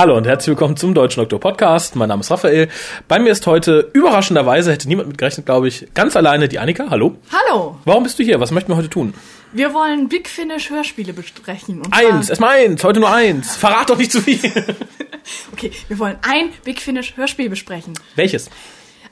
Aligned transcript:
Hallo 0.00 0.16
und 0.16 0.26
herzlich 0.26 0.48
willkommen 0.48 0.78
zum 0.78 0.94
Deutschen 0.94 1.20
Doktor 1.20 1.38
Podcast. 1.40 1.94
Mein 1.94 2.08
Name 2.08 2.20
ist 2.20 2.30
Raphael. 2.30 2.70
Bei 3.06 3.18
mir 3.18 3.30
ist 3.30 3.46
heute 3.46 3.90
überraschenderweise, 3.92 4.72
hätte 4.72 4.88
niemand 4.88 5.08
mit 5.08 5.18
gerechnet, 5.18 5.44
glaube 5.44 5.68
ich, 5.68 5.88
ganz 5.92 6.16
alleine 6.16 6.48
die 6.48 6.58
Annika. 6.58 6.86
Hallo. 6.88 7.18
Hallo. 7.30 7.76
Warum 7.84 8.04
bist 8.04 8.18
du 8.18 8.22
hier? 8.22 8.40
Was 8.40 8.50
möchten 8.50 8.72
wir 8.72 8.76
heute 8.78 8.88
tun? 8.88 9.12
Wir 9.52 9.74
wollen 9.74 10.08
Big 10.08 10.26
Finish 10.26 10.70
Hörspiele 10.70 11.12
besprechen. 11.12 11.82
Und 11.82 11.92
Eins, 11.92 12.30
erstmal 12.30 12.60
eins, 12.60 12.82
heute 12.82 12.98
nur 12.98 13.12
eins. 13.12 13.56
Verrat 13.58 13.90
doch 13.90 13.98
nicht 13.98 14.10
zu 14.10 14.22
viel. 14.22 14.40
Okay, 15.52 15.70
wir 15.88 15.98
wollen 15.98 16.16
ein 16.22 16.48
Big 16.64 16.80
Finish 16.80 17.18
Hörspiel 17.18 17.50
besprechen. 17.50 17.92
Welches? 18.16 18.48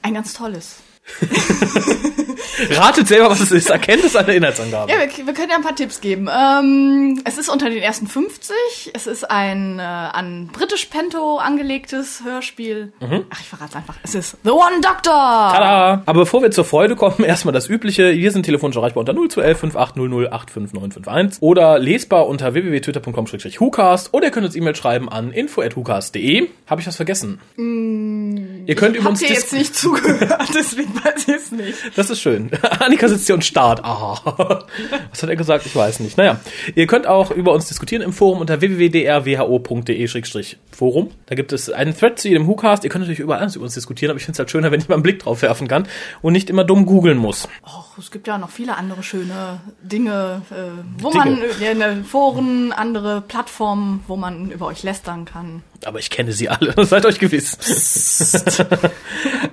Ein 0.01 0.15
ganz 0.15 0.33
tolles. 0.33 0.77
Ratet 2.71 3.07
selber, 3.07 3.29
was 3.29 3.39
es 3.39 3.51
ist. 3.51 3.69
Erkennt 3.69 4.03
es 4.03 4.15
an 4.15 4.25
der 4.25 4.35
Inhaltsangabe. 4.35 4.91
Ja, 4.91 4.97
wir, 4.99 5.25
wir 5.27 5.33
können 5.33 5.49
ja 5.49 5.55
ein 5.55 5.63
paar 5.63 5.75
Tipps 5.75 6.01
geben. 6.01 6.29
Ähm, 6.29 7.21
es 7.25 7.37
ist 7.37 7.49
unter 7.49 7.69
den 7.69 7.81
ersten 7.81 8.07
50. 8.07 8.55
Es 8.93 9.07
ist 9.07 9.29
ein 9.29 9.79
äh, 9.79 9.81
an 9.81 10.49
British 10.51 10.85
Pento 10.85 11.37
angelegtes 11.37 12.21
Hörspiel. 12.23 12.91
Ach, 13.29 13.39
ich 13.39 13.47
verrate 13.47 13.77
einfach. 13.77 13.95
Es 14.03 14.15
ist 14.15 14.37
The 14.43 14.51
One 14.51 14.81
Doctor. 14.81 15.13
Tada! 15.13 16.03
Aber 16.05 16.19
bevor 16.21 16.41
wir 16.41 16.51
zur 16.51 16.65
Freude 16.65 16.95
kommen, 16.95 17.23
erstmal 17.23 17.53
das 17.53 17.69
Übliche. 17.69 18.13
Wir 18.13 18.31
sind 18.31 18.43
telefonisch 18.43 18.75
erreichbar 18.77 19.01
unter 19.01 19.13
0211 19.13 19.59
5800 19.59 20.33
85951 20.33 21.41
oder 21.41 21.79
lesbar 21.79 22.27
unter 22.27 22.53
www.twitter.com-hucast 22.53 24.13
oder 24.13 24.25
ihr 24.25 24.31
könnt 24.31 24.45
uns 24.45 24.55
E-Mail 24.55 24.75
schreiben 24.75 25.09
an 25.09 25.31
info.hucast.de. 25.31 26.49
Habe 26.67 26.81
ich 26.81 26.87
was 26.87 26.95
vergessen? 26.95 27.39
ihr 27.57 28.75
könnt 28.75 28.95
über 28.95 29.05
Habt 29.05 29.13
uns 29.13 29.21
ihr 29.21 29.29
jetzt 29.29 29.53
nicht 29.53 29.75
zugehört, 29.79 30.49
deswegen 30.53 30.93
weiß 31.03 31.27
ich 31.27 31.35
es 31.35 31.51
nicht. 31.51 31.77
Das 31.95 32.09
ist 32.09 32.21
schön. 32.21 32.49
Annika 32.79 33.07
sitzt 33.07 33.27
hier 33.27 33.35
und 33.35 33.45
starrt. 33.45 33.83
Aha. 33.83 34.19
Was 35.09 35.23
hat 35.23 35.29
er 35.29 35.35
gesagt? 35.35 35.65
Ich 35.65 35.75
weiß 35.75 35.99
nicht. 35.99 36.17
Naja, 36.17 36.39
ihr 36.75 36.87
könnt 36.87 37.07
auch 37.07 37.31
über 37.31 37.51
uns 37.53 37.67
diskutieren 37.67 38.01
im 38.01 38.13
Forum 38.13 38.39
unter 38.39 38.61
www.drwho.de-forum. 38.61 41.11
Da 41.25 41.35
gibt 41.35 41.51
es 41.53 41.69
einen 41.69 41.97
Thread 41.97 42.19
zu 42.19 42.29
jedem 42.29 42.47
WhoCast. 42.47 42.83
Ihr 42.83 42.89
könnt 42.89 43.03
natürlich 43.03 43.19
über 43.19 43.39
alles 43.39 43.55
über 43.55 43.65
uns 43.65 43.73
diskutieren, 43.73 44.11
aber 44.11 44.17
ich 44.17 44.25
finde 44.25 44.35
es 44.35 44.39
halt 44.39 44.51
schöner, 44.51 44.71
wenn 44.71 44.79
ich 44.79 44.89
mal 44.89 44.95
einen 44.95 45.03
Blick 45.03 45.19
drauf 45.19 45.41
werfen 45.41 45.67
kann 45.67 45.87
und 46.21 46.33
nicht 46.33 46.49
immer 46.49 46.63
dumm 46.63 46.85
googeln 46.85 47.17
muss. 47.17 47.47
Och, 47.65 47.97
es 47.97 48.11
gibt 48.11 48.27
ja 48.27 48.37
noch 48.37 48.49
viele 48.49 48.77
andere 48.77 49.03
schöne 49.03 49.59
Dinge, 49.81 50.41
äh, 50.51 50.55
wo 50.97 51.11
Dinge. 51.11 51.23
man 51.23 51.41
äh, 51.41 51.79
ja, 51.79 51.95
Foren, 52.03 52.71
andere 52.71 53.21
Plattformen, 53.21 54.03
wo 54.07 54.15
man 54.15 54.51
über 54.51 54.67
euch 54.67 54.83
lästern 54.83 55.25
kann. 55.25 55.63
Aber 55.85 55.99
ich 55.99 56.09
kenne 56.09 56.31
sie 56.31 56.49
alle, 56.49 56.73
seid 56.85 57.05
euch 57.05 57.19
gewiss. 57.19 57.57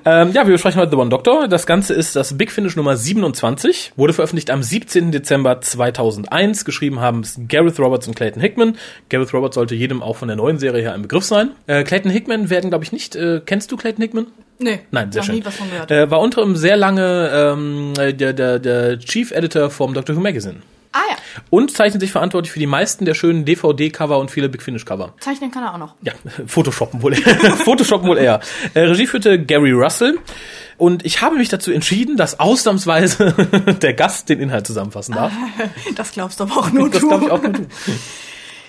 ähm, 0.05 0.33
ja, 0.33 0.47
wir 0.47 0.53
besprechen 0.53 0.81
heute 0.81 0.91
The 0.91 0.97
One 0.97 1.11
Doctor. 1.11 1.49
Das 1.49 1.67
Ganze 1.67 1.95
ist 1.95 2.17
das 2.17 2.37
Big 2.37 2.51
Finish 2.51 2.77
Nummer 2.77 2.97
27, 2.97 3.93
wurde 3.97 4.13
veröffentlicht 4.13 4.51
am 4.51 4.63
17. 4.63 5.13
Dezember 5.13 5.61
2001. 5.61 6.65
Geschrieben 6.65 7.01
haben 7.01 7.21
es 7.21 7.39
Gareth 7.49 7.79
Roberts 7.79 8.09
und 8.09 8.15
Clayton 8.15 8.41
Hickman. 8.41 8.77
Gareth 9.09 9.33
Roberts 9.35 9.55
sollte 9.55 9.75
jedem 9.75 10.03
auch 10.03 10.17
von 10.17 10.29
der 10.29 10.37
neuen 10.37 10.59
Serie 10.59 10.83
her 10.83 10.95
ein 10.95 11.03
Begriff 11.03 11.25
sein. 11.25 11.51
Äh, 11.67 11.85
Clayton 11.85 12.11
Hickman 12.11 12.51
werden, 12.51 12.71
glaube 12.71 12.85
ich, 12.85 12.93
nicht. 12.93 13.17
Äh, 13.17 13.41
kennst 13.45 13.71
du 13.73 13.77
Clayton 13.77 14.03
Hickman? 14.03 14.27
Nee, 14.59 14.81
Nein, 14.91 15.13
sehr 15.13 15.21
noch 15.21 15.27
schön. 15.27 15.35
nie 15.37 15.45
was 15.45 15.55
von 15.57 15.71
gehört. 15.71 15.91
Äh, 15.91 16.11
war 16.11 16.21
unter 16.21 16.43
anderem 16.43 16.57
sehr 16.57 16.77
lange 16.77 17.31
ähm, 17.33 17.93
der, 17.95 18.33
der, 18.33 18.59
der 18.59 18.99
Chief 18.99 19.31
Editor 19.31 19.71
vom 19.71 19.93
Doctor 19.95 20.17
Who 20.17 20.21
Magazine. 20.21 20.57
Ah 20.97 21.11
ja, 21.11 21.17
Und 21.51 21.71
zeichnet 21.73 22.01
sich 22.01 22.13
verantwortlich 22.13 22.53
für 22.53 22.59
die 22.59 22.67
meisten 22.67 23.05
der 23.05 23.15
schönen 23.15 23.45
DVD-Cover 23.45 24.19
und 24.19 24.31
viele 24.31 24.49
Big 24.49 24.63
Finish-Cover. 24.63 25.15
zeichnen 25.21 25.51
kann 25.51 25.63
er 25.63 25.75
auch 25.75 25.79
noch. 25.79 25.95
Ja, 26.03 26.13
Photoshoppen 26.47 27.03
wohl. 27.03 27.15
Photoshoppen 27.65 28.09
wohl 28.09 28.19
eher. 28.19 28.41
Äh, 28.75 28.81
Regie 28.81 29.07
führte 29.07 29.39
Gary 29.43 29.73
Russell. 29.73 30.19
Und 30.79 31.07
ich 31.07 31.23
habe 31.23 31.37
mich 31.37 31.49
dazu 31.49 31.73
entschieden, 31.73 32.17
dass 32.17 32.39
ausnahmsweise 32.39 33.33
der 33.83 33.95
Gast 33.95 34.29
den 34.29 34.41
Inhalt 34.41 34.67
zusammenfassen 34.67 35.15
darf. 35.15 35.33
Das 35.95 36.13
glaubst 36.13 36.39
du 36.41 36.45
aber 36.45 36.57
auch 36.59 36.71
nur 36.71 36.91
Das 36.91 37.01
du. 37.01 37.09
glaube 37.09 37.25
ich 37.25 37.31
auch 37.31 37.43
nur 37.43 37.53
du. 37.53 37.67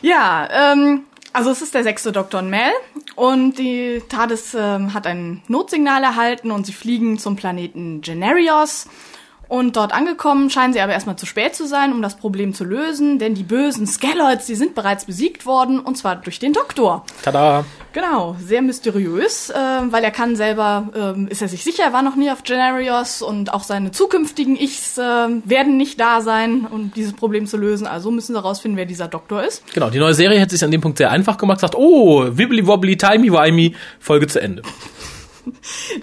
Ja, 0.01 0.73
ähm, 0.73 1.01
also 1.33 1.51
es 1.51 1.61
ist 1.61 1.73
der 1.73 1.83
sechste 1.83 2.11
Dr. 2.11 2.41
Mel 2.41 2.71
und 3.15 3.59
die 3.59 4.01
TARDIS 4.07 4.55
ähm, 4.57 4.94
hat 4.94 5.05
ein 5.05 5.41
Notsignal 5.47 6.03
erhalten 6.03 6.51
und 6.51 6.65
sie 6.65 6.73
fliegen 6.73 7.19
zum 7.19 7.35
Planeten 7.35 8.01
Generios. 8.01 8.88
Und 9.47 9.75
dort 9.75 9.93
angekommen 9.93 10.49
scheinen 10.49 10.73
sie 10.73 10.81
aber 10.81 10.93
erstmal 10.93 11.15
zu 11.15 11.25
spät 11.25 11.55
zu 11.55 11.65
sein, 11.67 11.93
um 11.93 12.01
das 12.01 12.17
Problem 12.17 12.53
zu 12.53 12.63
lösen, 12.63 13.19
denn 13.19 13.33
die 13.33 13.43
bösen 13.43 13.87
Skeloids, 13.87 14.45
die 14.45 14.55
sind 14.55 14.75
bereits 14.75 15.05
besiegt 15.05 15.45
worden 15.45 15.79
und 15.79 15.97
zwar 15.97 16.17
durch 16.17 16.39
den 16.39 16.53
Doktor. 16.53 17.05
Tada. 17.23 17.65
Genau, 17.93 18.35
sehr 18.39 18.61
mysteriös, 18.61 19.49
äh, 19.49 19.55
weil 19.55 20.03
er 20.03 20.11
kann 20.11 20.35
selber, 20.35 20.89
ähm, 20.95 21.27
ist 21.29 21.41
er 21.41 21.47
sich 21.47 21.63
sicher, 21.63 21.83
er 21.83 21.93
war 21.93 22.03
noch 22.03 22.15
nie 22.15 22.29
auf 22.29 22.43
Generios 22.43 23.21
und 23.21 23.53
auch 23.53 23.63
seine 23.63 23.91
zukünftigen 23.91 24.55
Ichs 24.55 24.97
äh, 24.97 25.01
werden 25.01 25.77
nicht 25.77 25.99
da 25.99 26.21
sein, 26.21 26.67
um 26.69 26.91
dieses 26.93 27.13
Problem 27.13 27.47
zu 27.47 27.57
lösen. 27.57 27.87
Also 27.87 28.11
müssen 28.11 28.33
sie 28.33 28.39
herausfinden, 28.39 28.77
wer 28.77 28.85
dieser 28.85 29.07
Doktor 29.07 29.43
ist. 29.43 29.63
Genau, 29.73 29.89
die 29.89 29.99
neue 29.99 30.13
Serie 30.13 30.39
hätte 30.39 30.51
sich 30.51 30.63
an 30.63 30.71
dem 30.71 30.81
Punkt 30.81 30.97
sehr 30.97 31.09
einfach 31.09 31.37
gemacht. 31.37 31.61
Sagt, 31.61 31.75
oh, 31.75 32.25
wibbly 32.37 32.67
wobbly, 32.67 32.97
timey 32.97 33.31
wimey, 33.31 33.75
Folge 33.99 34.27
zu 34.27 34.41
Ende. 34.41 34.61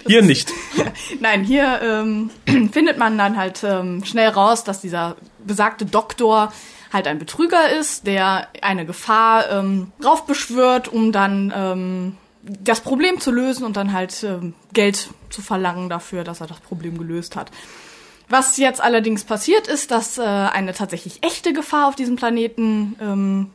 Hier 0.05 0.21
nicht. 0.21 0.51
Nein, 1.19 1.43
hier 1.43 1.81
ähm, 1.81 2.29
findet 2.71 2.97
man 2.97 3.17
dann 3.17 3.37
halt 3.37 3.63
ähm, 3.63 4.03
schnell 4.05 4.29
raus, 4.29 4.63
dass 4.63 4.81
dieser 4.81 5.15
besagte 5.45 5.85
Doktor 5.85 6.51
halt 6.91 7.07
ein 7.07 7.19
Betrüger 7.19 7.69
ist, 7.77 8.07
der 8.07 8.47
eine 8.61 8.85
Gefahr 8.85 9.49
ähm, 9.51 9.91
raufbeschwört, 10.03 10.87
um 10.87 11.11
dann 11.11 11.53
ähm, 11.55 12.17
das 12.41 12.81
Problem 12.81 13.19
zu 13.19 13.31
lösen 13.31 13.65
und 13.65 13.75
dann 13.75 13.93
halt 13.93 14.23
ähm, 14.23 14.53
Geld 14.73 15.09
zu 15.29 15.41
verlangen 15.41 15.89
dafür, 15.89 16.23
dass 16.23 16.41
er 16.41 16.47
das 16.47 16.59
Problem 16.59 16.97
gelöst 16.97 17.35
hat. 17.35 17.51
Was 18.29 18.57
jetzt 18.57 18.81
allerdings 18.81 19.23
passiert 19.23 19.67
ist, 19.67 19.91
dass 19.91 20.17
äh, 20.17 20.23
eine 20.23 20.73
tatsächlich 20.73 21.23
echte 21.23 21.53
Gefahr 21.53 21.87
auf 21.87 21.95
diesem 21.95 22.15
Planeten 22.15 22.95
ähm, 23.01 23.49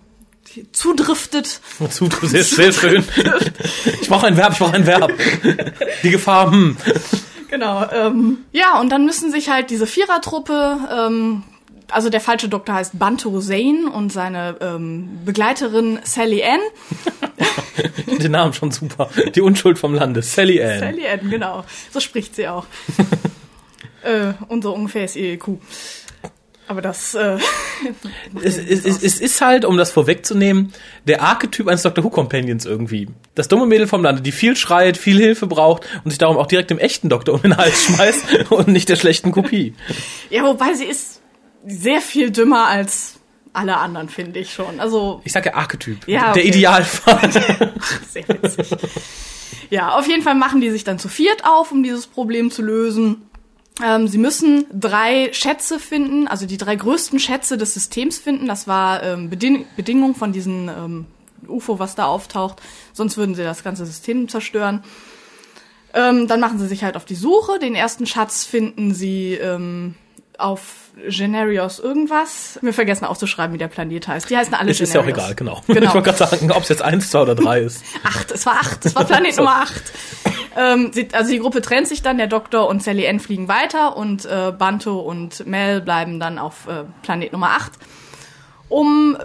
zudriftet. 0.72 1.60
Zu, 1.90 2.08
sehr, 2.22 2.44
sehr 2.44 2.72
schön. 2.72 3.04
Ich 4.00 4.08
brauche 4.08 4.26
ein 4.26 4.36
Verb, 4.36 4.52
ich 4.52 4.58
brauche 4.58 4.74
ein 4.74 4.86
Verb. 4.86 5.12
Die 6.02 6.10
Gefahr, 6.10 6.50
hm. 6.50 6.76
Genau. 7.50 7.84
Ähm, 7.90 8.38
ja, 8.52 8.80
und 8.80 8.90
dann 8.90 9.04
müssen 9.04 9.30
sich 9.32 9.50
halt 9.50 9.70
diese 9.70 9.86
Vierertruppe, 9.86 10.78
ähm, 10.92 11.42
also 11.88 12.08
der 12.08 12.20
falsche 12.20 12.48
Doktor 12.48 12.76
heißt 12.76 12.98
Bantu 12.98 13.40
Zane 13.40 13.90
und 13.92 14.12
seine 14.12 14.56
ähm, 14.60 15.18
Begleiterin 15.24 15.98
Sally 16.04 16.44
Ann. 16.44 16.60
Den 18.22 18.32
Namen 18.32 18.52
schon 18.52 18.70
super. 18.70 19.10
Die 19.34 19.40
Unschuld 19.40 19.78
vom 19.78 19.94
Lande. 19.94 20.22
Sally 20.22 20.62
Ann. 20.62 20.78
Sally 20.78 21.06
Ann, 21.06 21.28
genau. 21.28 21.64
So 21.90 21.98
spricht 21.98 22.36
sie 22.36 22.46
auch. 22.46 22.66
äh, 24.02 24.32
und 24.48 24.62
so 24.62 24.72
ungefähr 24.72 25.04
ist 25.04 25.16
ihr 25.16 25.32
EQ. 25.32 25.58
Aber 26.70 26.82
das, 26.82 27.16
äh, 27.16 27.36
Es, 28.44 28.56
es, 28.56 28.84
es, 28.84 29.02
es 29.02 29.20
ist 29.20 29.40
halt, 29.40 29.64
um 29.64 29.76
das 29.76 29.90
vorwegzunehmen, 29.90 30.72
der 31.04 31.20
Archetyp 31.20 31.66
eines 31.66 31.82
Dr. 31.82 32.04
Who 32.04 32.10
Companions 32.10 32.64
irgendwie. 32.64 33.08
Das 33.34 33.48
dumme 33.48 33.66
Mädel 33.66 33.88
vom 33.88 34.04
Lande, 34.04 34.22
die 34.22 34.30
viel 34.30 34.54
schreit, 34.56 34.96
viel 34.96 35.18
Hilfe 35.18 35.48
braucht 35.48 35.82
und 36.04 36.12
sich 36.12 36.18
darum 36.18 36.36
auch 36.36 36.46
direkt 36.46 36.70
dem 36.70 36.78
echten 36.78 37.08
Doktor 37.08 37.34
um 37.34 37.42
den 37.42 37.56
Hals 37.56 37.82
schmeißt 37.86 38.50
und 38.52 38.68
nicht 38.68 38.88
der 38.88 38.94
schlechten 38.94 39.32
Kopie. 39.32 39.74
ja, 40.30 40.44
wobei 40.44 40.74
sie 40.74 40.84
ist 40.84 41.20
sehr 41.66 42.00
viel 42.00 42.30
dümmer 42.30 42.68
als 42.68 43.14
alle 43.52 43.76
anderen, 43.78 44.08
finde 44.08 44.38
ich 44.38 44.52
schon. 44.52 44.78
Also, 44.78 45.22
Ich 45.24 45.32
sage 45.32 45.48
ja 45.50 45.56
Archetyp. 45.56 46.06
Ja, 46.06 46.32
Der 46.34 46.42
okay. 46.44 46.48
Idealfall. 46.50 47.32
Sehr 48.08 48.28
witzig. 48.28 48.76
ja, 49.70 49.98
auf 49.98 50.06
jeden 50.06 50.22
Fall 50.22 50.36
machen 50.36 50.60
die 50.60 50.70
sich 50.70 50.84
dann 50.84 51.00
zu 51.00 51.08
viert 51.08 51.44
auf, 51.44 51.72
um 51.72 51.82
dieses 51.82 52.06
Problem 52.06 52.52
zu 52.52 52.62
lösen. 52.62 53.22
Ähm, 53.84 54.08
sie 54.08 54.18
müssen 54.18 54.66
drei 54.72 55.30
Schätze 55.32 55.78
finden, 55.78 56.28
also 56.28 56.46
die 56.46 56.56
drei 56.56 56.76
größten 56.76 57.18
Schätze 57.18 57.56
des 57.56 57.74
Systems 57.74 58.18
finden. 58.18 58.46
Das 58.46 58.66
war 58.66 59.02
ähm, 59.02 59.30
Beding 59.30 59.66
Bedingung 59.76 60.14
von 60.14 60.32
diesem 60.32 60.68
ähm, 60.68 61.06
UFO, 61.48 61.78
was 61.78 61.94
da 61.94 62.06
auftaucht. 62.06 62.60
Sonst 62.92 63.16
würden 63.16 63.34
sie 63.34 63.42
das 63.42 63.62
ganze 63.64 63.86
System 63.86 64.28
zerstören. 64.28 64.82
Ähm, 65.94 66.28
dann 66.28 66.40
machen 66.40 66.58
sie 66.58 66.68
sich 66.68 66.84
halt 66.84 66.96
auf 66.96 67.04
die 67.04 67.14
Suche. 67.14 67.58
Den 67.58 67.74
ersten 67.74 68.06
Schatz 68.06 68.44
finden 68.44 68.94
sie 68.94 69.34
ähm, 69.34 69.94
auf 70.38 70.90
Generios 71.08 71.78
irgendwas. 71.78 72.58
Wir 72.62 72.72
vergessen 72.72 73.04
aufzuschreiben, 73.04 73.54
wie 73.54 73.58
der 73.58 73.68
Planet 73.68 74.06
heißt. 74.06 74.28
Die 74.30 74.36
heißen 74.36 74.54
alle 74.54 74.70
Es 74.70 74.80
ist 74.80 74.92
ja 74.94 75.00
auch 75.00 75.04
Generios. 75.04 75.24
egal, 75.24 75.34
genau. 75.34 75.62
Genau. 75.66 75.88
Ich 75.88 75.94
wollte 75.94 76.12
gerade 76.12 76.18
sagen, 76.18 76.52
ob 76.52 76.62
es 76.62 76.68
jetzt 76.68 76.82
eins, 76.82 77.10
zwei 77.10 77.22
oder 77.22 77.34
drei 77.34 77.60
ist. 77.60 77.82
Acht, 78.04 78.30
es 78.30 78.46
war 78.46 78.54
acht, 78.54 78.84
es 78.84 78.94
war 78.94 79.04
Planet 79.04 79.36
Nummer 79.36 79.62
acht. 79.62 79.82
Ähm, 80.56 80.90
sie, 80.92 81.08
also 81.12 81.30
die 81.30 81.38
Gruppe 81.38 81.62
trennt 81.62 81.88
sich 81.88 82.02
dann, 82.02 82.18
der 82.18 82.26
Doktor 82.26 82.68
und 82.68 82.82
Sally 82.82 83.08
Ann 83.08 83.20
fliegen 83.20 83.48
weiter 83.48 83.96
und 83.96 84.24
äh, 84.24 84.52
Banto 84.56 84.98
und 84.98 85.46
Mel 85.46 85.80
bleiben 85.80 86.18
dann 86.18 86.38
auf 86.38 86.66
äh, 86.66 86.84
Planet 87.02 87.32
Nummer 87.32 87.50
acht, 87.50 87.72
um 88.68 89.16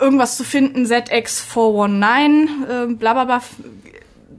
irgendwas 0.00 0.36
zu 0.36 0.44
finden, 0.44 0.86
ZX419, 0.86 2.90
äh, 2.90 2.94
bla 2.94 3.12
bla 3.12 3.24
bla, 3.24 3.42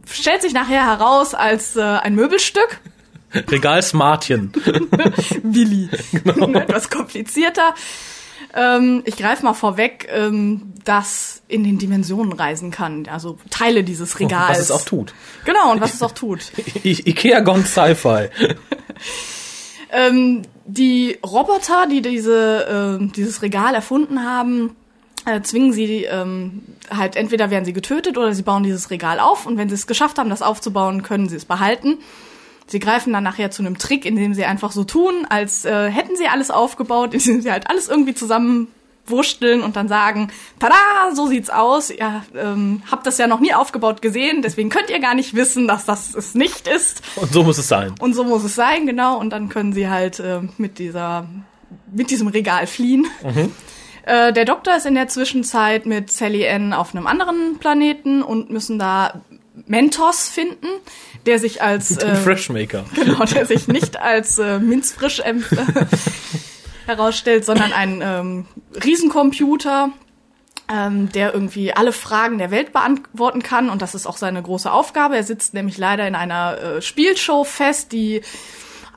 stellt 0.09 0.41
sich 0.41 0.53
nachher 0.53 0.85
heraus 0.85 1.33
als 1.33 1.75
äh, 1.75 1.81
ein 1.81 2.15
Möbelstück. 2.15 2.79
Regal 3.33 3.81
Smartchen. 3.81 4.53
Willi. 5.43 5.89
Etwas 6.53 6.89
komplizierter. 6.89 7.73
Ähm, 8.55 9.01
ich 9.05 9.15
greife 9.17 9.43
mal 9.43 9.53
vorweg, 9.53 10.07
ähm, 10.11 10.73
das 10.83 11.41
in 11.47 11.63
den 11.63 11.79
Dimensionen 11.79 12.33
reisen 12.33 12.71
kann. 12.71 13.07
Also 13.11 13.37
Teile 13.49 13.83
dieses 13.83 14.19
Regals. 14.19 14.49
Was 14.49 14.59
es 14.59 14.71
auch 14.71 14.85
tut. 14.85 15.13
Genau, 15.45 15.71
und 15.71 15.81
was 15.81 15.93
es 15.95 16.01
auch 16.03 16.11
tut. 16.11 16.51
I 16.83 16.91
Ikea 17.09 17.39
Gone 17.39 17.65
Sci-Fi. 17.65 18.29
Ähm, 19.95 20.41
die 20.65 21.19
Roboter, 21.23 21.85
die 21.85 22.01
diese, 22.01 22.65
ähm, 22.99 23.11
dieses 23.11 23.43
Regal 23.43 23.75
erfunden 23.75 24.23
haben, 24.23 24.75
äh, 25.25 25.41
zwingen 25.41 25.71
sie 25.71 26.05
ähm, 26.05 26.63
halt 26.89 27.15
entweder 27.15 27.51
werden 27.51 27.63
sie 27.63 27.73
getötet 27.73 28.17
oder 28.17 28.33
sie 28.33 28.41
bauen 28.41 28.63
dieses 28.63 28.89
Regal 28.89 29.19
auf 29.19 29.45
und 29.45 29.55
wenn 29.57 29.69
sie 29.69 29.75
es 29.75 29.85
geschafft 29.85 30.17
haben, 30.17 30.31
das 30.31 30.41
aufzubauen, 30.41 31.03
können 31.03 31.29
sie 31.29 31.35
es 31.35 31.45
behalten. 31.45 31.99
Sie 32.67 32.79
greifen 32.79 33.13
dann 33.13 33.23
nachher 33.23 33.51
zu 33.51 33.61
einem 33.61 33.77
Trick, 33.77 34.05
indem 34.05 34.33
sie 34.33 34.45
einfach 34.45 34.71
so 34.71 34.83
tun, 34.83 35.27
als 35.29 35.65
äh, 35.65 35.89
hätten 35.89 36.15
sie 36.15 36.27
alles 36.27 36.51
aufgebaut, 36.51 37.13
indem 37.13 37.41
sie 37.41 37.51
halt 37.51 37.69
alles 37.69 37.87
irgendwie 37.87 38.13
zusammen 38.13 38.67
wursteln 39.05 39.61
und 39.61 39.75
dann 39.75 39.87
sagen, 39.87 40.29
tada, 40.59 41.13
so 41.13 41.27
sieht's 41.27 41.49
aus. 41.49 41.89
Ihr 41.89 42.23
ähm, 42.35 42.83
habt 42.89 43.05
das 43.05 43.17
ja 43.17 43.27
noch 43.27 43.39
nie 43.39 43.53
aufgebaut 43.53 44.01
gesehen, 44.01 44.41
deswegen 44.41 44.69
könnt 44.69 44.89
ihr 44.89 44.99
gar 44.99 45.13
nicht 45.13 45.33
wissen, 45.35 45.67
dass 45.67 45.85
das 45.85 46.15
es 46.15 46.35
nicht 46.35 46.67
ist. 46.67 47.01
Und 47.17 47.33
so 47.33 47.43
muss 47.43 47.57
es 47.57 47.67
sein. 47.67 47.93
Und 47.99 48.13
so 48.13 48.23
muss 48.23 48.43
es 48.43 48.55
sein, 48.55 48.85
genau. 48.85 49.19
Und 49.19 49.31
dann 49.31 49.49
können 49.49 49.73
sie 49.73 49.89
halt 49.89 50.19
äh, 50.19 50.39
mit 50.57 50.79
dieser, 50.79 51.27
mit 51.91 52.11
diesem 52.11 52.27
Regal 52.27 52.67
fliehen. 52.67 53.07
Mhm. 53.23 53.51
Äh, 54.05 54.33
der 54.33 54.43
Doktor 54.43 54.75
ist 54.75 54.85
in 54.85 54.95
der 54.95 55.07
Zwischenzeit 55.07 55.85
mit 55.85 56.11
Sally 56.11 56.45
Ann 56.45 56.73
auf 56.73 56.93
einem 56.93 57.07
anderen 57.07 57.57
Planeten 57.57 58.21
und 58.21 58.49
müssen 58.49 58.77
da 58.77 59.21
Mentos 59.67 60.29
finden, 60.29 60.67
der 61.25 61.39
sich 61.39 61.61
als 61.61 61.97
äh, 62.03 62.15
Freshmaker. 62.15 62.85
Genau, 62.95 63.23
der 63.25 63.45
sich 63.45 63.67
nicht 63.67 63.97
als 63.97 64.39
äh, 64.39 64.59
minzfrisch 64.59 65.19
äh, 65.19 65.35
herausstellt, 66.85 67.45
sondern 67.45 67.71
ein 67.71 68.01
ähm, 68.03 68.45
Riesencomputer, 68.83 69.91
ähm, 70.71 71.09
der 71.11 71.33
irgendwie 71.33 71.73
alle 71.73 71.91
Fragen 71.91 72.37
der 72.37 72.51
Welt 72.51 72.73
beantworten 72.73 73.43
kann. 73.43 73.69
Und 73.69 73.81
das 73.81 73.95
ist 73.95 74.07
auch 74.07 74.17
seine 74.17 74.41
große 74.41 74.71
Aufgabe. 74.71 75.15
Er 75.15 75.23
sitzt 75.23 75.53
nämlich 75.53 75.77
leider 75.77 76.07
in 76.07 76.15
einer 76.15 76.57
äh, 76.57 76.81
Spielshow 76.81 77.43
fest, 77.43 77.91
die 77.91 78.21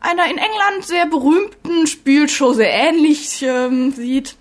einer 0.00 0.24
in 0.26 0.38
England 0.38 0.84
sehr 0.84 1.06
berühmten 1.06 1.86
Spielshow 1.86 2.52
sehr 2.52 2.70
ähnlich 2.70 3.42
ähm, 3.42 3.92
sieht. 3.92 4.36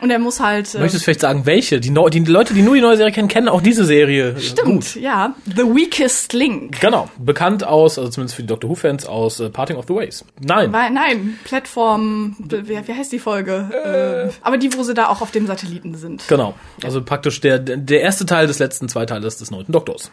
Und 0.00 0.10
er 0.10 0.18
muss 0.18 0.40
halt. 0.40 0.74
Äh, 0.74 0.78
Möchtest 0.78 1.02
du 1.02 1.04
vielleicht 1.04 1.20
sagen, 1.20 1.46
welche? 1.46 1.80
Die, 1.80 1.90
no 1.90 2.08
die 2.08 2.20
Leute, 2.20 2.54
die 2.54 2.62
nur 2.62 2.74
die 2.74 2.80
neue 2.80 2.96
Serie 2.96 3.12
kennen, 3.12 3.28
kennen 3.28 3.48
auch 3.48 3.60
diese 3.60 3.84
Serie. 3.84 4.38
Stimmt, 4.38 4.66
gut. 4.66 4.94
ja. 4.96 5.34
The 5.46 5.62
Weakest 5.62 6.32
Link. 6.32 6.80
Genau. 6.80 7.08
Bekannt 7.18 7.64
aus, 7.64 7.98
also 7.98 8.10
zumindest 8.10 8.36
für 8.36 8.42
die 8.42 8.48
Doctor 8.48 8.70
Who-Fans, 8.70 9.06
aus 9.06 9.40
uh, 9.40 9.48
Parting 9.48 9.76
of 9.76 9.86
the 9.88 9.94
Ways. 9.94 10.24
Nein. 10.40 10.72
Weil, 10.72 10.90
nein, 10.90 11.38
Plattform, 11.44 12.36
wie, 12.38 12.68
wie 12.68 12.92
heißt 12.92 13.12
die 13.12 13.18
Folge? 13.18 13.70
Äh. 13.72 14.26
Äh, 14.26 14.30
aber 14.42 14.58
die, 14.58 14.72
wo 14.76 14.82
sie 14.82 14.94
da 14.94 15.08
auch 15.08 15.20
auf 15.20 15.30
dem 15.30 15.46
Satelliten 15.46 15.94
sind. 15.94 16.26
Genau. 16.28 16.54
Also 16.82 17.02
praktisch 17.02 17.40
der, 17.40 17.58
der 17.58 18.00
erste 18.00 18.26
Teil 18.26 18.46
des 18.46 18.58
letzten 18.58 18.88
zwei 18.88 19.06
Teiles 19.06 19.38
des 19.38 19.50
neunten 19.50 19.72
Doktors. 19.72 20.10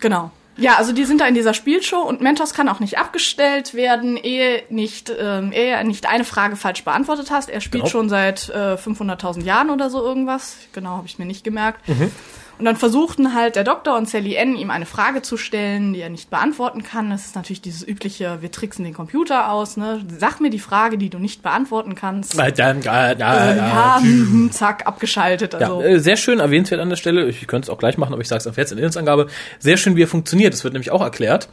Genau. 0.00 0.30
Ja, 0.60 0.76
also 0.76 0.92
die 0.92 1.04
sind 1.04 1.20
da 1.20 1.26
in 1.26 1.34
dieser 1.34 1.54
Spielshow 1.54 2.00
und 2.00 2.20
Mentos 2.20 2.54
kann 2.54 2.68
auch 2.68 2.80
nicht 2.80 2.98
abgestellt 2.98 3.74
werden, 3.74 4.16
ehe 4.16 4.62
nicht, 4.68 5.12
ähm, 5.18 5.52
ehe 5.52 5.82
nicht 5.84 6.06
eine 6.06 6.24
Frage 6.24 6.56
falsch 6.56 6.84
beantwortet 6.84 7.30
hast. 7.30 7.48
Er 7.48 7.60
spielt 7.60 7.84
genau. 7.84 7.90
schon 7.90 8.08
seit 8.08 8.50
äh, 8.50 8.74
500.000 8.74 9.42
Jahren 9.42 9.70
oder 9.70 9.90
so 9.90 10.02
irgendwas. 10.04 10.56
Genau, 10.72 10.90
habe 10.90 11.06
ich 11.06 11.18
mir 11.18 11.24
nicht 11.24 11.44
gemerkt. 11.44 11.88
Mhm. 11.88 12.10
Und 12.60 12.66
dann 12.66 12.76
versuchten 12.76 13.34
halt 13.34 13.56
der 13.56 13.64
Doktor 13.64 13.96
und 13.96 14.06
Sally 14.06 14.34
N 14.34 14.54
ihm 14.54 14.70
eine 14.70 14.84
Frage 14.84 15.22
zu 15.22 15.38
stellen, 15.38 15.94
die 15.94 16.00
er 16.00 16.10
nicht 16.10 16.28
beantworten 16.28 16.82
kann. 16.82 17.08
Das 17.08 17.24
ist 17.24 17.34
natürlich 17.34 17.62
dieses 17.62 17.88
übliche, 17.88 18.42
wir 18.42 18.50
tricksen 18.50 18.84
den 18.84 18.92
Computer 18.92 19.50
aus. 19.50 19.78
Ne? 19.78 20.04
Sag 20.18 20.42
mir 20.42 20.50
die 20.50 20.58
Frage, 20.58 20.98
die 20.98 21.08
du 21.08 21.18
nicht 21.18 21.42
beantworten 21.42 21.94
kannst. 21.94 22.38
Äh, 22.38 22.52
dann, 22.52 22.82
äh, 22.82 23.12
äh, 23.12 23.14
äh, 23.14 23.18
ja, 23.18 23.98
hm, 24.02 24.50
zack, 24.52 24.86
abgeschaltet. 24.86 25.54
Also. 25.54 25.80
Ja, 25.80 25.98
sehr 25.98 26.18
schön 26.18 26.38
erwähnenswert 26.38 26.82
an 26.82 26.90
der 26.90 26.96
Stelle. 26.96 27.30
Ich 27.30 27.46
könnte 27.46 27.64
es 27.64 27.70
auch 27.70 27.78
gleich 27.78 27.96
machen, 27.96 28.12
aber 28.12 28.20
ich 28.20 28.28
sage 28.28 28.40
es 28.40 28.46
auf 28.46 28.58
jetzt 28.58 28.72
in 28.72 28.76
der 28.76 28.82
Inhaltsangabe. 28.82 29.28
Sehr 29.58 29.78
schön, 29.78 29.96
wie 29.96 30.02
er 30.02 30.08
funktioniert. 30.08 30.52
Das 30.52 30.62
wird 30.62 30.74
nämlich 30.74 30.90
auch 30.90 31.00
erklärt. 31.00 31.48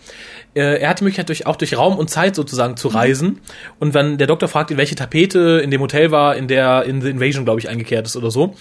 Er 0.53 0.89
hat 0.89 0.99
die 0.99 1.05
Möglichkeit, 1.05 1.29
durch, 1.29 1.45
auch 1.45 1.55
durch 1.55 1.77
Raum 1.77 1.97
und 1.97 2.09
Zeit 2.09 2.35
sozusagen 2.35 2.75
zu 2.77 2.87
reisen. 2.89 3.27
Mhm. 3.27 3.39
Und 3.79 3.93
wenn 3.93 4.17
der 4.17 4.27
Doktor 4.27 4.49
fragt, 4.49 4.75
welche 4.75 4.95
Tapete 4.95 5.61
in 5.63 5.71
dem 5.71 5.79
Hotel 5.79 6.11
war, 6.11 6.35
in 6.35 6.49
der 6.49 6.83
in 6.83 6.99
The 6.99 7.09
Invasion, 7.09 7.45
glaube 7.45 7.59
ich, 7.61 7.69
eingekehrt 7.69 8.07
ist 8.07 8.17
oder 8.17 8.31
so. 8.31 8.55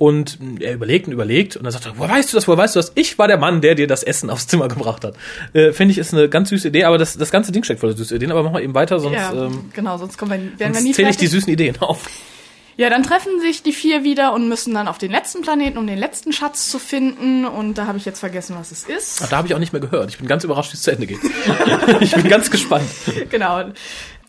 Und 0.00 0.38
er 0.60 0.72
überlegt 0.72 1.08
und 1.08 1.12
überlegt 1.12 1.56
und 1.56 1.64
dann 1.64 1.72
sagt 1.72 1.84
er, 1.84 1.92
woher 1.98 2.10
weißt 2.10 2.32
du 2.32 2.36
das, 2.38 2.48
woher 2.48 2.56
weißt 2.56 2.74
du 2.74 2.78
das? 2.78 2.92
Ich 2.94 3.18
war 3.18 3.28
der 3.28 3.36
Mann, 3.36 3.60
der 3.60 3.74
dir 3.74 3.86
das 3.86 4.02
Essen 4.02 4.30
aufs 4.30 4.46
Zimmer 4.46 4.66
gebracht 4.66 5.04
hat. 5.04 5.14
Äh, 5.52 5.72
Finde 5.72 5.92
ich, 5.92 5.98
ist 5.98 6.14
eine 6.14 6.30
ganz 6.30 6.48
süße 6.48 6.68
Idee, 6.68 6.84
aber 6.84 6.96
das, 6.96 7.18
das 7.18 7.30
ganze 7.30 7.52
Ding 7.52 7.64
steckt 7.64 7.80
voller 7.80 7.92
süße 7.92 8.16
Ideen, 8.16 8.32
aber 8.32 8.42
machen 8.42 8.54
wir 8.54 8.62
eben 8.62 8.72
weiter, 8.72 8.98
sonst, 8.98 9.16
ja, 9.16 9.30
ähm, 9.30 9.68
genau, 9.74 9.98
sonst 9.98 10.16
kommen 10.16 10.30
wir, 10.30 10.58
werden 10.58 10.74
wir 10.74 10.80
nie 10.80 10.92
zähle 10.92 11.10
ich 11.10 11.18
die 11.18 11.26
süßen 11.26 11.52
Ideen 11.52 11.78
auf. 11.82 12.08
Ja, 12.78 12.88
dann 12.88 13.02
treffen 13.02 13.42
sich 13.42 13.62
die 13.62 13.74
vier 13.74 14.04
wieder 14.04 14.32
und 14.32 14.48
müssen 14.48 14.72
dann 14.72 14.88
auf 14.88 14.96
den 14.96 15.10
letzten 15.10 15.42
Planeten, 15.42 15.76
um 15.76 15.86
den 15.86 15.98
letzten 15.98 16.32
Schatz 16.32 16.70
zu 16.70 16.78
finden. 16.78 17.44
Und 17.44 17.74
da 17.74 17.86
habe 17.86 17.98
ich 17.98 18.06
jetzt 18.06 18.20
vergessen, 18.20 18.56
was 18.58 18.70
es 18.70 18.84
ist. 18.84 19.20
Ach, 19.22 19.28
da 19.28 19.36
habe 19.36 19.48
ich 19.48 19.54
auch 19.54 19.58
nicht 19.58 19.74
mehr 19.74 19.82
gehört. 19.82 20.08
Ich 20.08 20.16
bin 20.16 20.26
ganz 20.26 20.44
überrascht, 20.44 20.72
wie 20.72 20.76
es 20.76 20.82
zu 20.82 20.90
Ende 20.90 21.06
geht. 21.06 21.18
ich 22.00 22.12
bin 22.12 22.26
ganz 22.26 22.50
gespannt. 22.50 22.88
Genau. 23.28 23.64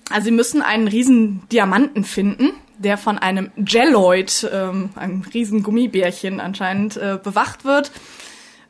Also 0.09 0.25
sie 0.25 0.31
müssen 0.31 0.61
einen 0.61 0.89
riesen 0.89 1.47
Diamanten 1.49 2.03
finden, 2.03 2.51
der 2.83 2.97
von 2.97 3.17
einem 3.17 3.51
Jelloid, 3.55 4.49
ähm, 4.51 4.89
einem 4.95 5.21
riesen 5.33 5.63
Gummibärchen 5.63 6.39
anscheinend, 6.39 6.97
äh, 6.97 7.19
bewacht 7.21 7.65
wird. 7.65 7.91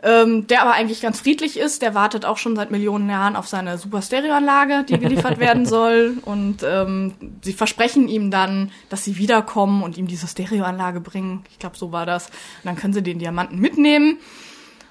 Ähm, 0.04 0.48
der 0.48 0.64
aber 0.64 0.74
eigentlich 0.74 1.02
ganz 1.02 1.20
friedlich 1.20 1.58
ist. 1.58 1.84
Der 1.84 1.94
wartet 1.94 2.26
auch 2.26 2.38
schon 2.38 2.56
seit 2.56 2.72
Millionen 2.72 3.08
Jahren 3.08 3.36
auf 3.36 3.48
seine 3.48 3.78
Super 3.78 4.02
Stereoanlage, 4.02 4.84
die 4.84 4.98
geliefert 4.98 5.40
werden 5.40 5.68
soll. 5.68 6.18
Und 6.24 6.64
ähm, 6.64 7.14
sie 7.44 7.54
versprechen 7.54 8.08
ihm 8.08 8.32
dann, 8.32 8.72
dass 8.90 9.04
sie 9.04 9.18
wiederkommen 9.18 9.84
und 9.84 9.98
ihm 9.98 10.08
diese 10.08 10.28
Stereoanlage 10.28 11.02
bringen. 11.02 11.44
Ich 11.52 11.60
glaube, 11.60 11.78
so 11.78 11.92
war 11.92 12.08
das. 12.08 12.28
Und 12.28 12.66
dann 12.66 12.78
können 12.78 12.94
sie 12.94 13.04
den 13.04 13.20
Diamanten 13.20 13.60
mitnehmen. 13.60 14.18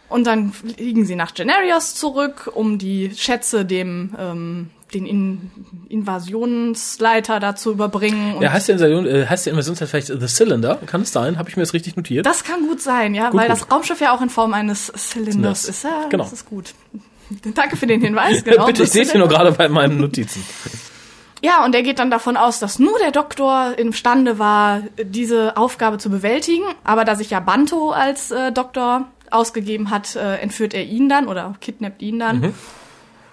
Und 0.09 0.29
dann 0.29 0.53
fliegen 0.53 1.05
sie 1.05 1.17
nach 1.17 1.35
Generios 1.35 1.97
zurück, 1.97 2.51
um 2.53 2.79
die 2.79 3.13
Schätze 3.15 3.65
dem 3.65 4.15
ähm, 4.17 4.71
den 4.95 5.07
In 5.07 5.51
Invasionsleiter 5.89 7.41
dazu 7.41 7.73
überbringen. 7.73 8.41
ja, 8.41 8.53
heißt 8.53 8.69
der, 8.69 8.77
Invasion, 8.77 9.07
äh, 9.07 9.27
heißt 9.27 9.47
der 9.47 9.53
Invasionsleiter 9.53 9.91
vielleicht 9.91 10.07
The 10.09 10.29
Cylinder? 10.29 10.79
Kann 10.87 11.03
es 11.03 11.13
sein? 11.13 11.39
Habe 11.39 11.49
ich 11.49 11.57
mir 11.57 11.63
das 11.63 11.73
richtig 11.73 11.97
notiert? 11.97 12.27
Das 12.27 12.45
kann 12.45 12.67
gut 12.67 12.81
sein, 12.81 13.15
ja, 13.15 13.31
gut, 13.31 13.41
weil 13.41 13.49
gut. 13.49 13.61
das 13.61 13.71
Raumschiff 13.71 14.01
ja 14.01 14.15
auch 14.15 14.23
in 14.23 14.31
Form 14.31 14.55
eines 14.55 14.93
Zylinders 14.95 15.65
ist. 15.65 15.85
Ja, 15.85 16.07
genau. 16.09 16.25
das 16.25 16.33
ist 16.33 16.47
gut. 16.47 16.75
Danke 17.55 17.77
für 17.77 17.87
den 17.87 18.01
Hinweis. 18.01 18.45
Genau, 18.51 18.67
Bitte, 18.67 18.85
ich 18.85 18.91
sehe 18.91 19.03
es 19.03 19.13
hier 19.13 19.21
nur 19.21 19.29
gerade 19.29 19.53
bei 19.53 19.69
meinen 19.69 19.99
Notizen. 19.99 20.45
Ja, 21.43 21.65
und 21.65 21.75
er 21.75 21.83
geht 21.83 21.99
dann 21.99 22.11
davon 22.11 22.37
aus, 22.37 22.59
dass 22.59 22.79
nur 22.79 22.99
der 22.99 23.13
Doktor 23.13 23.73
imstande 23.79 24.39
war, 24.39 24.83
diese 25.03 25.57
Aufgabe 25.57 25.97
zu 25.97 26.11
bewältigen. 26.11 26.65
Aber 26.85 27.07
da 27.07 27.17
sich 27.17 27.31
ja 27.31 27.41
Banto 27.41 27.93
als 27.93 28.31
äh, 28.31 28.53
Doktor 28.53 29.09
ausgegeben 29.31 29.89
hat, 29.89 30.17
äh, 30.17 30.37
entführt 30.37 30.75
er 30.75 30.85
ihn 30.85 31.09
dann 31.09 31.29
oder 31.29 31.55
kidnappt 31.63 32.03
ihn 32.03 32.19
dann. 32.19 32.41
Mhm. 32.41 32.55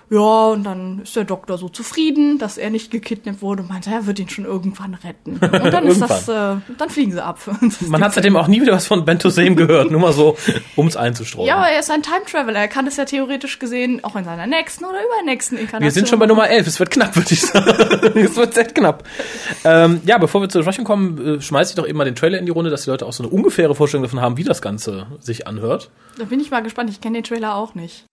Ja, 0.09 0.47
und 0.47 0.63
dann 0.63 1.01
ist 1.03 1.15
der 1.17 1.25
Doktor 1.25 1.57
so 1.57 1.67
zufrieden, 1.67 2.37
dass 2.37 2.57
er 2.57 2.69
nicht 2.69 2.91
gekidnappt 2.91 3.41
wurde 3.41 3.63
und 3.63 3.69
meinte, 3.69 3.89
er 3.89 4.05
wird 4.05 4.19
ihn 4.19 4.29
schon 4.29 4.45
irgendwann 4.45 4.93
retten. 4.93 5.37
Und 5.41 5.73
dann 5.73 5.85
ist 5.85 6.01
das, 6.01 6.29
äh, 6.29 6.55
dann 6.77 6.89
fliegen 6.89 7.11
sie 7.11 7.23
ab. 7.23 7.39
Man 7.81 8.03
hat 8.03 8.13
seitdem 8.13 8.37
auch 8.37 8.47
nie 8.47 8.61
wieder 8.61 8.71
was 8.71 8.87
von 8.87 9.03
Bento 9.03 9.29
Same 9.29 9.55
gehört, 9.55 9.91
nur 9.91 9.99
mal 9.99 10.13
so, 10.13 10.37
um 10.77 10.87
es 10.87 10.95
einzustreuen. 10.95 11.47
Ja, 11.47 11.57
aber 11.57 11.67
er 11.67 11.79
ist 11.79 11.91
ein 11.91 12.03
Time 12.03 12.21
Traveler. 12.25 12.59
Er 12.59 12.67
kann 12.69 12.87
es 12.87 12.95
ja 12.95 13.03
theoretisch 13.03 13.59
gesehen 13.59 14.03
auch 14.03 14.15
in 14.15 14.23
seiner 14.23 14.47
nächsten 14.47 14.85
oder 14.85 14.99
übernächsten 15.03 15.57
Inkarnation. 15.57 15.83
Wir 15.83 15.91
sind 15.91 16.07
schon 16.07 16.19
bei 16.19 16.25
Nummer 16.25 16.49
11. 16.49 16.67
Es 16.67 16.79
wird 16.79 16.89
knapp, 16.89 17.15
würde 17.15 17.33
ich 17.33 17.41
sagen. 17.41 18.17
es 18.17 18.35
wird 18.37 18.53
sehr 18.53 18.65
knapp. 18.65 19.03
Ähm, 19.65 20.01
ja, 20.05 20.17
bevor 20.17 20.39
wir 20.41 20.47
zur 20.47 20.59
Besprechung 20.61 20.85
kommen, 20.85 21.37
äh, 21.37 21.41
schmeiße 21.41 21.71
ich 21.71 21.75
doch 21.75 21.87
eben 21.87 21.97
mal 21.97 22.05
den 22.05 22.15
Trailer 22.15 22.37
in 22.37 22.45
die 22.45 22.51
Runde, 22.51 22.69
dass 22.69 22.83
die 22.85 22.89
Leute 22.89 23.05
auch 23.05 23.13
so 23.13 23.23
eine 23.23 23.31
ungefähre 23.31 23.75
Vorstellung 23.75 24.03
davon 24.03 24.21
haben, 24.21 24.37
wie 24.37 24.45
das 24.45 24.61
Ganze 24.61 25.07
sich 25.19 25.47
anhört. 25.47 25.89
Da 26.17 26.23
bin 26.23 26.39
ich 26.39 26.49
mal 26.49 26.63
gespannt. 26.63 26.89
Ich 26.89 27.01
kenne 27.01 27.17
den 27.17 27.23
Trailer 27.23 27.55
auch 27.55 27.75
nicht. 27.75 28.05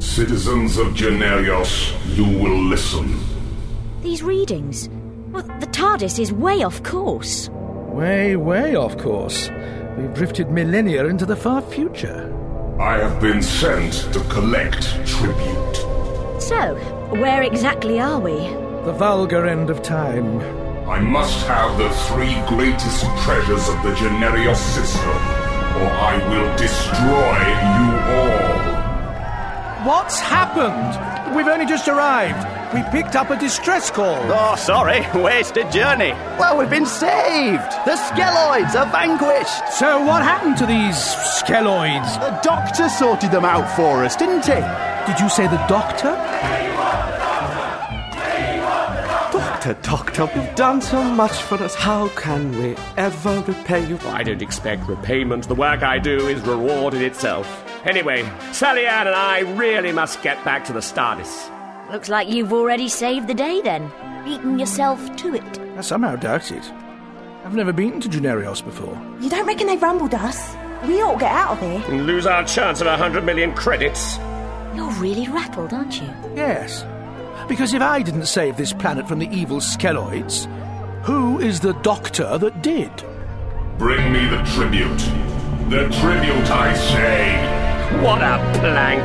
Citizens 0.00 0.78
of 0.78 0.88
Generios, 0.94 1.92
you 2.16 2.24
will 2.24 2.58
listen. 2.58 3.18
These 4.00 4.22
readings. 4.22 4.88
Well, 5.30 5.42
the 5.42 5.66
TARDIS 5.66 6.20
is 6.20 6.32
way 6.32 6.62
off 6.62 6.82
course. 6.84 7.48
Way, 7.50 8.36
way 8.36 8.76
off 8.76 8.96
course. 8.96 9.50
We've 9.96 10.14
drifted 10.14 10.50
millennia 10.52 11.06
into 11.06 11.26
the 11.26 11.34
far 11.34 11.62
future. 11.62 12.32
I 12.80 12.98
have 12.98 13.20
been 13.20 13.42
sent 13.42 13.92
to 14.12 14.20
collect 14.30 14.82
tribute. 15.04 15.76
So, 16.40 16.76
where 17.18 17.42
exactly 17.42 17.98
are 17.98 18.20
we? 18.20 18.36
The 18.84 18.94
vulgar 18.96 19.46
end 19.46 19.68
of 19.68 19.82
time. 19.82 20.40
I 20.88 21.00
must 21.00 21.44
have 21.48 21.76
the 21.76 21.90
three 22.06 22.34
greatest 22.46 23.04
treasures 23.24 23.68
of 23.68 23.82
the 23.82 23.94
Generios 23.96 24.56
system, 24.56 25.08
or 25.08 25.90
I 25.90 26.16
will 26.30 26.56
destroy 26.56 27.38
you 27.74 28.44
all. 28.44 28.47
What's 29.84 30.18
happened? 30.18 31.36
We've 31.36 31.46
only 31.46 31.64
just 31.64 31.86
arrived. 31.86 32.74
We 32.74 32.82
picked 32.90 33.14
up 33.14 33.30
a 33.30 33.38
distress 33.38 33.90
call. 33.92 34.18
Oh, 34.24 34.56
sorry. 34.56 35.06
Wasted 35.14 35.70
journey. 35.70 36.10
Well, 36.36 36.58
we've 36.58 36.68
been 36.68 36.84
saved. 36.84 37.62
The 37.86 37.94
Skeloids 37.94 38.74
are 38.74 38.90
vanquished. 38.90 39.72
So, 39.72 40.04
what 40.04 40.22
happened 40.22 40.56
to 40.58 40.66
these 40.66 40.96
Skeloids? 40.96 42.18
The 42.18 42.40
doctor 42.42 42.88
sorted 42.88 43.30
them 43.30 43.44
out 43.44 43.70
for 43.76 44.04
us, 44.04 44.16
didn't 44.16 44.44
he? 44.44 44.60
Did 45.06 45.20
you 45.20 45.28
say 45.28 45.46
the 45.46 45.64
doctor? 45.68 46.10
Doctor, 49.32 49.74
doctor, 49.82 50.30
you've 50.34 50.54
done 50.56 50.80
so 50.80 51.02
much 51.02 51.42
for 51.42 51.54
us. 51.62 51.74
How 51.74 52.08
can 52.10 52.50
we 52.58 52.76
ever 52.96 53.40
repay 53.46 53.86
you? 53.86 53.98
I 54.06 54.22
don't 54.24 54.42
expect 54.42 54.88
repayment. 54.88 55.46
The 55.46 55.54
work 55.54 55.82
I 55.82 55.98
do 55.98 56.26
is 56.26 56.40
reward 56.42 56.94
in 56.94 57.02
itself. 57.02 57.64
Anyway, 57.84 58.28
Sally 58.52 58.86
Ann 58.86 59.06
and 59.06 59.16
I 59.16 59.40
really 59.40 59.92
must 59.92 60.22
get 60.22 60.44
back 60.44 60.64
to 60.66 60.72
the 60.72 60.82
Stardust. 60.82 61.50
Looks 61.90 62.08
like 62.08 62.28
you've 62.28 62.52
already 62.52 62.88
saved 62.88 63.28
the 63.28 63.34
day 63.34 63.60
then. 63.62 63.90
Beaten 64.24 64.58
yourself 64.58 65.16
to 65.16 65.34
it. 65.34 65.58
I 65.76 65.80
somehow 65.80 66.16
doubt 66.16 66.50
it. 66.52 66.72
I've 67.44 67.54
never 67.54 67.72
been 67.72 68.00
to 68.00 68.08
Generios 68.08 68.62
before. 68.62 69.00
You 69.20 69.30
don't 69.30 69.46
reckon 69.46 69.66
they've 69.66 69.80
rumbled 69.80 70.12
us? 70.12 70.54
We 70.86 71.00
ought 71.00 71.14
to 71.14 71.20
get 71.20 71.32
out 71.32 71.52
of 71.52 71.60
here. 71.60 71.82
And 71.88 72.06
lose 72.06 72.26
our 72.26 72.44
chance 72.44 72.80
of 72.80 72.86
a 72.86 72.96
hundred 72.96 73.24
million 73.24 73.54
credits. 73.54 74.18
You're 74.74 74.90
really 74.92 75.28
rattled, 75.28 75.72
aren't 75.72 76.00
you? 76.00 76.08
Yes. 76.36 76.84
Because 77.48 77.72
if 77.72 77.80
I 77.80 78.02
didn't 78.02 78.26
save 78.26 78.56
this 78.56 78.72
planet 78.72 79.08
from 79.08 79.18
the 79.18 79.30
evil 79.30 79.58
skeloids, 79.58 80.44
who 81.04 81.38
is 81.40 81.60
the 81.60 81.72
doctor 81.74 82.36
that 82.38 82.62
did? 82.62 82.92
Bring 83.78 84.12
me 84.12 84.26
the 84.28 84.42
tribute. 84.54 84.98
The 85.70 85.88
tribute, 86.00 86.50
I 86.50 86.74
say. 86.74 87.57
What 88.02 88.20
a 88.22 88.38
plank. 88.60 89.02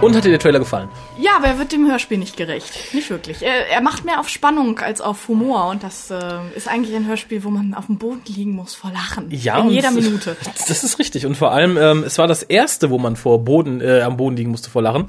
Und 0.00 0.14
hat 0.16 0.24
dir 0.24 0.30
der 0.30 0.38
Trailer 0.38 0.60
gefallen? 0.60 0.88
Ja, 1.18 1.32
aber 1.36 1.48
er 1.48 1.58
wird 1.58 1.72
dem 1.72 1.88
Hörspiel 1.90 2.18
nicht 2.18 2.36
gerecht. 2.36 2.94
Nicht 2.94 3.10
wirklich. 3.10 3.42
Er, 3.42 3.68
er 3.68 3.80
macht 3.80 4.04
mehr 4.04 4.20
auf 4.20 4.28
Spannung 4.28 4.78
als 4.78 5.00
auf 5.00 5.26
Humor. 5.28 5.68
Und 5.70 5.82
das 5.82 6.10
äh, 6.10 6.16
ist 6.54 6.68
eigentlich 6.68 6.94
ein 6.94 7.06
Hörspiel, 7.06 7.42
wo 7.42 7.50
man 7.50 7.74
auf 7.74 7.86
dem 7.86 7.98
Boden 7.98 8.22
liegen 8.26 8.52
muss 8.52 8.74
vor 8.74 8.92
Lachen. 8.92 9.26
Ja, 9.30 9.58
In 9.58 9.70
jeder 9.70 9.90
Minute. 9.90 10.36
Das 10.68 10.84
ist 10.84 10.98
richtig. 10.98 11.26
Und 11.26 11.36
vor 11.36 11.52
allem, 11.52 11.76
ähm, 11.76 12.04
es 12.04 12.16
war 12.18 12.28
das 12.28 12.42
erste, 12.44 12.90
wo 12.90 12.98
man 12.98 13.16
vor 13.16 13.44
Boden, 13.44 13.80
äh, 13.80 14.02
am 14.02 14.16
Boden 14.16 14.36
liegen 14.36 14.50
musste 14.50 14.70
vor 14.70 14.82
Lachen. 14.82 15.06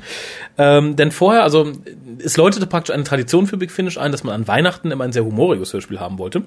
Ähm, 0.58 0.96
denn 0.96 1.12
vorher, 1.12 1.44
also 1.44 1.72
es 2.24 2.36
läutete 2.38 2.66
praktisch 2.66 2.94
eine 2.94 3.04
Tradition 3.04 3.46
für 3.46 3.58
Big 3.58 3.72
Finish 3.72 3.98
ein, 3.98 4.12
dass 4.12 4.24
man 4.24 4.34
an 4.34 4.48
Weihnachten 4.48 4.92
immer 4.92 5.04
ein 5.04 5.14
sehr 5.14 5.24
humoriges 5.24 5.72
Hörspiel 5.74 6.00
haben 6.00 6.18
wollte. 6.18 6.44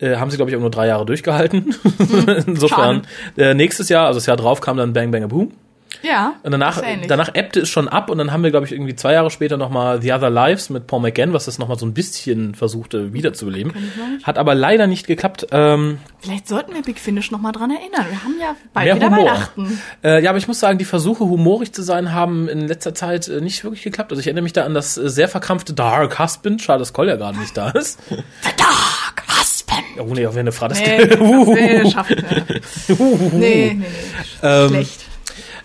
Äh, 0.00 0.16
haben 0.16 0.30
sie, 0.30 0.36
glaube 0.36 0.50
ich, 0.50 0.56
auch 0.56 0.60
nur 0.60 0.70
drei 0.70 0.86
Jahre 0.86 1.04
durchgehalten. 1.06 1.74
Insofern, 2.46 3.02
äh, 3.36 3.54
nächstes 3.54 3.88
Jahr, 3.88 4.06
also 4.06 4.18
das 4.18 4.26
Jahr 4.26 4.36
drauf, 4.36 4.60
kam 4.60 4.76
dann 4.76 4.92
Bang 4.92 5.10
Bang 5.10 5.24
a 5.24 5.26
Boom. 5.26 5.52
Ja. 6.02 6.34
Und 6.42 6.52
danach, 6.52 6.80
danach 7.08 7.34
ebbte 7.34 7.60
es 7.60 7.68
schon 7.68 7.88
ab 7.88 8.10
und 8.10 8.18
dann 8.18 8.32
haben 8.32 8.42
wir, 8.42 8.50
glaube 8.50 8.66
ich, 8.66 8.72
irgendwie 8.72 8.94
zwei 8.94 9.14
Jahre 9.14 9.30
später 9.30 9.56
nochmal 9.56 10.00
The 10.00 10.12
Other 10.12 10.30
Lives 10.30 10.70
mit 10.70 10.86
Paul 10.86 11.00
McGann, 11.00 11.32
was 11.32 11.46
das 11.46 11.58
nochmal 11.58 11.78
so 11.78 11.86
ein 11.86 11.94
bisschen 11.94 12.54
versuchte 12.54 13.12
wiederzubeleben. 13.12 13.72
Hat 14.22 14.38
aber 14.38 14.54
leider 14.54 14.86
nicht 14.86 15.06
geklappt. 15.06 15.46
Ähm, 15.50 15.98
Vielleicht 16.20 16.48
sollten 16.48 16.74
wir 16.74 16.82
Big 16.82 16.98
Finish 16.98 17.30
noch 17.30 17.40
mal 17.40 17.52
dran 17.52 17.70
erinnern. 17.70 18.06
Wir 18.08 18.22
haben 18.22 18.34
ja 18.40 18.56
bald 18.72 18.94
wieder 18.94 19.06
Humor. 19.06 19.26
Weihnachten. 19.26 19.80
Äh, 20.04 20.22
ja, 20.22 20.30
aber 20.30 20.38
ich 20.38 20.48
muss 20.48 20.60
sagen, 20.60 20.78
die 20.78 20.84
Versuche, 20.84 21.24
humorig 21.24 21.72
zu 21.72 21.82
sein, 21.82 22.12
haben 22.12 22.48
in 22.48 22.68
letzter 22.68 22.94
Zeit 22.94 23.28
äh, 23.28 23.40
nicht 23.40 23.64
wirklich 23.64 23.82
geklappt. 23.82 24.12
Also 24.12 24.20
ich 24.20 24.26
erinnere 24.26 24.42
mich 24.42 24.52
da 24.52 24.64
an 24.64 24.74
das 24.74 24.96
äh, 24.98 25.08
sehr 25.08 25.28
verkrampfte 25.28 25.74
Dark 25.74 26.18
Husband. 26.18 26.62
Schade, 26.62 26.80
dass 26.80 26.92
Cole 26.92 27.10
ja 27.10 27.16
gerade 27.16 27.38
nicht 27.38 27.56
da 27.56 27.70
ist. 27.70 27.98
The 28.08 28.16
Dark 28.56 28.68
Husband. 28.68 28.97
Oh 29.98 30.14
nee, 30.14 30.26
auch 30.26 30.34
wenn 30.34 30.40
eine 30.40 30.52
Frau 30.52 30.68
das 30.68 30.78
Nee, 30.80 31.06
das 31.06 31.18
nee, 31.20 31.90
schafft. 31.90 32.10
Nee, 32.88 32.94
nee, 33.32 33.74
nee. 33.74 33.86
Ähm, 34.42 34.68
Schlecht. 34.68 35.07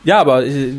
Ja, 0.04 0.20
aber 0.20 0.46
äh, 0.46 0.74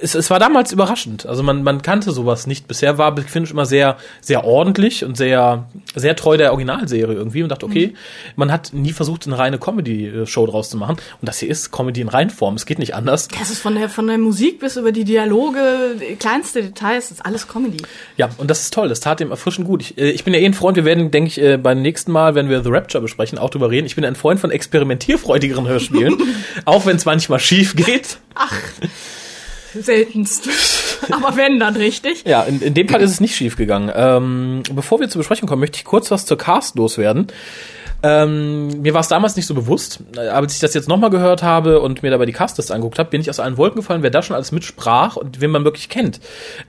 es, 0.00 0.14
es 0.14 0.28
war 0.30 0.38
damals 0.38 0.72
überraschend. 0.72 1.26
Also 1.26 1.42
man, 1.42 1.62
man 1.62 1.82
kannte 1.82 2.12
sowas 2.12 2.46
nicht. 2.46 2.68
Bisher 2.68 2.98
war 2.98 3.14
Big 3.14 3.28
Finish 3.30 3.50
immer 3.50 3.66
sehr, 3.66 3.96
sehr 4.20 4.44
ordentlich 4.44 5.04
und 5.04 5.16
sehr, 5.16 5.66
sehr 5.94 6.14
treu 6.16 6.36
der 6.36 6.50
Originalserie 6.52 7.14
irgendwie 7.14 7.42
und 7.42 7.48
dachte, 7.50 7.66
okay, 7.66 7.88
Mhm. 7.88 7.96
man 8.36 8.52
hat 8.52 8.72
nie 8.72 8.92
versucht, 8.92 9.26
eine 9.26 9.38
reine 9.38 9.58
Comedy-Show 9.58 10.46
draus 10.46 10.70
zu 10.70 10.76
machen. 10.76 10.96
Und 11.20 11.28
das 11.28 11.38
hier 11.38 11.48
ist 11.48 11.70
Comedy 11.72 12.00
in 12.02 12.08
Reinform. 12.08 12.54
Es 12.56 12.66
geht 12.66 12.78
nicht 12.78 12.94
anders. 12.94 13.28
Das 13.28 13.50
ist 13.50 13.60
von 13.60 13.74
der, 13.74 13.88
von 13.88 14.06
der 14.06 14.18
Musik 14.18 14.60
bis 14.60 14.76
über 14.76 14.92
die 14.92 15.04
Dialoge, 15.04 15.60
kleinste 16.18 16.62
Details, 16.62 17.10
ist 17.10 17.24
alles 17.24 17.48
Comedy. 17.48 17.78
Ja, 18.16 18.28
und 18.38 18.50
das 18.50 18.60
ist 18.62 18.74
toll. 18.74 18.88
Das 18.88 19.00
tat 19.00 19.20
dem 19.20 19.30
erfrischend 19.30 19.66
gut. 19.66 19.82
Ich, 19.82 19.98
äh, 19.98 20.10
ich 20.10 20.24
bin 20.24 20.34
ja 20.34 20.40
eh 20.40 20.46
ein 20.46 20.54
Freund. 20.54 20.76
Wir 20.76 20.84
werden, 20.84 21.10
denke 21.10 21.28
ich, 21.28 21.40
äh, 21.40 21.56
beim 21.56 21.80
nächsten 21.80 22.12
Mal, 22.12 22.34
wenn 22.34 22.48
wir 22.48 22.62
The 22.62 22.70
Rapture 22.70 23.00
besprechen, 23.02 23.38
auch 23.38 23.50
drüber 23.50 23.70
reden. 23.70 23.86
Ich 23.86 23.94
bin 23.96 24.04
ein 24.04 24.16
Freund 24.16 24.38
von 24.40 24.50
experimentierfreudigeren 24.50 25.66
Hörspielen. 25.66 26.16
auch 26.64 26.86
wenn 26.86 26.96
es 26.96 27.04
manchmal 27.04 27.40
schief 27.40 27.74
geht. 27.76 28.18
Seltenst. 29.74 30.48
Aber 31.10 31.36
wenn, 31.36 31.60
dann 31.60 31.76
richtig. 31.76 32.24
Ja, 32.26 32.42
in, 32.42 32.60
in 32.60 32.74
dem 32.74 32.88
Fall 32.88 33.00
ist 33.00 33.10
es 33.10 33.20
nicht 33.20 33.36
schief 33.36 33.56
gegangen. 33.56 33.90
Ähm, 33.94 34.62
bevor 34.72 35.00
wir 35.00 35.08
zur 35.08 35.20
Besprechung 35.20 35.48
kommen, 35.48 35.60
möchte 35.60 35.76
ich 35.76 35.84
kurz 35.84 36.10
was 36.10 36.26
zur 36.26 36.38
Cast 36.38 36.76
loswerden. 36.76 37.28
Ähm, 38.02 38.82
mir 38.82 38.94
war 38.94 39.00
es 39.00 39.08
damals 39.08 39.36
nicht 39.36 39.46
so 39.46 39.54
bewusst, 39.54 40.00
aber 40.16 40.30
als 40.30 40.54
ich 40.54 40.60
das 40.60 40.74
jetzt 40.74 40.88
nochmal 40.88 41.10
gehört 41.10 41.42
habe 41.42 41.80
und 41.80 42.02
mir 42.02 42.10
dabei 42.10 42.26
die 42.26 42.32
Castlist 42.32 42.72
angeguckt 42.72 42.98
habe, 42.98 43.10
bin 43.10 43.20
ich 43.20 43.28
aus 43.30 43.40
allen 43.40 43.56
Wolken 43.56 43.76
gefallen, 43.80 44.02
wer 44.02 44.10
da 44.10 44.22
schon 44.22 44.34
alles 44.34 44.52
mitsprach 44.52 45.16
und 45.16 45.40
wen 45.40 45.50
man 45.50 45.64
wirklich 45.64 45.88
kennt. 45.88 46.20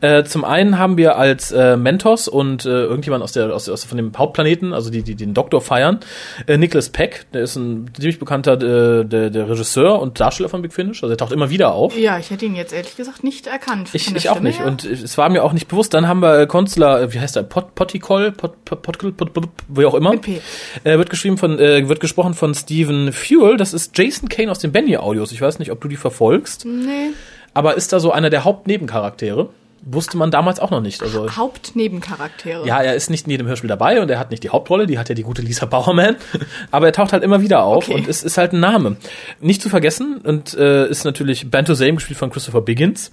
Äh, 0.02 0.24
zum 0.24 0.44
einen 0.44 0.78
haben 0.78 0.98
wir 0.98 1.18
als 1.18 1.52
äh, 1.52 1.78
Mentos 1.78 2.28
und 2.28 2.66
äh, 2.66 2.70
irgendjemand 2.70 3.24
aus 3.24 3.32
der, 3.32 3.54
aus, 3.54 3.70
aus 3.70 3.84
von 3.84 3.98
dem 3.98 4.12
Hauptplaneten, 4.18 4.74
also 4.74 4.90
die, 4.90 5.04
die 5.04 5.16
den 5.16 5.34
Doktor 5.34 5.62
feiern, 5.62 6.00
äh, 6.48 6.58
Nicholas 6.58 6.90
Peck, 6.90 7.26
der 7.34 7.44
ist 7.44 7.56
ein 7.56 7.90
ziemlich 7.96 8.20
bekannter 8.20 8.54
äh, 8.54 9.06
der, 9.06 9.30
der 9.30 9.50
Regisseur 9.50 10.02
und 10.02 10.20
Darsteller 10.20 10.50
von 10.50 10.62
Big 10.62 10.74
Finish, 10.74 11.04
also 11.04 11.14
er 11.14 11.18
taucht 11.18 11.32
immer 11.32 11.50
wieder 11.50 11.74
auf. 11.74 11.98
Ja, 11.98 12.18
ich 12.18 12.30
hätte 12.30 12.46
ihn 12.46 12.56
jetzt 12.56 12.74
ehrlich 12.74 12.96
gesagt 12.96 13.24
nicht 13.24 13.48
erkannt. 13.48 13.90
Ich, 13.94 14.06
der 14.06 14.18
ich 14.18 14.30
auch 14.30 14.40
nicht. 14.40 14.60
her. 14.60 14.68
Und 14.68 14.84
es 14.84 15.18
war 15.18 15.30
mir 15.30 15.44
auch 15.44 15.54
nicht 15.54 15.68
bewusst. 15.68 15.94
Dann 15.94 16.08
haben 16.08 16.22
wir 16.22 16.40
äh, 16.40 16.48
Konsular, 16.48 17.02
äh, 17.02 17.14
wie 17.14 17.20
heißt 17.20 17.36
der? 17.36 17.44
Pot, 17.44 17.76
Potikol, 17.76 18.32
Pot, 18.32 18.64
Pot, 18.66 18.82
Pot, 18.82 19.18
Pot, 19.18 19.34
Pot, 19.34 19.50
wie 19.68 19.86
auch 19.86 19.94
immer. 19.94 20.12
Mit 20.12 20.22
P. 20.22 20.42
Äh, 20.84 20.98
wird 20.98 21.10
geschrieben 21.22 21.38
von, 21.38 21.60
äh, 21.60 21.88
wird 21.88 22.00
gesprochen 22.00 22.34
von 22.34 22.56
Stephen 22.56 23.14
Fuel. 23.14 23.56
Das 23.56 23.76
ist 23.76 23.96
Jason 23.96 24.28
Kane 24.28 24.50
aus 24.50 24.58
den 24.58 24.72
Benny 24.72 24.98
Audios. 24.98 25.32
Ich 25.32 25.40
weiß 25.40 25.60
nicht, 25.60 25.72
ob 25.72 25.80
du 25.80 25.88
die 25.88 25.96
verfolgst. 25.96 26.66
Nee, 26.66 27.12
Aber 27.54 27.76
ist 27.78 27.94
da 27.94 28.00
so 28.00 28.12
einer 28.12 28.32
der 28.32 28.44
Hauptnebencharaktere? 28.44 29.50
Wusste 29.84 30.16
man 30.18 30.30
damals 30.30 30.60
auch 30.60 30.70
noch 30.70 30.82
nicht. 30.82 31.02
Also 31.02 31.28
Hauptnebencharaktere. 31.36 32.66
ja, 32.68 32.82
er 32.82 32.96
ist 32.96 33.10
nicht 33.10 33.26
in 33.26 33.32
jedem 33.32 33.48
Hörspiel 33.48 33.68
dabei 33.68 34.02
und 34.02 34.10
er 34.12 34.20
hat 34.20 34.30
nicht 34.32 34.44
die 34.44 34.50
Hauptrolle, 34.50 34.86
die 34.86 35.00
hat 35.00 35.10
ja 35.10 35.16
die 35.16 35.24
gute 35.24 35.42
Lisa 35.42 35.66
Bauerman, 35.66 36.18
aber 36.72 36.86
er 36.88 36.94
taucht 36.94 37.14
halt 37.14 37.24
immer 37.24 37.42
wieder 37.42 37.64
auf 37.64 37.88
Okay. 37.88 37.96
und 37.96 38.08
es 38.08 38.22
ist 38.24 38.38
halt 38.38 38.54
ein 38.54 38.60
Name. 38.60 38.98
Nicht 39.40 39.62
zu 39.62 39.70
vergessen 39.70 40.18
und 40.24 40.54
äh, 40.54 40.88
ist 40.88 41.04
natürlich 41.04 41.50
Banto 41.50 41.74
Same 41.74 41.96
gespielt 41.96 42.20
von 42.20 42.30
Christopher 42.30 42.62
Biggins. 42.62 43.12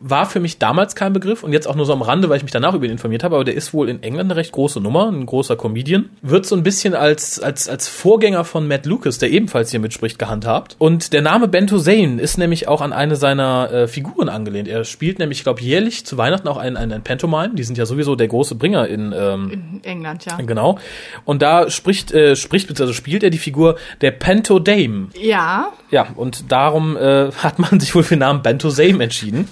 War 0.00 0.26
für 0.26 0.40
mich 0.40 0.58
damals 0.58 0.94
kein 0.94 1.12
Begriff 1.12 1.42
und 1.42 1.52
jetzt 1.52 1.66
auch 1.66 1.76
nur 1.76 1.86
so 1.86 1.92
am 1.92 2.02
Rande, 2.02 2.28
weil 2.28 2.36
ich 2.36 2.42
mich 2.42 2.52
danach 2.52 2.74
über 2.74 2.84
ihn 2.84 2.90
informiert 2.92 3.24
habe, 3.24 3.36
aber 3.36 3.44
der 3.44 3.54
ist 3.54 3.72
wohl 3.72 3.88
in 3.88 4.02
England 4.02 4.30
eine 4.30 4.36
recht 4.38 4.52
große 4.52 4.80
Nummer, 4.80 5.08
ein 5.10 5.24
großer 5.24 5.56
Comedian. 5.56 6.10
Wird 6.20 6.44
so 6.44 6.56
ein 6.56 6.62
bisschen 6.62 6.94
als, 6.94 7.40
als, 7.40 7.68
als 7.68 7.88
Vorgänger 7.88 8.44
von 8.44 8.68
Matt 8.68 8.84
Lucas, 8.84 9.18
der 9.18 9.30
ebenfalls 9.30 9.70
hier 9.70 9.80
mitspricht, 9.80 10.18
gehandhabt. 10.18 10.76
Und 10.78 11.12
der 11.14 11.22
Name 11.22 11.48
Bento 11.48 11.78
Zane 11.78 12.20
ist 12.20 12.36
nämlich 12.36 12.68
auch 12.68 12.80
an 12.82 12.92
eine 12.92 13.16
seiner 13.16 13.70
äh, 13.72 13.88
Figuren 13.88 14.28
angelehnt. 14.28 14.68
Er 14.68 14.84
spielt 14.84 15.18
nämlich, 15.18 15.38
ich 15.38 15.44
glaube, 15.44 15.62
jährlich 15.62 16.01
zu 16.04 16.18
Weihnachten 16.18 16.48
auch 16.48 16.56
einen, 16.56 16.76
einen, 16.76 16.92
einen 16.92 17.04
Pantomime. 17.04 17.54
Die 17.54 17.62
sind 17.62 17.78
ja 17.78 17.86
sowieso 17.86 18.16
der 18.16 18.28
große 18.28 18.54
Bringer 18.54 18.86
in, 18.88 19.14
ähm, 19.16 19.50
In 19.50 19.80
England, 19.84 20.24
ja. 20.24 20.36
Genau. 20.36 20.78
Und 21.24 21.42
da 21.42 21.70
spricht, 21.70 22.12
äh, 22.12 22.36
spricht 22.36 22.68
bzw. 22.68 22.92
spielt 22.92 23.22
er 23.22 23.30
die 23.30 23.38
Figur 23.38 23.76
der 24.00 24.10
Pento 24.12 24.58
Dame. 24.58 25.08
Ja, 25.18 25.72
Ja, 25.90 26.08
und 26.16 26.50
darum 26.50 26.96
äh, 26.96 27.30
hat 27.32 27.58
man 27.58 27.78
sich 27.80 27.94
wohl 27.94 28.02
für 28.02 28.14
den 28.14 28.20
Namen 28.20 28.42
Bento 28.42 28.70
Same 28.70 29.02
entschieden. 29.02 29.48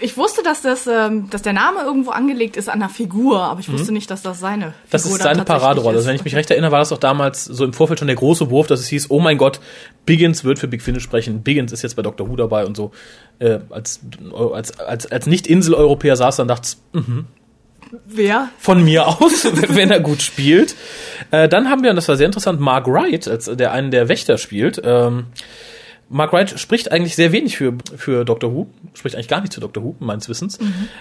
Ich 0.00 0.16
wusste, 0.16 0.42
dass 0.42 0.62
das, 0.62 0.86
ähm, 0.86 1.28
dass 1.30 1.42
der 1.42 1.52
Name 1.52 1.82
irgendwo 1.82 2.10
angelegt 2.10 2.56
ist 2.56 2.68
an 2.68 2.82
einer 2.82 2.88
Figur, 2.88 3.42
aber 3.42 3.60
ich 3.60 3.70
wusste 3.70 3.92
nicht, 3.92 4.10
dass 4.10 4.22
das 4.22 4.40
seine 4.40 4.66
Figur 4.66 4.74
Mhm. 4.80 4.90
Das 4.90 5.06
ist 5.06 5.22
seine 5.22 5.44
Paraderolle. 5.44 5.94
ist. 5.94 5.98
Also 5.98 6.08
wenn 6.08 6.16
ich 6.16 6.24
mich 6.24 6.34
recht 6.34 6.50
erinnere, 6.50 6.72
war 6.72 6.78
das 6.78 6.88
doch 6.88 6.98
damals 6.98 7.44
so 7.44 7.64
im 7.64 7.72
Vorfeld 7.72 7.98
schon 7.98 8.08
der 8.08 8.16
große 8.16 8.50
Wurf, 8.50 8.66
dass 8.66 8.80
es 8.80 8.88
hieß, 8.88 9.10
oh 9.10 9.20
mein 9.20 9.38
Gott, 9.38 9.60
Biggins 10.06 10.44
wird 10.44 10.58
für 10.58 10.68
Big 10.68 10.82
Finish 10.82 11.02
sprechen. 11.02 11.42
Biggins 11.42 11.72
ist 11.72 11.82
jetzt 11.82 11.96
bei 11.96 12.02
Dr. 12.02 12.28
Who 12.28 12.36
dabei 12.36 12.66
und 12.66 12.76
so. 12.76 12.92
Äh, 13.38 13.60
als, 13.70 14.00
als, 14.52 14.78
als, 14.78 15.06
als 15.10 15.26
Nicht-Insel-Europäer 15.26 16.16
saß, 16.16 16.36
dann 16.36 16.48
dachte 16.48 16.68
Wer? 18.06 18.48
von 18.58 18.84
mir 18.84 19.06
aus, 19.08 19.46
wenn 19.68 19.90
er 19.90 20.00
gut 20.00 20.22
spielt. 20.22 20.74
Äh, 21.30 21.48
dann 21.48 21.68
haben 21.68 21.82
wir, 21.82 21.90
und 21.90 21.96
das 21.96 22.08
war 22.08 22.16
sehr 22.16 22.26
interessant, 22.26 22.60
Mark 22.60 22.86
Wright, 22.86 23.28
als 23.28 23.46
der 23.46 23.72
einen 23.72 23.90
der 23.90 24.08
Wächter 24.08 24.38
spielt. 24.38 24.80
Ähm, 24.84 25.26
Mark 26.12 26.32
Wright 26.32 26.58
spricht 26.58 26.90
eigentlich 26.90 27.14
sehr 27.14 27.30
wenig 27.30 27.56
für, 27.56 27.72
für 27.96 28.24
Doctor 28.24 28.52
Who, 28.52 28.66
spricht 28.94 29.14
eigentlich 29.14 29.28
gar 29.28 29.40
nicht 29.40 29.52
zu 29.52 29.60
Doctor 29.60 29.84
Who, 29.84 29.94
meines 30.00 30.28
Wissens. 30.28 30.58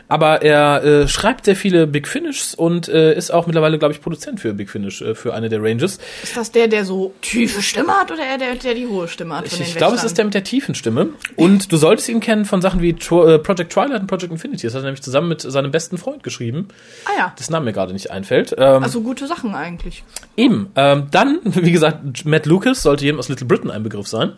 Aber 0.08 0.44
er 0.44 0.84
äh, 0.84 1.08
schreibt 1.08 1.46
sehr 1.46 1.56
viele 1.56 1.88
Big 1.88 2.08
Finishs 2.08 2.54
und 2.54 2.88
äh, 2.88 3.16
ist 3.18 3.32
auch 3.32 3.48
mittlerweile, 3.48 3.80
glaube 3.80 3.94
ich, 3.94 4.02
Produzent 4.02 4.40
für 4.40 4.54
Big 4.54 4.70
Finish, 4.70 5.02
äh, 5.02 5.16
für 5.16 5.34
eine 5.34 5.50
der 5.50 5.64
Ranges. 5.64 5.98
Ist 6.22 6.38
das 6.38 6.52
der, 6.52 6.68
der 6.68 6.86
so 6.86 7.14
tiefe 7.22 7.64
Stimme 7.64 7.94
hat 7.94 8.12
oder 8.12 8.24
er 8.24 8.38
der, 8.38 8.54
der 8.54 8.76
die 8.76 8.86
hohe 8.86 9.08
Stimme 9.08 9.36
hat? 9.38 9.48
Ich, 9.48 9.60
ich 9.60 9.76
glaube, 9.76 9.96
es 9.96 10.04
ist 10.04 10.16
der 10.18 10.26
mit 10.26 10.36
der 10.36 10.44
tiefen 10.44 10.76
Stimme. 10.76 11.10
Und 11.36 11.72
du 11.72 11.78
solltest 11.78 12.08
ihn 12.10 12.20
kennen 12.20 12.46
von 12.46 12.62
Sachen 12.62 12.82
wie 12.84 12.94
Tro 12.94 13.26
äh, 13.28 13.40
Project 13.40 13.74
Twilight 13.74 14.02
und 14.02 14.08
Project 14.08 14.32
Infinity. 14.32 14.68
Das 14.68 14.76
hat 14.76 14.84
er 14.84 14.86
nämlich 14.86 15.02
zusammen 15.02 15.30
mit 15.30 15.42
seinem 15.42 15.72
besten 15.72 15.98
Freund 15.98 16.22
geschrieben, 16.22 16.68
Ah 17.06 17.18
ja, 17.18 17.36
dessen 17.40 17.54
Name 17.54 17.66
mir 17.66 17.74
gerade 17.74 17.94
nicht 17.94 18.12
einfällt. 18.12 18.54
Ähm, 18.58 18.84
also 18.84 19.02
gute 19.02 19.26
Sachen 19.26 19.56
eigentlich. 19.56 20.04
Eben. 20.38 20.70
Ähm, 20.76 21.08
dann, 21.10 21.40
wie 21.44 21.72
gesagt, 21.72 22.26
Matt 22.26 22.46
Lucas 22.46 22.84
sollte 22.84 23.06
jedem 23.06 23.20
aus 23.20 23.28
Little 23.28 23.48
Britain 23.48 23.72
ein 23.72 23.82
Begriff 23.82 24.08
sein. 24.08 24.34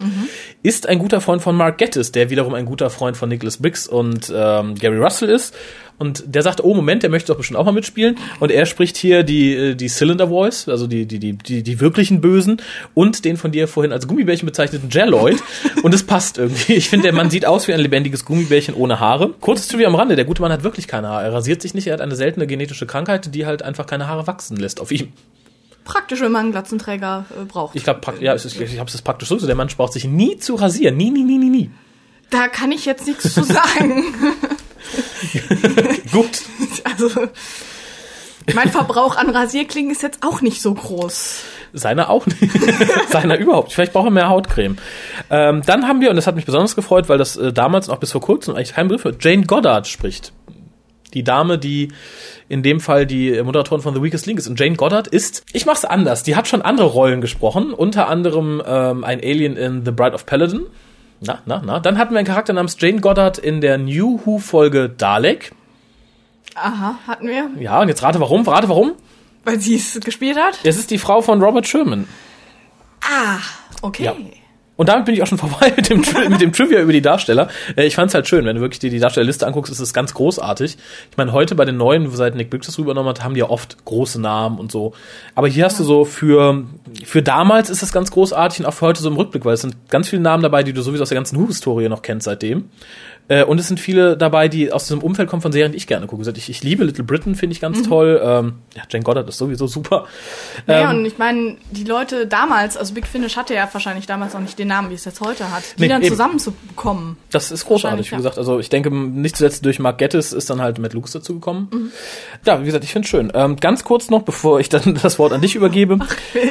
Ist 0.63 0.87
ein 0.87 0.99
guter 0.99 1.21
Freund 1.21 1.41
von 1.41 1.55
Mark 1.55 1.79
Gettis, 1.79 2.11
der 2.11 2.29
wiederum 2.29 2.53
ein 2.53 2.65
guter 2.65 2.91
Freund 2.91 3.17
von 3.17 3.29
Nicholas 3.29 3.57
Briggs 3.57 3.87
und 3.87 4.31
ähm, 4.35 4.75
Gary 4.75 4.97
Russell 4.97 5.29
ist. 5.29 5.55
Und 5.97 6.23
der 6.27 6.43
sagt, 6.43 6.63
oh 6.63 6.73
Moment, 6.75 7.01
der 7.01 7.09
möchte 7.09 7.31
doch 7.31 7.37
bestimmt 7.37 7.57
auch 7.57 7.65
mal 7.65 7.71
mitspielen. 7.71 8.17
Und 8.39 8.51
er 8.51 8.67
spricht 8.67 8.95
hier 8.95 9.23
die, 9.23 9.55
äh, 9.55 9.75
die 9.75 9.87
Cylinder 9.87 10.27
Voice, 10.27 10.67
also 10.67 10.85
die, 10.85 11.07
die, 11.07 11.17
die, 11.17 11.33
die, 11.33 11.63
die 11.63 11.79
wirklichen 11.79 12.21
Bösen 12.21 12.61
und 12.93 13.25
den 13.25 13.37
von 13.37 13.51
dir 13.51 13.67
vorhin 13.67 13.91
als 13.91 14.07
Gummibärchen 14.07 14.45
bezeichneten 14.45 14.89
Jelloid. 14.91 15.37
und 15.83 15.95
es 15.95 16.03
passt 16.03 16.37
irgendwie. 16.37 16.73
Ich 16.73 16.89
finde, 16.89 17.07
der 17.07 17.13
Mann 17.13 17.31
sieht 17.31 17.47
aus 17.47 17.67
wie 17.67 17.73
ein 17.73 17.79
lebendiges 17.79 18.23
Gummibärchen 18.25 18.75
ohne 18.75 18.99
Haare. 18.99 19.33
Kurzes 19.39 19.67
Trivia 19.67 19.87
am 19.87 19.95
Rande, 19.95 20.15
der 20.15 20.25
gute 20.25 20.43
Mann 20.43 20.51
hat 20.51 20.63
wirklich 20.63 20.87
keine 20.87 21.07
Haare. 21.07 21.23
Er 21.23 21.33
rasiert 21.33 21.61
sich 21.63 21.73
nicht, 21.73 21.87
er 21.87 21.93
hat 21.93 22.01
eine 22.01 22.15
seltene 22.15 22.45
genetische 22.45 22.85
Krankheit, 22.85 23.33
die 23.33 23.47
halt 23.47 23.63
einfach 23.63 23.87
keine 23.87 24.07
Haare 24.07 24.27
wachsen 24.27 24.57
lässt 24.57 24.79
auf 24.79 24.91
ihm. 24.91 25.11
Praktisch, 25.83 26.21
wenn 26.21 26.31
man 26.31 26.41
einen 26.43 26.51
Glatzenträger 26.51 27.25
äh, 27.39 27.45
braucht. 27.45 27.75
Ich 27.75 27.83
glaube, 27.83 28.01
ja, 28.19 28.33
es 28.33 28.45
ist- 28.45 28.59
ich 28.59 28.79
habe 28.79 28.89
es 28.89 29.01
praktisch 29.01 29.29
so. 29.29 29.37
Der 29.37 29.55
Mann 29.55 29.67
braucht 29.75 29.93
sich 29.93 30.05
nie 30.05 30.37
zu 30.37 30.55
rasieren. 30.55 30.95
Nie, 30.97 31.09
nie, 31.11 31.23
nie, 31.23 31.37
nie, 31.37 31.49
nie. 31.49 31.71
Da 32.29 32.47
kann 32.47 32.71
ich 32.71 32.85
jetzt 32.85 33.07
nichts 33.07 33.33
zu 33.33 33.43
sagen. 33.43 34.03
Gut. 36.11 36.41
also, 36.83 37.09
Mein 38.53 38.69
Verbrauch 38.71 39.15
an 39.17 39.29
Rasierklingen 39.29 39.91
ist 39.91 40.01
jetzt 40.03 40.19
auch 40.23 40.41
nicht 40.41 40.61
so 40.61 40.73
groß. 40.73 41.43
Seiner 41.73 42.09
auch 42.09 42.25
nicht. 42.25 42.39
Seiner 43.11 43.37
überhaupt. 43.37 43.71
Vielleicht 43.71 43.93
braucht 43.93 44.07
er 44.07 44.11
mehr 44.11 44.29
Hautcreme. 44.29 44.77
Ähm, 45.29 45.61
dann 45.65 45.87
haben 45.87 46.01
wir, 46.01 46.09
und 46.09 46.15
das 46.17 46.27
hat 46.27 46.35
mich 46.35 46.45
besonders 46.45 46.75
gefreut, 46.75 47.07
weil 47.09 47.17
das 47.17 47.37
äh, 47.37 47.53
damals 47.53 47.87
noch 47.87 47.97
bis 47.97 48.11
vor 48.11 48.21
kurzem 48.21 48.55
eigentlich 48.55 48.73
kein 48.73 48.87
Begriff 48.87 49.05
war, 49.05 49.13
Jane 49.19 49.43
Goddard 49.45 49.87
spricht. 49.87 50.33
Die 51.13 51.23
Dame, 51.23 51.57
die 51.57 51.89
in 52.49 52.63
dem 52.63 52.79
Fall 52.79 53.05
die 53.05 53.41
Moderatorin 53.43 53.81
von 53.81 53.93
The 53.93 54.01
Weakest 54.01 54.25
Link 54.25 54.39
ist. 54.39 54.47
Und 54.47 54.59
Jane 54.59 54.75
Goddard 54.75 55.07
ist, 55.07 55.43
ich 55.53 55.65
mach's 55.65 55.85
anders, 55.85 56.23
die 56.23 56.35
hat 56.35 56.47
schon 56.47 56.61
andere 56.61 56.87
Rollen 56.87 57.21
gesprochen, 57.21 57.73
unter 57.73 58.07
anderem 58.07 58.61
ähm, 58.65 59.03
ein 59.03 59.19
Alien 59.19 59.57
in 59.57 59.85
The 59.85 59.91
Bride 59.91 60.13
of 60.13 60.25
Paladin. 60.25 60.65
Na, 61.19 61.39
na, 61.45 61.61
na. 61.63 61.79
Dann 61.79 61.97
hatten 61.97 62.13
wir 62.13 62.19
einen 62.19 62.27
Charakter 62.27 62.53
namens 62.53 62.77
Jane 62.79 62.99
Goddard 62.99 63.37
in 63.37 63.61
der 63.61 63.77
New 63.77 64.19
Who-Folge 64.25 64.89
Dalek. 64.89 65.51
Aha, 66.55 66.95
hatten 67.07 67.27
wir. 67.27 67.49
Ja, 67.59 67.79
und 67.79 67.89
jetzt 67.89 68.03
rate 68.03 68.19
warum, 68.19 68.47
rate 68.47 68.69
warum. 68.69 68.93
Weil 69.43 69.59
sie 69.59 69.75
es 69.75 69.99
gespielt 70.01 70.37
hat? 70.37 70.59
Es 70.63 70.77
ist 70.77 70.91
die 70.91 70.97
Frau 70.97 71.21
von 71.21 71.41
Robert 71.41 71.67
Sherman. 71.67 72.07
Ah, 73.01 73.37
okay. 73.81 74.05
Ja. 74.05 74.15
Und 74.77 74.89
damit 74.89 75.05
bin 75.05 75.13
ich 75.13 75.21
auch 75.21 75.27
schon 75.27 75.37
vorbei 75.37 75.71
mit 75.75 75.89
dem, 75.89 76.01
Tri- 76.01 76.27
mit 76.29 76.41
dem 76.41 76.51
Trivia 76.53 76.79
über 76.81 76.91
die 76.93 77.01
Darsteller. 77.01 77.49
Äh, 77.75 77.85
Ich 77.85 77.95
fand's 77.95 78.13
halt 78.13 78.27
schön, 78.27 78.45
wenn 78.45 78.55
du 78.55 78.61
wirklich 78.61 78.79
dir 78.79 78.89
die 78.89 78.99
Darstellerliste 78.99 79.45
anguckst, 79.45 79.71
ist 79.71 79.79
es 79.79 79.93
ganz 79.93 80.13
großartig. 80.13 80.77
Ich 81.11 81.17
meine, 81.17 81.33
heute 81.33 81.55
bei 81.55 81.65
den 81.65 81.77
neuen, 81.77 82.09
seit 82.11 82.35
Nick 82.35 82.49
Briggs 82.49 82.65
das 82.67 82.77
übernommen 82.77 83.09
hat, 83.09 83.23
haben 83.23 83.33
die 83.35 83.41
ja 83.41 83.49
oft 83.49 83.83
große 83.85 84.19
Namen 84.19 84.57
und 84.59 84.71
so. 84.71 84.93
Aber 85.35 85.47
hier 85.47 85.65
hast 85.65 85.79
du 85.79 85.83
so 85.83 86.05
für, 86.05 86.63
für 87.03 87.21
damals 87.21 87.69
ist 87.69 87.83
es 87.83 87.91
ganz 87.91 88.11
großartig 88.11 88.61
und 88.61 88.65
auch 88.65 88.73
für 88.73 88.87
heute 88.87 89.01
so 89.01 89.09
im 89.09 89.17
Rückblick, 89.17 89.45
weil 89.45 89.53
es 89.53 89.61
sind 89.61 89.75
ganz 89.89 90.09
viele 90.09 90.21
Namen 90.21 90.41
dabei, 90.41 90.63
die 90.63 90.73
du 90.73 90.81
sowieso 90.81 91.03
aus 91.03 91.09
der 91.09 91.15
ganzen 91.17 91.37
Who-Historie 91.39 91.87
noch 91.89 92.01
kennst 92.01 92.25
seitdem. 92.25 92.69
Äh, 93.27 93.43
Und 93.43 93.59
es 93.59 93.67
sind 93.67 93.79
viele 93.79 94.17
dabei, 94.17 94.47
die 94.47 94.71
aus 94.71 94.83
diesem 94.83 95.01
Umfeld 95.01 95.29
kommen 95.29 95.41
von 95.41 95.51
Serien, 95.51 95.71
die 95.71 95.77
ich 95.77 95.87
gerne 95.87 96.07
gucke. 96.07 96.29
Ich, 96.35 96.49
ich 96.49 96.63
liebe 96.63 96.83
Little 96.83 97.03
Britain, 97.03 97.35
finde 97.35 97.53
ich 97.53 97.61
ganz 97.61 97.83
toll. 97.87 98.19
Ähm, 98.23 98.55
ja, 98.75 98.83
Jane 98.89 99.03
Goddard 99.03 99.29
ist 99.29 99.37
sowieso 99.37 99.67
super. 99.67 100.05
Naja, 100.67 100.91
Ähm, 100.91 100.99
und 100.99 101.05
ich 101.05 101.17
meine, 101.17 101.57
die 101.71 101.83
Leute 101.83 102.27
damals, 102.27 102.77
also 102.77 102.93
Big 102.93 103.07
Finish 103.07 103.37
hatte 103.37 103.53
ja 103.53 103.69
wahrscheinlich 103.71 104.05
damals 104.05 104.33
noch 104.33 104.41
nicht 104.41 104.59
den 104.59 104.67
Namen, 104.67 104.89
wie 104.89 104.95
es 104.95 105.05
jetzt 105.05 105.21
heute 105.21 105.51
hat, 105.51 105.63
die 105.77 105.83
Nee, 105.83 105.87
dann 105.87 106.01
eben. 106.01 106.11
zusammenzubekommen. 106.11 107.17
Das 107.31 107.51
ist 107.51 107.65
großartig, 107.65 108.07
wie 108.07 108.15
ja. 108.15 108.17
gesagt. 108.17 108.37
Also 108.37 108.59
ich 108.59 108.69
denke, 108.69 108.91
nicht 108.93 109.37
zuletzt 109.37 109.63
durch 109.65 109.79
Mark 109.79 109.97
Gettis 109.97 110.33
ist 110.33 110.49
dann 110.49 110.61
halt 110.61 110.79
Matt 110.79 110.93
Lucas 110.93 111.11
dazu 111.11 111.35
gekommen. 111.35 111.69
Mhm. 111.73 111.91
Ja, 112.45 112.59
wie 112.61 112.65
gesagt, 112.65 112.83
ich 112.83 112.91
finde 112.91 113.07
schön. 113.07 113.31
Ähm, 113.33 113.55
ganz 113.57 113.83
kurz 113.83 114.09
noch, 114.09 114.23
bevor 114.23 114.59
ich 114.59 114.69
dann 114.69 114.95
das 115.01 115.19
Wort 115.19 115.31
an 115.33 115.41
dich 115.41 115.55
übergebe. 115.55 115.99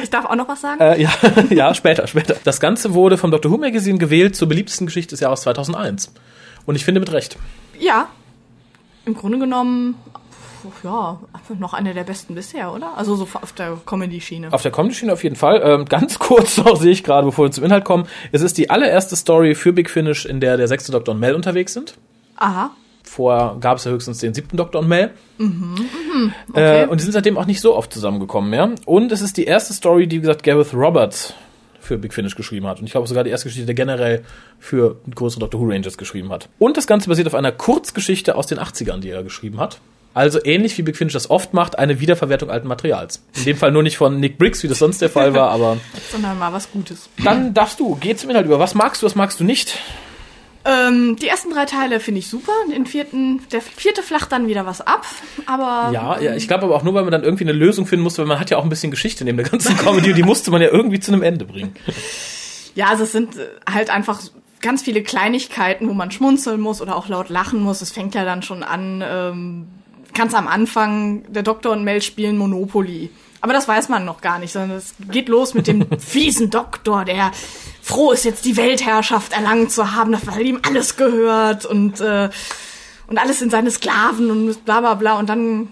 Ich 0.01 0.09
darf 0.09 0.25
auch 0.25 0.35
noch 0.35 0.47
was 0.47 0.61
sagen? 0.61 0.81
Äh, 0.81 1.01
ja, 1.01 1.11
ja, 1.49 1.73
später, 1.73 2.07
später. 2.07 2.35
Das 2.43 2.59
Ganze 2.59 2.93
wurde 2.93 3.17
vom 3.17 3.31
Dr. 3.31 3.51
Who 3.51 3.57
Magazine 3.57 3.97
gewählt 3.99 4.35
zur 4.35 4.47
beliebtesten 4.47 4.87
Geschichte 4.87 5.11
des 5.11 5.19
Jahres 5.19 5.41
2001. 5.41 6.11
Und 6.65 6.75
ich 6.75 6.85
finde 6.85 6.99
mit 6.99 7.11
Recht. 7.11 7.37
Ja. 7.79 8.09
Im 9.05 9.15
Grunde 9.15 9.39
genommen, 9.39 9.95
ja, 10.83 11.19
noch 11.59 11.73
eine 11.73 11.93
der 11.93 12.03
besten 12.03 12.35
bisher, 12.35 12.71
oder? 12.73 12.97
Also 12.97 13.15
so 13.15 13.27
auf 13.33 13.53
der 13.53 13.77
Comedy-Schiene. 13.85 14.53
Auf 14.53 14.61
der 14.61 14.71
Comedy-Schiene 14.71 15.13
auf 15.13 15.23
jeden 15.23 15.35
Fall. 15.35 15.61
Ähm, 15.63 15.85
ganz 15.85 16.19
kurz 16.19 16.57
noch 16.57 16.75
sehe 16.77 16.91
ich 16.91 17.03
gerade, 17.03 17.25
bevor 17.25 17.45
wir 17.45 17.51
zum 17.51 17.63
Inhalt 17.63 17.85
kommen. 17.85 18.05
Es 18.31 18.41
ist 18.41 18.57
die 18.57 18.69
allererste 18.69 19.15
Story 19.15 19.55
für 19.55 19.73
Big 19.73 19.89
Finish, 19.89 20.25
in 20.25 20.39
der 20.39 20.57
der 20.57 20.67
sechste 20.67 20.91
Doktor 20.91 21.13
und 21.13 21.19
Mel 21.19 21.35
unterwegs 21.35 21.73
sind. 21.73 21.95
Aha. 22.37 22.71
Vorher 23.03 23.57
gab 23.59 23.77
es 23.77 23.83
ja 23.83 23.91
höchstens 23.91 24.19
den 24.19 24.33
siebten 24.33 24.57
Doktor 24.57 24.79
und 24.79 24.87
Mel. 24.87 25.11
Okay. 26.49 26.83
Äh, 26.83 26.87
und 26.87 26.99
die 26.99 27.03
sind 27.03 27.13
seitdem 27.13 27.37
auch 27.37 27.45
nicht 27.45 27.59
so 27.59 27.75
oft 27.75 27.91
zusammengekommen 27.91 28.49
mehr. 28.49 28.71
Und 28.85 29.11
es 29.11 29.21
ist 29.21 29.37
die 29.37 29.45
erste 29.45 29.73
Story, 29.73 30.07
die, 30.07 30.17
wie 30.17 30.21
gesagt, 30.21 30.43
Gareth 30.43 30.73
Roberts 30.73 31.33
für 31.81 31.97
Big 31.97 32.13
Finish 32.13 32.35
geschrieben 32.35 32.67
hat. 32.67 32.79
Und 32.79 32.85
ich 32.85 32.91
glaube 32.91 33.07
sogar 33.07 33.23
die 33.23 33.29
erste 33.29 33.47
Geschichte, 33.49 33.65
die 33.67 33.75
generell 33.75 34.23
für 34.59 34.97
größere 35.13 35.41
Doctor 35.41 35.59
Who 35.59 35.65
Rangers 35.65 35.97
geschrieben 35.97 36.31
hat. 36.31 36.47
Und 36.59 36.77
das 36.77 36.87
Ganze 36.87 37.09
basiert 37.09 37.27
auf 37.27 37.35
einer 37.35 37.51
Kurzgeschichte 37.51 38.35
aus 38.35 38.47
den 38.47 38.59
80ern, 38.59 38.99
die 38.99 39.09
er 39.09 39.23
geschrieben 39.23 39.59
hat. 39.59 39.79
Also 40.13 40.43
ähnlich 40.43 40.77
wie 40.77 40.81
Big 40.81 40.97
Finish 40.97 41.13
das 41.13 41.29
oft 41.29 41.53
macht, 41.53 41.79
eine 41.79 41.99
Wiederverwertung 42.01 42.49
alten 42.49 42.67
Materials. 42.67 43.23
In 43.35 43.45
dem 43.45 43.57
Fall 43.57 43.71
nur 43.71 43.81
nicht 43.81 43.97
von 43.97 44.19
Nick 44.19 44.37
Briggs, 44.37 44.61
wie 44.61 44.67
das 44.67 44.79
sonst 44.79 45.01
der 45.01 45.09
Fall 45.09 45.33
war, 45.33 45.49
aber 45.51 45.77
Sondern 46.11 46.37
mal 46.37 46.51
was 46.51 46.69
Gutes. 46.71 47.09
dann 47.23 47.53
darfst 47.53 47.79
du, 47.79 47.95
geh 47.99 48.15
zum 48.15 48.29
Inhalt 48.29 48.45
über. 48.45 48.59
Was 48.59 48.75
magst 48.75 49.01
du, 49.01 49.05
was 49.05 49.15
magst 49.15 49.39
du 49.39 49.45
nicht? 49.45 49.77
Ähm, 50.63 51.15
die 51.15 51.27
ersten 51.27 51.51
drei 51.51 51.65
Teile 51.65 51.99
finde 51.99 52.19
ich 52.19 52.27
super. 52.27 52.51
Den 52.71 52.85
vierten, 52.85 53.41
der 53.51 53.61
vierte 53.61 54.03
flacht 54.03 54.31
dann 54.31 54.47
wieder 54.47 54.65
was 54.65 54.81
ab. 54.81 55.05
Aber 55.45 55.91
Ja, 55.91 56.19
ja, 56.19 56.35
ich 56.35 56.47
glaube 56.47 56.65
aber 56.65 56.75
auch 56.75 56.83
nur, 56.83 56.93
weil 56.93 57.03
man 57.03 57.11
dann 57.11 57.23
irgendwie 57.23 57.45
eine 57.45 57.53
Lösung 57.53 57.87
finden 57.87 58.03
musste, 58.03 58.21
weil 58.21 58.27
man 58.27 58.39
hat 58.39 58.49
ja 58.51 58.57
auch 58.57 58.63
ein 58.63 58.69
bisschen 58.69 58.91
Geschichte 58.91 59.23
neben 59.25 59.37
der 59.37 59.47
ganzen 59.47 59.75
Comedy 59.77 60.09
und 60.11 60.17
die 60.17 60.23
musste 60.23 60.51
man 60.51 60.61
ja 60.61 60.69
irgendwie 60.69 60.99
zu 60.99 61.11
einem 61.11 61.23
Ende 61.23 61.45
bringen. 61.45 61.75
Ja, 62.75 62.87
also 62.87 63.03
es 63.03 63.11
sind 63.11 63.37
äh, 63.37 63.47
halt 63.69 63.89
einfach 63.89 64.21
ganz 64.61 64.83
viele 64.83 65.01
Kleinigkeiten, 65.01 65.89
wo 65.89 65.93
man 65.93 66.11
schmunzeln 66.11 66.61
muss 66.61 66.81
oder 66.81 66.95
auch 66.95 67.07
laut 67.09 67.29
lachen 67.29 67.61
muss. 67.61 67.81
Es 67.81 67.91
fängt 67.91 68.13
ja 68.13 68.23
dann 68.23 68.43
schon 68.43 68.63
an, 68.63 69.03
ähm, 69.05 69.67
ganz 70.13 70.33
am 70.33 70.47
Anfang, 70.47 71.23
der 71.31 71.43
Doktor 71.43 71.71
und 71.71 71.83
Mel 71.83 72.01
spielen 72.01 72.37
Monopoly. 72.37 73.09
Aber 73.41 73.53
das 73.53 73.67
weiß 73.67 73.89
man 73.89 74.05
noch 74.05 74.21
gar 74.21 74.37
nicht, 74.39 74.53
sondern 74.53 74.77
es 74.77 74.93
geht 75.11 75.27
los 75.27 75.53
mit 75.53 75.67
dem 75.67 75.85
fiesen 75.99 76.51
Doktor, 76.51 77.05
der 77.05 77.31
froh 77.81 78.11
ist, 78.11 78.23
jetzt 78.23 78.45
die 78.45 78.55
Weltherrschaft 78.55 79.33
erlangt 79.33 79.71
zu 79.71 79.93
haben, 79.93 80.15
weil 80.25 80.45
ihm 80.45 80.59
alles 80.65 80.95
gehört 80.95 81.65
und, 81.65 81.99
äh, 81.99 82.29
und 83.07 83.17
alles 83.17 83.39
sind 83.39 83.51
seine 83.51 83.71
Sklaven 83.71 84.29
und 84.29 84.63
bla 84.63 84.79
bla 84.79 84.93
bla. 84.93 85.17
Und 85.17 85.27
dann 85.27 85.69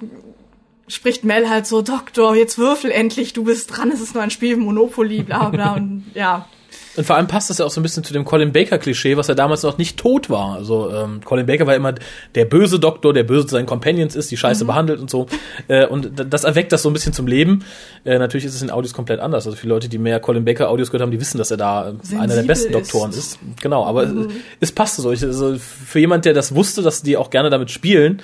spricht 0.88 1.24
Mel 1.24 1.48
halt 1.48 1.68
so, 1.68 1.84
Doktor, 1.84 2.36
jetzt 2.36 2.58
würfel 2.58 2.92
endlich, 2.92 3.34
du 3.34 3.44
bist 3.44 3.78
dran, 3.78 3.92
es 3.92 4.02
ist 4.02 4.16
nur 4.16 4.24
ein 4.24 4.32
Spiel 4.32 4.58
Monopoly, 4.58 5.22
bla 5.22 5.50
bla. 5.50 5.76
Und 5.76 6.06
ja, 6.16 6.48
Und 6.96 7.06
vor 7.06 7.16
allem 7.16 7.28
passt 7.28 7.50
das 7.50 7.60
ja 7.60 7.66
auch 7.66 7.72
so 7.72 7.80
ein 7.80 7.84
bisschen 7.84 8.04
zu 8.04 8.14
dem 8.14 8.26
Colin 8.26 8.52
Baker-Klischee, 8.52 9.16
was 9.16 9.28
ja 9.28 9.36
damals 9.36 9.64
noch 9.64 9.78
nicht 9.78 9.98
tot 9.98 10.30
war. 10.30 10.56
Also 10.56 10.92
ähm, 10.92 11.22
Colin 11.24 11.46
Baker 11.46 11.68
war 11.68 11.76
immer 11.76 11.94
der 12.36 12.46
böse 12.46 12.80
Doktor, 12.80 13.14
der 13.14 13.24
böse 13.24 13.46
zu 13.46 13.52
seinen 13.52 13.68
Companions 13.68 14.16
ist, 14.16 14.32
die 14.32 14.38
Scheiße 14.38 14.66
behandelt 14.66 15.00
und 15.00 15.10
so. 15.10 15.28
Äh, 15.68 15.86
und 15.86 16.12
das 16.16 16.44
erweckt 16.44 16.72
das 16.72 16.82
so 16.82 16.90
ein 16.90 16.94
bisschen 16.94 17.14
zum 17.14 17.28
Leben. 17.28 17.64
Äh, 18.06 18.18
natürlich 18.18 18.46
ist 18.46 18.56
es 18.56 18.62
in 18.62 18.72
Audios 18.72 18.94
komplett 18.94 19.20
anders. 19.20 19.46
Also 19.46 19.56
viele 19.56 19.74
Leute, 19.74 19.88
die 19.88 19.98
mehr 19.98 20.20
Colin 20.20 20.46
Baker-Audios 20.46 20.90
gehört 20.90 21.04
haben, 21.04 21.12
die 21.12 21.20
wissen, 21.20 21.38
dass 21.38 21.52
er 21.52 21.58
da 21.58 21.90
äh, 21.90 22.16
einer 22.16 22.28
der 22.28 22.44
Sensibel 22.44 22.46
besten 22.48 22.74
ist. 22.74 22.74
Doktoren 22.74 23.12
ist. 23.12 23.40
Genau, 23.62 23.86
aber 23.86 24.04
es, 24.04 24.12
es 24.60 24.72
passte 24.72 25.02
so. 25.02 25.12
Ich, 25.12 25.24
also 25.24 25.58
für 25.58 26.00
jemand, 26.00 26.26
der 26.26 26.34
das 26.34 26.56
wusste, 26.56 26.82
dass 26.82 27.04
die 27.04 27.18
auch 27.18 27.30
gerne 27.30 27.50
damit 27.50 27.72
spielen, 27.72 28.22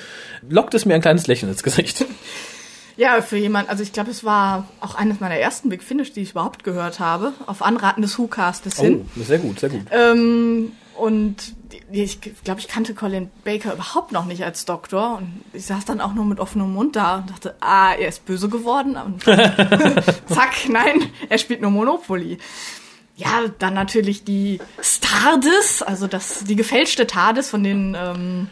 lockt 0.50 0.74
es 0.74 0.86
mir 0.86 0.96
ein 0.96 1.02
kleines 1.02 1.28
Lächeln 1.28 1.52
ins 1.52 1.64
Gesicht. 1.64 2.06
Ja, 2.98 3.22
für 3.22 3.38
jemand, 3.38 3.70
also 3.70 3.84
ich 3.84 3.92
glaube, 3.92 4.12
es 4.12 4.24
war 4.24 4.68
auch 4.80 4.96
eines 4.96 5.20
meiner 5.20 5.36
ersten 5.36 5.70
Big 5.70 5.84
Finish, 5.84 6.14
die 6.14 6.22
ich 6.22 6.32
überhaupt 6.32 6.64
gehört 6.64 7.00
habe, 7.00 7.34
auf 7.46 7.62
Anraten 7.62 8.02
des 8.02 8.18
Who-Castes 8.18 8.80
hin. 8.80 9.10
Oh, 9.18 9.22
sehr 9.22 9.40
gut, 9.40 9.60
sehr 9.60 9.70
gut. 9.70 9.82
Ähm, 9.92 10.72
und 10.98 11.56
ich 11.92 12.20
glaube, 12.44 12.62
ich 12.62 12.68
kannte 12.68 12.94
Colin 12.94 13.30
Baker 13.44 13.74
überhaupt 13.74 14.12
noch 14.12 14.26
nicht 14.26 14.44
als 14.46 14.66
Doktor. 14.66 15.18
Und 15.18 15.44
ich 15.54 15.66
saß 15.66 15.86
dann 15.86 16.00
auch 16.00 16.14
nur 16.14 16.26
mit 16.26 16.40
offenem 16.40 16.74
Mund 16.74 16.96
da 16.96 17.18
und 17.18 17.30
dachte, 17.30 17.56
ah, 17.60 17.94
er 17.94 18.08
ist 18.08 18.26
böse 18.26 18.48
geworden. 18.48 18.96
Und 18.96 19.24
zack, 20.28 20.70
nein, 20.70 21.04
er 21.28 21.38
spielt 21.38 21.62
nur 21.62 21.72
Monopoly. 21.72 22.38
Ja, 23.18 23.44
dann 23.60 23.74
natürlich 23.74 24.24
die 24.24 24.60
Stardust, 24.82 25.88
also 25.88 26.08
das, 26.08 26.44
die 26.46 26.56
gefälschte 26.56 27.08
TARDIS 27.08 27.50
von 27.50 27.64
den 27.64 27.96
ähm, 27.98 28.48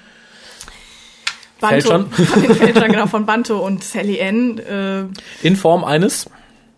Banto, 1.63 1.89
Fälschern. 1.89 2.12
von 2.12 2.41
den 2.41 2.56
Fälschern, 2.56 2.91
genau, 2.91 3.08
von 3.08 3.26
Banto 3.26 3.58
und 3.58 3.84
Sally 3.84 4.21
Ann. 4.21 4.60
Äh, 4.60 5.06
In 5.47 5.56
Form 5.56 5.84
eines 5.84 6.30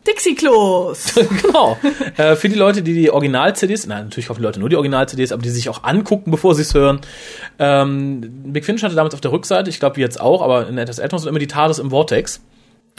Dixie-Klos. 0.08 1.16
genau. 1.42 1.78
äh, 2.18 2.36
für 2.36 2.48
die 2.50 2.56
Leute, 2.56 2.84
die 2.84 2.94
die 2.94 3.10
Original-CDs, 3.10 3.88
nein, 3.88 4.06
natürlich 4.06 4.28
kaufen 4.28 4.40
die 4.40 4.46
Leute 4.46 4.60
nur 4.60 4.70
die 4.70 4.76
Original-CDs, 4.76 5.32
aber 5.32 5.42
die 5.42 5.50
sich 5.50 5.68
auch 5.70 5.84
angucken, 5.84 6.32
bevor 6.32 6.54
sie 6.54 6.62
es 6.62 6.74
hören. 6.74 7.02
Ähm, 7.58 8.22
Big 8.54 8.66
Finish 8.66 8.84
hatte 8.84 8.96
damals 8.96 9.14
auf 9.16 9.22
der 9.22 9.32
Rückseite, 9.32 9.70
ich 9.70 9.80
glaube 9.80 9.98
wie 9.98 10.02
jetzt 10.02 10.22
auch, 10.22 10.42
aber 10.42 10.68
in 10.68 10.78
etwas 10.78 11.00
älteren 11.00 11.20
sind 11.20 11.30
immer 11.30 11.40
die 11.40 11.48
TARDIS 11.48 11.80
im 11.80 11.90
Vortex. 11.90 12.42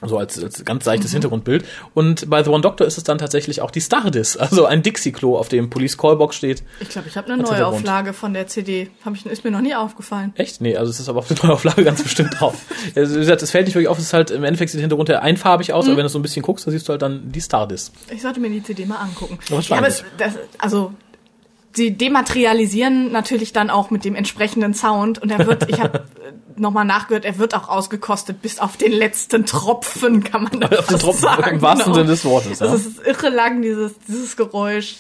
So 0.05 0.19
als, 0.19 0.43
als 0.43 0.63
ganz 0.67 0.85
seichtes 0.85 1.13
Hintergrundbild. 1.13 1.65
Und 1.95 2.29
bei 2.29 2.45
The 2.45 2.51
One 2.51 2.61
Doctor 2.61 2.87
ist 2.87 2.99
es 2.99 3.05
dann 3.05 3.17
tatsächlich 3.17 3.63
auch 3.63 3.71
die 3.71 3.81
Stardust, 3.81 4.39
also 4.41 4.67
ein 4.67 4.83
Dixie-Klo, 4.83 5.39
auf 5.39 5.49
dem 5.49 5.71
Police 5.71 5.97
Callbox 5.97 6.37
steht. 6.37 6.63
Ich 6.81 6.91
glaube, 6.91 7.09
ich 7.09 7.17
habe 7.17 7.33
eine. 7.33 7.43
Neuauflage 7.43 8.13
von 8.13 8.35
der 8.35 8.47
CD. 8.47 8.91
Hab 9.05 9.15
ich, 9.15 9.25
ist 9.25 9.45
mir 9.45 9.51
noch 9.51 9.63
nie 9.63 9.75
aufgefallen. 9.75 10.33
Echt? 10.37 10.61
Nee, 10.61 10.77
also 10.77 10.91
es 10.91 11.01
ist 11.01 11.09
aber 11.09 11.21
auf 11.21 11.29
der 11.29 11.39
Neuauflage 11.43 11.83
ganz 11.83 12.03
bestimmt 12.03 12.39
drauf. 12.39 12.55
Also, 12.95 13.17
wie 13.17 13.21
gesagt, 13.21 13.43
es 13.43 13.51
fällt 13.51 13.67
nicht 13.67 13.75
wirklich 13.75 13.89
auf, 13.89 13.99
es 13.99 14.05
ist 14.05 14.13
halt 14.13 14.31
im 14.31 14.45
Endeffekt 14.45 14.71
sieht 14.71 14.79
der 14.79 14.83
Hintergrund 14.83 15.09
ja 15.09 15.19
einfarbig 15.19 15.73
aus, 15.73 15.87
aber 15.87 15.97
wenn 15.97 16.05
du 16.05 16.09
so 16.09 16.19
ein 16.19 16.23
bisschen 16.23 16.43
guckst, 16.43 16.67
dann 16.67 16.73
siehst 16.73 16.89
du 16.89 16.93
halt 16.93 17.03
dann 17.03 17.31
die 17.31 17.41
Stardust. 17.41 17.93
Ich 18.11 18.23
sollte 18.23 18.41
mir 18.41 18.49
die 18.49 18.63
CD 18.63 18.87
mal 18.87 18.97
angucken. 18.97 19.39
Ja, 19.49 19.77
aber 19.77 19.89
es, 19.89 20.05
das, 20.17 20.35
also 20.59 20.93
sie 21.77 21.97
dematerialisieren 21.97 23.13
natürlich 23.13 23.53
dann 23.53 23.71
auch 23.71 23.91
mit 23.91 24.05
dem 24.05 24.15
entsprechenden 24.15 24.75
Sound 24.75 25.19
und 25.21 25.31
er 25.31 25.47
wird, 25.47 25.69
ich 25.69 25.81
habe 25.81 26.05
nochmal 26.57 26.85
nachgehört, 26.85 27.25
er 27.25 27.39
wird 27.39 27.55
auch 27.55 27.69
ausgekostet 27.69 28.41
bis 28.43 28.59
auf 28.59 28.77
den 28.77 28.93
letzten 28.93 29.45
Tropfen, 29.47 30.25
kann 30.25 30.45
man 30.45 30.61
da 30.61 30.69
Auf 30.69 30.87
den 30.87 30.99
Tropfen, 30.99 31.21
sagen. 31.23 31.57
im 31.57 31.63
wahrsten 31.63 31.85
genau. 31.93 31.97
Sinne 31.97 32.09
des 32.09 32.25
Wortes. 32.25 32.59
Das 32.59 32.71
Ja. 32.71 32.75
ist 32.77 33.07
irre 33.07 33.29
lang, 33.29 33.63
dieses, 33.63 33.93
dieses 34.09 34.37
Geräusch, 34.37 34.97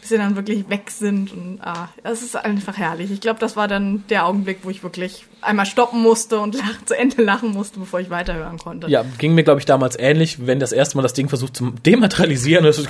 bis 0.00 0.08
sie 0.10 0.16
dann 0.16 0.34
wirklich 0.36 0.68
weg 0.68 0.90
sind 0.90 1.32
und 1.32 1.58
ah, 1.60 1.88
das 2.02 2.22
ist 2.22 2.34
einfach 2.36 2.76
herrlich. 2.76 3.10
Ich 3.10 3.20
glaube, 3.20 3.38
das 3.40 3.56
war 3.56 3.68
dann 3.68 4.02
der 4.08 4.26
Augenblick, 4.26 4.58
wo 4.62 4.70
ich 4.70 4.82
wirklich 4.82 5.26
einmal 5.40 5.66
stoppen 5.66 6.02
musste 6.02 6.38
und 6.40 6.54
lach, 6.56 6.84
zu 6.84 6.96
Ende 6.96 7.22
lachen 7.22 7.50
musste, 7.52 7.78
bevor 7.80 8.00
ich 8.00 8.10
weiterhören 8.10 8.58
konnte. 8.58 8.88
Ja, 8.88 9.04
ging 9.18 9.34
mir, 9.34 9.44
glaube 9.44 9.60
ich, 9.60 9.66
damals 9.66 9.96
ähnlich, 9.98 10.46
wenn 10.46 10.58
das 10.60 10.72
erste 10.72 10.96
Mal 10.96 11.02
das 11.02 11.12
Ding 11.14 11.28
versucht 11.28 11.56
zu 11.56 11.72
dematerialisieren. 11.84 12.64
Das 12.64 12.78
ist 12.78 12.88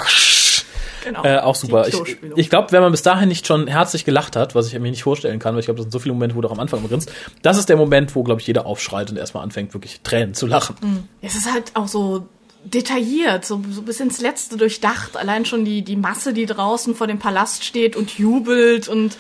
Genau. 1.05 1.25
Äh, 1.25 1.39
auch 1.39 1.55
super. 1.55 1.89
Ich, 1.89 2.01
ich 2.37 2.51
glaube, 2.51 2.73
wenn 2.73 2.83
man 2.83 2.93
bis 2.93 3.03
dahin 3.03 3.29
nicht 3.29 3.47
schon 3.47 3.67
herzlich 3.67 4.05
gelacht 4.05 4.37
hat, 4.37 4.55
was 4.55 4.67
ich 4.67 4.73
mir 4.75 4.91
nicht 4.91 5.03
vorstellen 5.03 5.39
kann, 5.39 5.55
weil 5.55 5.61
ich 5.61 5.67
glaube, 5.67 5.79
das 5.79 5.85
sind 5.85 5.93
so 5.93 5.99
viele 5.99 6.15
Momente, 6.15 6.37
wo 6.37 6.41
du 6.41 6.49
auch 6.49 6.53
am 6.53 6.61
Anfang 6.61 6.81
immer 6.81 6.89
grinst, 6.89 7.11
das 7.43 7.59
ist 7.59 7.69
der 7.69 7.77
Moment, 7.77 8.15
wo, 8.15 8.23
glaube 8.23 8.41
ich, 8.41 8.47
jeder 8.47 8.67
aufschreit 8.67 9.11
und 9.11 9.17
erstmal 9.17 9.43
anfängt, 9.43 9.75
wirklich 9.75 10.01
Tränen 10.03 10.35
zu 10.35 10.47
lachen. 10.47 10.77
Es 11.21 11.35
ist 11.35 11.53
halt 11.53 11.73
auch 11.75 11.89
so 11.89 12.27
detailliert, 12.65 13.45
so, 13.45 13.61
so 13.71 13.83
bis 13.83 14.01
ins 14.01 14.21
Letzte 14.21 14.57
durchdacht. 14.57 15.17
Allein 15.17 15.45
schon 15.45 15.65
die, 15.65 15.83
die 15.83 15.97
Masse, 15.97 16.33
die 16.33 16.47
draußen 16.47 16.95
vor 16.95 17.07
dem 17.07 17.19
Palast 17.19 17.65
steht 17.65 17.97
und 17.97 18.19
jubelt 18.19 18.89
und 18.89 19.17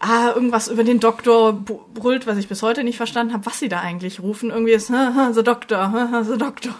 ah, 0.00 0.32
irgendwas 0.34 0.68
über 0.68 0.84
den 0.84 1.00
Doktor 1.00 1.52
brüllt, 1.94 2.26
was 2.26 2.36
ich 2.36 2.48
bis 2.48 2.62
heute 2.62 2.84
nicht 2.84 2.96
verstanden 2.96 3.32
habe, 3.32 3.46
was 3.46 3.58
sie 3.58 3.68
da 3.68 3.80
eigentlich 3.80 4.20
rufen. 4.20 4.50
Irgendwie 4.50 4.72
ist 4.72 4.88
The 5.32 5.42
Doctor, 5.42 6.24
The 6.28 6.38
Doctor. 6.38 6.74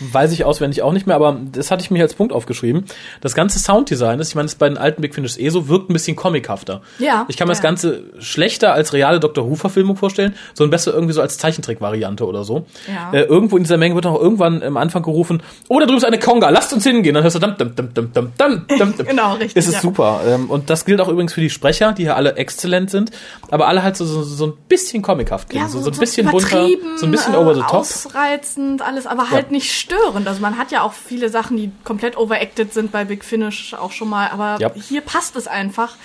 Weiß 0.00 0.32
ich 0.32 0.44
auswendig 0.44 0.82
auch 0.82 0.92
nicht 0.92 1.06
mehr, 1.06 1.16
aber 1.16 1.38
das 1.52 1.70
hatte 1.70 1.82
ich 1.82 1.90
mir 1.90 2.02
als 2.02 2.14
Punkt 2.14 2.32
aufgeschrieben. 2.32 2.84
Das 3.20 3.34
ganze 3.34 3.58
Sounddesign 3.58 4.20
ist, 4.20 4.28
ich 4.28 4.34
meine, 4.34 4.46
das 4.46 4.54
ist 4.54 4.58
bei 4.58 4.68
den 4.68 4.78
alten 4.78 5.02
Big 5.02 5.14
Finish 5.14 5.38
eh 5.38 5.48
so, 5.50 5.68
wirkt 5.68 5.90
ein 5.90 5.92
bisschen 5.92 6.16
comichafter. 6.16 6.82
Ja, 6.98 7.24
Ich 7.28 7.36
kann 7.36 7.48
mir 7.48 7.52
das 7.52 7.58
ja. 7.58 7.64
Ganze 7.64 8.04
schlechter 8.18 8.72
als 8.72 8.92
reale 8.92 9.20
Doctor 9.20 9.48
Who-Verfilmung 9.48 9.96
vorstellen, 9.96 10.34
sondern 10.54 10.70
besser 10.70 10.92
irgendwie 10.92 11.12
so 11.12 11.20
als 11.20 11.38
Zeichentrick-Variante 11.38 12.26
oder 12.26 12.44
so. 12.44 12.66
Ja. 12.88 13.12
Äh, 13.12 13.22
irgendwo 13.24 13.56
in 13.56 13.62
dieser 13.64 13.76
Menge 13.76 13.94
wird 13.94 14.06
auch 14.06 14.20
irgendwann 14.20 14.62
am 14.62 14.76
Anfang 14.76 15.02
gerufen, 15.02 15.42
oh, 15.68 15.78
da 15.78 15.86
drüben 15.86 15.98
ist 15.98 16.04
eine 16.04 16.18
Konga, 16.18 16.48
lasst 16.50 16.72
uns 16.72 16.84
hingehen. 16.84 17.14
Dann 17.14 17.22
hörst 17.22 17.36
du 17.36 17.40
dum, 17.40 17.56
dum, 17.56 17.74
dum, 17.74 17.94
dum, 17.94 18.12
dum, 18.12 18.32
dum, 18.36 18.66
dum. 18.68 18.94
Genau, 19.06 19.32
richtig, 19.34 19.56
Es 19.56 19.66
ist 19.66 19.74
ja. 19.74 19.80
super. 19.80 20.20
Ähm, 20.26 20.50
Und 20.50 20.70
das 20.70 20.84
gilt 20.84 21.00
auch 21.00 21.08
übrigens 21.08 21.32
für 21.32 21.40
die 21.40 21.50
Sprecher, 21.50 21.92
die 21.92 22.02
hier 22.02 22.16
alle 22.16 22.36
exzellent 22.36 22.90
sind, 22.90 23.10
aber 23.50 23.66
alle 23.66 23.82
halt 23.82 23.96
so, 23.96 24.04
so, 24.04 24.22
so 24.22 24.46
ein 24.46 24.52
bisschen 24.68 25.02
comichaft 25.02 25.48
klingen. 25.50 25.68
so, 25.68 25.80
so 25.80 25.90
ein 25.90 25.98
bisschen 25.98 26.28
bunter, 26.28 26.68
so 26.96 27.06
ein 27.06 27.10
bisschen 27.10 27.34
äh, 27.34 27.36
over 27.36 27.54
the 27.54 27.62
top. 27.62 27.80
Ausreizend, 27.80 28.82
alles, 28.82 29.06
aber 29.06 29.30
halt 29.30 29.50
nicht 29.50 29.69
störend. 29.72 30.26
Also 30.28 30.40
man 30.40 30.58
hat 30.58 30.70
ja 30.72 30.82
auch 30.82 30.92
viele 30.92 31.28
Sachen, 31.28 31.56
die 31.56 31.70
komplett 31.84 32.16
overacted 32.16 32.72
sind 32.74 32.92
bei 32.92 33.04
Big 33.04 33.24
Finish 33.24 33.74
auch 33.74 33.92
schon 33.92 34.08
mal, 34.08 34.28
aber 34.28 34.56
Ja. 34.60 34.72
hier 34.74 35.00
passt 35.00 35.36
es 35.36 35.46
einfach 35.46 35.96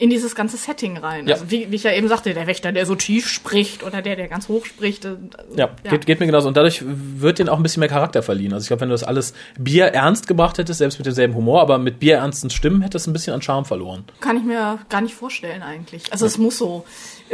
in 0.00 0.10
dieses 0.10 0.34
ganze 0.34 0.56
Setting 0.56 0.96
rein. 0.96 1.28
Ja. 1.28 1.34
Also 1.34 1.52
wie, 1.52 1.70
wie 1.70 1.76
ich 1.76 1.84
ja 1.84 1.92
eben 1.92 2.08
sagte, 2.08 2.34
der 2.34 2.48
Wächter, 2.48 2.72
der 2.72 2.84
so 2.84 2.96
tief 2.96 3.28
spricht 3.28 3.84
oder 3.84 4.02
der, 4.02 4.16
der 4.16 4.26
ganz 4.26 4.48
hoch 4.48 4.66
spricht. 4.66 5.04
äh, 5.04 5.14
Ja, 5.54 5.70
Geht, 5.88 6.04
geht 6.06 6.18
mir 6.18 6.26
genauso. 6.26 6.48
Und 6.48 6.56
dadurch 6.56 6.82
wird 6.84 7.38
denen 7.38 7.48
auch 7.48 7.58
ein 7.58 7.62
bisschen 7.62 7.78
mehr 7.78 7.88
Charakter 7.88 8.20
verliehen. 8.24 8.52
Also 8.52 8.64
ich 8.64 8.68
glaube, 8.68 8.80
wenn 8.80 8.88
du 8.88 8.94
das 8.94 9.04
alles 9.04 9.34
Bier 9.56 9.86
ernst 9.86 10.26
gebracht 10.26 10.58
hättest, 10.58 10.78
selbst 10.78 10.98
mit 10.98 11.06
demselben 11.06 11.36
Humor, 11.36 11.60
aber 11.60 11.78
mit 11.78 12.00
bierernsten 12.00 12.50
Stimmen, 12.50 12.82
hätte 12.82 12.96
es 12.96 13.06
ein 13.06 13.12
bisschen 13.12 13.34
an 13.34 13.40
Charme 13.42 13.66
verloren. 13.66 14.04
Kann 14.20 14.36
ich 14.36 14.42
mir 14.42 14.80
gar 14.88 15.00
nicht 15.00 15.14
vorstellen 15.14 15.62
eigentlich. 15.62 16.12
Also 16.12 16.26
es 16.26 16.38
muss 16.38 16.58
so. 16.58 16.84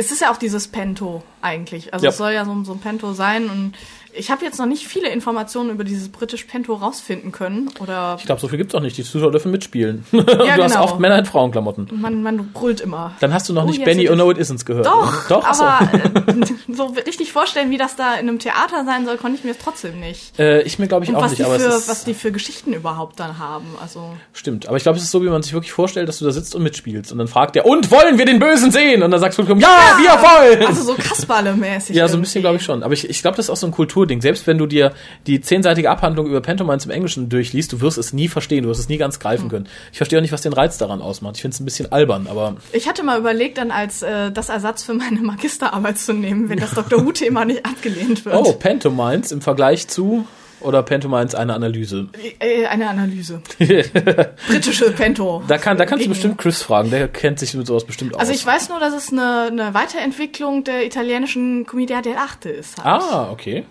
Es 0.01 0.11
ist 0.11 0.23
ja 0.23 0.33
auch 0.33 0.39
dieses 0.39 0.67
Pento 0.69 1.23
eigentlich. 1.43 1.93
Also 1.93 2.05
Ja. 2.05 2.11
es 2.11 2.17
soll 2.17 2.33
ja 2.33 2.45
so, 2.47 2.65
so 2.65 2.73
ein 2.73 2.79
Pento 2.81 3.13
sein 3.13 3.51
und 3.51 3.73
ich 4.13 4.29
habe 4.33 4.45
jetzt 4.45 4.59
noch 4.59 4.67
nicht 4.67 4.89
viele 4.89 5.09
Informationen 5.09 5.71
über 5.71 5.85
dieses 5.85 6.09
britisch 6.09 6.43
Pento 6.43 6.75
rausfinden 6.75 7.31
können. 7.31 7.71
Oder 7.79 8.17
Ich 8.19 8.27
glaube, 8.27 8.41
so 8.41 8.49
viel 8.49 8.59
gibt's 8.59 8.75
auch 8.75 8.81
nicht. 8.81 8.97
Die 8.99 9.05
Zuschauer 9.05 9.31
dürfen 9.31 9.53
mitspielen. 9.53 10.05
Ja, 10.13 10.23
du 10.57 10.65
hast 10.65 10.73
genau. 10.73 10.83
oft 10.85 10.99
Männer 10.99 11.19
in 11.19 11.27
Frauenklamotten. 11.27 11.89
man, 12.01 12.23
man 12.25 12.49
brüllt 12.53 12.81
immer. 12.81 13.13
Dann 13.21 13.33
hast 13.33 13.49
du 13.49 13.53
noch 13.53 13.65
Oh, 13.65 13.67
nicht 13.67 13.85
Benny 13.85 14.09
Oh 14.11 14.17
No 14.17 14.29
It 14.33 14.39
Isn't 14.39 14.65
gehört. 14.65 14.87
Doch, 14.87 15.29
Doch 15.29 15.45
aber 15.47 15.93
äh, 15.93 16.47
so 16.73 16.87
richtig 17.07 17.31
vorstellen, 17.33 17.71
wie 17.71 17.77
das 17.79 17.95
da 17.95 18.15
in 18.15 18.29
einem 18.29 18.39
Theater 18.41 18.85
sein 18.85 19.05
soll, 19.07 19.17
konnte 19.17 19.39
ich 19.39 19.45
mir 19.45 19.57
trotzdem 19.57 20.01
nicht. 20.01 20.37
Äh, 20.41 20.63
ich 20.63 20.79
mir 20.81 20.89
glaube 20.89 21.05
ich 21.05 21.11
Und 21.11 21.17
auch 21.17 21.23
was 21.23 21.31
nicht, 21.31 21.41
die, 21.41 21.45
aber 21.45 21.61
für, 21.61 21.69
es 21.69 21.89
was 21.89 22.05
die 22.05 22.15
für 22.15 22.33
Geschichten 22.33 22.73
überhaupt 22.73 23.21
dann 23.21 23.39
haben. 23.39 23.67
Also 23.81 24.11
stimmt. 24.33 24.67
Aber 24.67 24.77
ich 24.77 24.83
glaube, 24.83 24.99
es 24.99 25.05
ist 25.05 25.13
so, 25.13 25.23
wie 25.23 25.29
man 25.29 25.43
sich 25.45 25.53
wirklich 25.53 25.73
vorstellt, 25.73 26.09
dass 26.09 26.19
du 26.19 26.25
da 26.25 26.33
sitzt 26.33 26.57
und 26.57 26.65
mitspielst. 26.65 27.13
Und 27.13 27.19
dann 27.19 27.29
fragt 27.29 27.55
der, 27.55 27.65
und 27.65 27.93
wollen 27.93 28.19
wir 28.19 28.25
den 28.25 28.41
Bösen 28.41 28.73
sehen? 28.73 29.05
Und 29.05 29.13
dann 29.13 29.21
sagst 29.21 29.39
du, 29.39 29.43
ja, 29.43 29.90
wir 29.99 30.11
wollen! 30.59 30.67
Also 30.67 30.83
so 30.85 30.95
Kasperle-mäßig. 30.95 31.95
Ja, 31.95 32.09
so 32.09 32.17
ein 32.17 32.21
bisschen 32.21 32.43
glaube 32.43 32.57
ich 32.57 32.63
schon. 32.63 32.83
Aber 32.83 32.93
ich, 32.95 33.09
ich 33.09 33.23
glaube, 33.23 33.37
das 33.37 33.47
ist 33.47 33.51
auch 33.51 33.57
so 33.57 33.67
ein 33.67 33.73
Kulturding. 33.73 34.21
Selbst 34.21 34.47
wenn 34.47 34.59
du 34.59 34.67
dir 34.67 34.93
die 35.27 35.41
zehnseitige 35.41 35.91
Abhandlung 35.91 36.27
über 36.27 36.41
Pantomimes 36.41 36.85
im 36.85 36.91
Englischen 36.91 37.29
durchliest, 37.29 37.73
du 37.73 37.81
wirst 37.81 37.99
es 37.99 38.13
nie 38.13 38.29
verstehen, 38.29 38.63
du 38.65 38.69
wirst 38.69 38.81
es 38.81 38.89
nie 38.89 38.99
ganz 38.99 39.19
greifen 39.19 39.45
Hm. 39.45 39.49
können. 39.51 39.69
Ich 39.93 39.99
verstehe 39.99 40.19
auch 40.19 40.23
nicht, 40.23 40.33
was 40.33 40.43
den 40.43 40.53
Reiz 40.53 40.79
daran 40.79 41.01
ausmacht. 41.03 41.37
Ich 41.37 41.43
finde 41.43 41.55
es 41.55 41.61
ein 41.61 41.65
bisschen 41.65 41.91
albern, 41.93 42.27
aber 42.31 42.57
Ich 42.73 42.89
hatte 42.89 43.03
mal 43.03 43.19
überlegt, 43.19 43.59
dann 43.59 43.71
als 43.71 44.03
äh, 44.03 44.31
das 44.33 44.49
Ersatz 44.49 44.83
für 44.83 44.95
meine 44.95 45.21
Magisterarbeit 45.21 45.99
zu 45.99 46.13
nehmen, 46.13 46.49
wenn 46.49 46.59
das 46.59 46.73
Dr. 46.73 47.05
Who-Thema 47.05 47.45
nicht 47.45 47.65
abgelehnt 47.67 48.25
wird. 48.25 48.35
oh, 48.37 48.53
Pantomimes 48.53 49.33
im 49.33 49.41
Vergleich 49.41 49.89
zu 49.89 50.27
oder 50.61 50.83
Pantomimes 50.83 51.35
eine 51.35 51.55
Analyse. 51.55 52.09
Äh, 52.39 52.67
eine 52.67 52.89
Analyse. 52.89 53.43
Britische 54.49 54.91
Pento. 54.93 55.43
Da 55.49 55.59
kann, 55.59 55.77
da 55.77 55.87
kannst 55.87 56.05
du 56.05 56.09
bestimmt 56.09 56.39
Chris 56.39 56.63
fragen, 56.63 56.91
der 56.91 57.09
kennt 57.09 57.39
sich 57.39 57.55
mit 57.55 57.67
sowas 57.67 57.85
bestimmt 57.85 58.15
aus. 58.15 58.21
Also 58.21 58.33
ich 58.33 58.45
weiß 58.45 58.69
nur, 58.69 58.81
dass 58.81 58.95
es 58.95 59.13
eine, 59.13 59.49
eine 59.51 59.75
Weiterentwicklung 59.75 60.65
der 60.65 60.87
italienischen 60.87 61.67
Commedia 61.67 62.01
dell'arte 62.01 62.49
ist. 62.49 62.83
Halt. 62.83 63.03
Ah, 63.03 63.31
okay. 63.31 63.65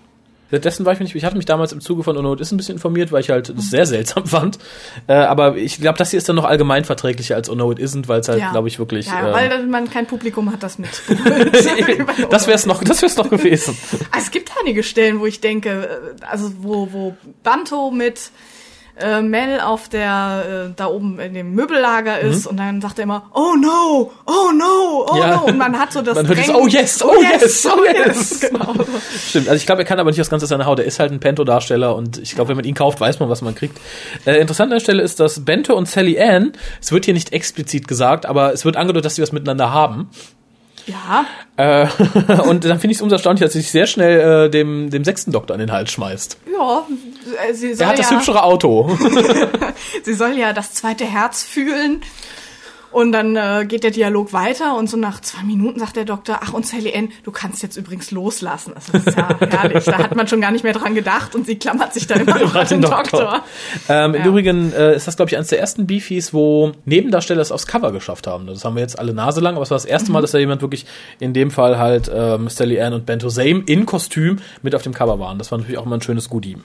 Dessen 0.52 0.86
war 0.86 0.94
ich 0.94 1.00
mir 1.00 1.04
nicht. 1.04 1.16
Ich 1.16 1.26
hatte 1.26 1.38
mich 1.38 1.46
damals 1.46 1.72
im 1.74 1.82
Zuge 1.82 2.04
von 2.04 2.18
Unknown 2.18 2.40
ist 2.40 2.52
ein 2.52 2.58
bisschen 2.58 2.76
informiert, 2.76 3.12
weil 3.12 3.22
ich 3.22 3.30
halt 3.30 3.50
das 3.56 3.70
sehr 3.70 3.86
seltsam 3.86 4.26
fand. 4.26 4.58
Äh, 5.08 5.14
aber 5.14 5.56
ich 5.58 5.80
glaube, 5.80 5.98
das 5.98 6.10
hier 6.10 6.18
ist 6.18 6.28
dann 6.28 6.36
noch 6.36 6.46
allgemein 6.46 6.86
verträglicher 6.86 7.36
als 7.36 7.50
It 7.50 7.56
Isn't, 7.56 8.08
weil 8.08 8.22
es 8.22 8.28
halt, 8.30 8.40
Ja. 8.40 8.52
glaube 8.52 8.68
ich, 8.68 8.80
wirklich. 8.80 9.06
Ja, 9.08 9.30
äh, 9.30 9.34
weil 9.34 9.68
man 9.68 9.90
kein 9.90 10.08
Publikum 10.08 10.52
hat, 10.52 10.64
das 10.64 10.80
mit. 10.80 10.90
das 12.30 12.48
wär's 12.48 12.66
noch, 12.66 12.84
das 12.84 13.02
wär's 13.02 13.18
noch 13.18 13.30
gewesen. 13.30 13.78
Es 14.18 14.32
gibt 14.32 14.52
einige 14.60 14.84
Stellen, 14.84 15.20
wo 15.20 15.26
ich 15.26 15.40
denke, 15.40 16.14
äh, 16.20 16.26
also 16.26 16.52
wo, 16.62 16.92
wo 16.92 17.16
Banto 17.44 17.92
mit 17.92 18.32
äh, 19.02 19.22
Mel 19.22 19.60
auf 19.62 19.90
der, 19.90 20.68
äh, 20.70 20.74
da 20.76 20.88
oben 20.88 21.20
in 21.20 21.34
dem 21.34 21.54
Möbellager 21.54 22.20
ist 22.20 22.46
und 22.48 22.58
dann 22.58 22.82
sagt 22.82 23.00
er 23.00 23.04
immer, 23.04 23.24
oh 23.34 23.54
no, 23.60 24.12
oh 24.26 24.52
no, 24.54 25.06
oh 25.10 25.14
Mhm. 25.14 25.20
Ja. 25.20 25.36
no. 25.38 25.46
Und 25.46 25.58
man 25.58 25.78
hat 25.80 25.92
so 25.94 26.02
das 26.02 26.16
Man 26.16 26.28
hört 26.28 26.38
Drängen- 26.38 26.56
oh 26.56 26.68
yes, 26.68 27.04
oh 27.04 27.14
yes, 27.22 27.66
oh 27.66 27.84
yes. 27.86 28.40
Genau. 28.50 28.74
Stimmt, 29.28 29.48
also 29.50 29.56
ich 29.58 29.66
glaube, 29.66 29.82
er 29.82 29.86
kann 29.86 30.00
aber 30.00 30.10
nicht 30.10 30.20
das 30.20 30.30
Ganze 30.30 30.44
aus 30.46 30.50
seiner 30.50 30.66
Haut. 30.66 30.80
Er 30.80 30.86
ist 30.86 31.00
halt 31.00 31.12
ein 31.12 31.20
Pento-Darsteller 31.20 31.96
und 31.96 32.18
ich 32.18 32.36
glaube, 32.36 32.50
wenn 32.50 32.56
man 32.58 32.66
ihn 32.66 32.76
kauft, 32.76 33.00
weiß 33.00 33.20
man, 33.20 33.30
was 33.30 33.42
man 33.42 33.56
kriegt. 33.56 33.78
Äh, 34.26 34.40
interessant 34.40 34.72
an 34.72 34.78
der 34.78 34.84
Stelle 34.84 35.02
ist, 35.04 35.20
dass 35.20 35.44
Bento 35.46 35.76
und 35.76 35.88
Sally 35.90 36.20
Ann, 36.20 36.54
es 36.82 36.92
wird 36.92 37.06
hier 37.06 37.14
nicht 37.14 37.34
explizit 37.34 37.88
gesagt, 37.88 38.26
aber 38.26 38.54
es 38.54 38.66
wird 38.66 38.76
angedeutet, 38.78 39.06
dass 39.06 39.16
sie 39.16 39.22
was 39.22 39.32
miteinander 39.32 39.72
haben. 39.74 40.10
Ja, 40.90 41.26
Äh, 41.58 41.88
und 42.48 42.64
dann 42.66 42.80
finde 42.80 42.92
ich 42.92 42.98
es 42.98 43.02
umso 43.02 43.16
erstaunlicher, 43.16 43.46
dass 43.46 43.54
sie 43.54 43.62
sich 43.62 43.72
sehr 43.72 43.86
schnell 43.86 44.46
äh, 44.46 44.50
dem, 44.50 44.90
dem 44.90 45.04
sechsten 45.04 45.32
Doktor 45.32 45.54
an 45.54 45.60
den 45.60 45.72
Hals 45.72 45.92
schmeißt. 45.92 46.38
ja, 46.52 46.88
äh, 47.48 47.54
sie 47.54 47.74
soll 47.74 47.86
Er 47.86 47.90
hat 47.90 48.00
das 48.00 48.10
ja, 48.10 48.18
hübschere 48.18 48.44
Auto. 48.44 48.90
sie 50.04 50.14
soll 50.14 50.38
ja 50.38 50.54
das 50.54 50.74
zweite 50.74 51.06
Herz 51.06 51.44
fühlen. 51.44 52.02
Und 52.92 53.12
dann 53.12 53.36
äh, 53.36 53.66
geht 53.68 53.84
der 53.84 53.92
Dialog 53.92 54.34
weiter 54.34 54.76
und 54.76 54.90
so 54.90 54.98
nach 54.98 55.22
zwei 55.22 55.44
Minuten 55.44 55.80
sagt 55.80 55.96
der 55.96 56.06
Doktor, 56.06 56.40
ach 56.44 56.54
und 56.54 56.66
Sally 56.66 56.92
Ann, 56.96 57.10
du 57.24 57.32
kannst 57.32 57.62
jetzt 57.62 57.78
übrigens 57.78 58.10
loslassen. 58.10 58.74
Also 58.74 58.94
das 58.94 59.06
ist 59.06 59.18
ja 59.18 59.38
herrlich. 59.50 59.86
Da 59.86 59.98
hat 60.00 60.16
man 60.16 60.28
schon 60.28 60.42
gar 60.42 60.52
nicht 60.52 60.64
mehr 60.64 60.74
dran 60.74 60.96
gedacht 60.96 61.36
und 61.36 61.46
sie 61.46 61.58
klammert 61.58 61.94
sich 61.94 62.08
da 62.08 62.16
immer 62.20 62.40
noch 62.40 62.56
an 62.56 62.68
den 62.68 62.82
Doktor. 62.82 63.44
Ähm, 63.88 64.16
Im 64.16 64.22
Ja. 64.22 64.28
Übrigen 64.28 64.74
äh, 64.74 64.96
ist 64.96 65.08
das, 65.08 65.16
glaube 65.18 65.30
ich, 65.30 65.38
eines 65.38 65.50
der 65.50 65.60
ersten 65.60 65.86
Beefies, 65.86 66.34
wo 66.34 66.72
Nebendarsteller 66.86 67.42
es 67.42 67.52
aufs 67.52 67.68
Cover 67.68 67.92
geschafft 67.92 68.26
haben. 68.26 68.48
Das 68.48 68.66
haben 68.66 68.76
wir 68.76 68.82
jetzt 68.82 68.98
alle 68.98 69.14
Nase 69.14 69.40
lang, 69.40 69.54
aber 69.56 69.64
es 69.64 69.70
war 69.72 69.76
das 69.78 69.86
erste 69.86 70.10
Mhm. 70.10 70.14
Mal, 70.14 70.22
dass 70.22 70.32
da 70.32 70.40
jemand 70.40 70.62
wirklich, 70.62 70.86
in 71.20 71.34
dem 71.34 71.52
Fall 71.52 71.78
halt 71.78 72.10
ähm, 72.14 72.50
Sally 72.50 72.82
Ann 72.82 72.94
und 72.94 73.06
Bento 73.06 73.30
Same 73.30 73.62
in 73.68 73.86
Kostüm 73.86 74.38
mit 74.64 74.74
auf 74.74 74.82
dem 74.82 74.94
Cover 74.96 75.20
waren. 75.20 75.38
Das 75.38 75.52
war 75.52 75.60
natürlich 75.60 75.78
auch 75.78 75.86
immer 75.86 75.98
ein 75.98 76.02
schönes 76.02 76.30
Goodie. 76.30 76.58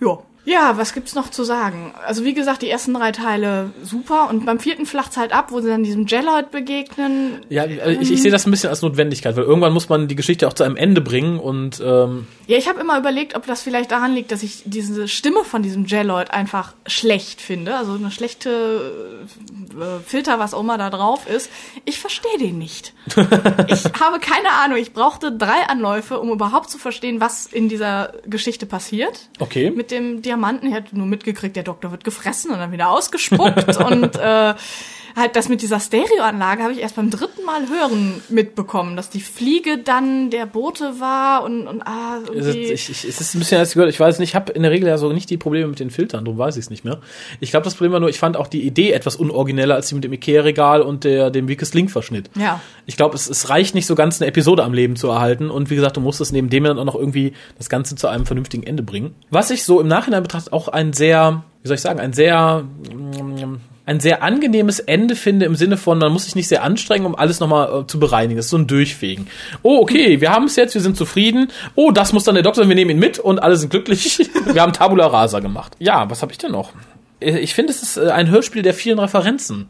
Ja. 0.00 0.18
Ja, 0.44 0.76
was 0.76 0.92
gibt's 0.92 1.14
noch 1.14 1.30
zu 1.30 1.44
sagen? 1.44 1.94
Also 2.04 2.24
wie 2.24 2.34
gesagt, 2.34 2.62
die 2.62 2.68
ersten 2.68 2.94
drei 2.94 3.12
Teile 3.12 3.70
super 3.84 4.28
und 4.28 4.44
beim 4.44 4.58
vierten 4.58 4.86
flacht's 4.86 5.16
halt 5.16 5.32
ab, 5.32 5.52
wo 5.52 5.60
sie 5.60 5.68
dann 5.68 5.84
diesem 5.84 6.06
Jelloid 6.06 6.50
begegnen. 6.50 7.38
Ja, 7.48 7.62
äh, 7.64 7.92
ich, 7.94 8.10
ich 8.10 8.22
sehe 8.22 8.32
das 8.32 8.44
ein 8.46 8.50
bisschen 8.50 8.70
als 8.70 8.82
Notwendigkeit, 8.82 9.36
weil 9.36 9.44
irgendwann 9.44 9.72
muss 9.72 9.88
man 9.88 10.08
die 10.08 10.16
Geschichte 10.16 10.48
auch 10.48 10.52
zu 10.52 10.64
einem 10.64 10.76
Ende 10.76 11.00
bringen 11.00 11.38
und 11.38 11.80
ähm, 11.84 12.26
Ja, 12.48 12.56
ich 12.56 12.68
habe 12.68 12.80
immer 12.80 12.98
überlegt, 12.98 13.36
ob 13.36 13.46
das 13.46 13.62
vielleicht 13.62 13.92
daran 13.92 14.14
liegt, 14.14 14.32
dass 14.32 14.42
ich 14.42 14.62
diese 14.64 15.06
Stimme 15.06 15.44
von 15.44 15.62
diesem 15.62 15.84
Jelloid 15.86 16.32
einfach 16.32 16.72
schlecht 16.88 17.40
finde. 17.40 17.76
Also 17.76 17.92
eine 17.92 18.10
schlechte 18.10 19.22
äh, 19.80 20.02
Filter, 20.04 20.40
was 20.40 20.54
auch 20.54 20.60
immer 20.60 20.76
da 20.76 20.90
drauf 20.90 21.28
ist. 21.28 21.50
Ich 21.84 22.00
verstehe 22.00 22.38
den 22.38 22.58
nicht. 22.58 22.94
ich 23.68 23.84
habe 24.00 24.18
keine 24.20 24.50
Ahnung. 24.64 24.78
Ich 24.78 24.92
brauchte 24.92 25.30
drei 25.30 25.68
Anläufe, 25.68 26.18
um 26.18 26.30
überhaupt 26.30 26.68
zu 26.68 26.78
verstehen, 26.78 27.20
was 27.20 27.46
in 27.46 27.68
dieser 27.68 28.12
Geschichte 28.26 28.66
passiert. 28.66 29.28
okay. 29.38 29.70
Mit 29.70 29.92
dem 29.92 30.20
Diamanten. 30.32 30.68
Ich 30.68 30.74
hatte 30.74 30.96
nur 30.96 31.06
mitgekriegt, 31.06 31.56
der 31.56 31.62
Doktor 31.62 31.90
wird 31.90 32.04
gefressen 32.04 32.50
und 32.50 32.58
dann 32.58 32.72
wieder 32.72 32.90
ausgespuckt. 32.90 33.76
und 33.84 34.16
äh, 34.16 34.54
halt 35.16 35.36
das 35.36 35.48
mit 35.48 35.62
dieser 35.62 35.80
Stereoanlage 35.80 36.62
habe 36.62 36.72
ich 36.72 36.80
erst 36.80 36.96
beim 36.96 37.10
dritten 37.10 37.44
Mal 37.44 37.68
hören 37.68 38.22
mitbekommen, 38.28 38.96
dass 38.96 39.10
die 39.10 39.20
Fliege 39.20 39.78
dann 39.78 40.30
der 40.30 40.46
Bote 40.46 41.00
war 41.00 41.44
und, 41.44 41.66
und 41.66 41.82
ah, 41.82 42.18
Es 42.22 42.46
ist, 42.46 42.54
irgendwie. 42.54 42.72
ich, 42.72 42.90
ich, 42.90 43.04
es 43.04 43.20
ist 43.20 43.34
ein 43.34 43.38
bisschen, 43.40 43.58
als 43.58 43.74
gehört, 43.74 43.90
ich 43.90 44.00
weiß 44.00 44.18
nicht, 44.18 44.30
ich 44.30 44.34
habe 44.34 44.52
in 44.52 44.62
der 44.62 44.70
Regel 44.70 44.88
ja 44.88 44.98
so 44.98 45.12
nicht 45.12 45.30
die 45.30 45.36
Probleme 45.36 45.68
mit 45.68 45.80
den 45.80 45.90
Filtern, 45.90 46.24
darum 46.24 46.38
weiß 46.38 46.56
ich 46.56 46.64
es 46.64 46.70
nicht 46.70 46.84
mehr. 46.84 47.00
Ich 47.40 47.50
glaube, 47.50 47.64
das 47.64 47.74
Problem 47.74 47.92
war 47.92 48.00
nur, 48.00 48.08
ich 48.08 48.18
fand 48.18 48.36
auch 48.36 48.46
die 48.46 48.62
Idee 48.62 48.92
etwas 48.92 49.16
unorigineller 49.16 49.74
als 49.74 49.88
die 49.88 49.94
mit 49.94 50.04
dem 50.04 50.12
Ikea-Regal 50.12 50.82
und 50.82 51.04
der, 51.04 51.30
dem 51.30 51.48
Weakest 51.48 51.74
Link-Verschnitt. 51.74 52.30
Ja. 52.36 52.60
Ich 52.86 52.96
glaube, 52.96 53.14
es, 53.14 53.28
es 53.28 53.48
reicht 53.48 53.74
nicht 53.74 53.86
so 53.86 53.94
ganz 53.94 54.20
eine 54.20 54.28
Episode 54.28 54.64
am 54.64 54.72
Leben 54.72 54.96
zu 54.96 55.08
erhalten 55.08 55.50
und 55.50 55.70
wie 55.70 55.76
gesagt, 55.76 55.96
du 55.96 56.00
musst 56.00 56.20
es 56.20 56.32
neben 56.32 56.50
dem 56.50 56.64
dann 56.64 56.78
auch 56.78 56.84
noch 56.84 56.94
irgendwie 56.94 57.32
das 57.58 57.68
Ganze 57.68 57.96
zu 57.96 58.08
einem 58.08 58.26
vernünftigen 58.26 58.64
Ende 58.64 58.82
bringen. 58.82 59.14
Was 59.30 59.50
ich 59.50 59.64
so 59.64 59.80
im 59.80 59.88
Nachhinein 59.88 60.22
betrachtet 60.22 60.52
auch 60.52 60.68
ein 60.68 60.92
sehr, 60.92 61.44
wie 61.62 61.68
soll 61.68 61.76
ich 61.76 61.80
sagen, 61.80 62.00
ein 62.00 62.12
sehr, 62.12 62.64
mm, 62.92 63.60
ein 63.84 64.00
sehr 64.00 64.22
angenehmes 64.22 64.78
Ende 64.78 65.16
finde 65.16 65.44
im 65.46 65.56
Sinne 65.56 65.76
von, 65.76 65.98
man 65.98 66.12
muss 66.12 66.24
sich 66.24 66.36
nicht 66.36 66.48
sehr 66.48 66.62
anstrengen, 66.62 67.04
um 67.04 67.14
alles 67.16 67.40
nochmal 67.40 67.82
äh, 67.82 67.86
zu 67.86 67.98
bereinigen. 67.98 68.36
Das 68.36 68.46
ist 68.46 68.50
so 68.50 68.58
ein 68.58 68.66
Durchfegen. 68.66 69.26
Oh, 69.62 69.78
okay, 69.80 70.20
wir 70.20 70.30
haben 70.30 70.44
es 70.44 70.56
jetzt, 70.56 70.74
wir 70.74 70.80
sind 70.80 70.96
zufrieden. 70.96 71.50
Oh, 71.74 71.90
das 71.90 72.12
muss 72.12 72.24
dann 72.24 72.34
der 72.34 72.44
Doktor, 72.44 72.68
wir 72.68 72.74
nehmen 72.74 72.92
ihn 72.92 72.98
mit 72.98 73.18
und 73.18 73.40
alle 73.40 73.56
sind 73.56 73.70
glücklich. 73.70 74.30
wir 74.52 74.62
haben 74.62 74.72
Tabula 74.72 75.06
Rasa 75.06 75.40
gemacht. 75.40 75.72
Ja, 75.78 76.08
was 76.08 76.22
habe 76.22 76.32
ich 76.32 76.38
denn 76.38 76.52
noch? 76.52 76.72
ich 77.24 77.54
finde, 77.54 77.72
es 77.72 77.82
ist 77.82 77.96
äh, 77.96 78.10
ein 78.10 78.30
Hörspiel 78.30 78.62
der 78.62 78.74
vielen 78.74 78.98
Referenzen. 78.98 79.68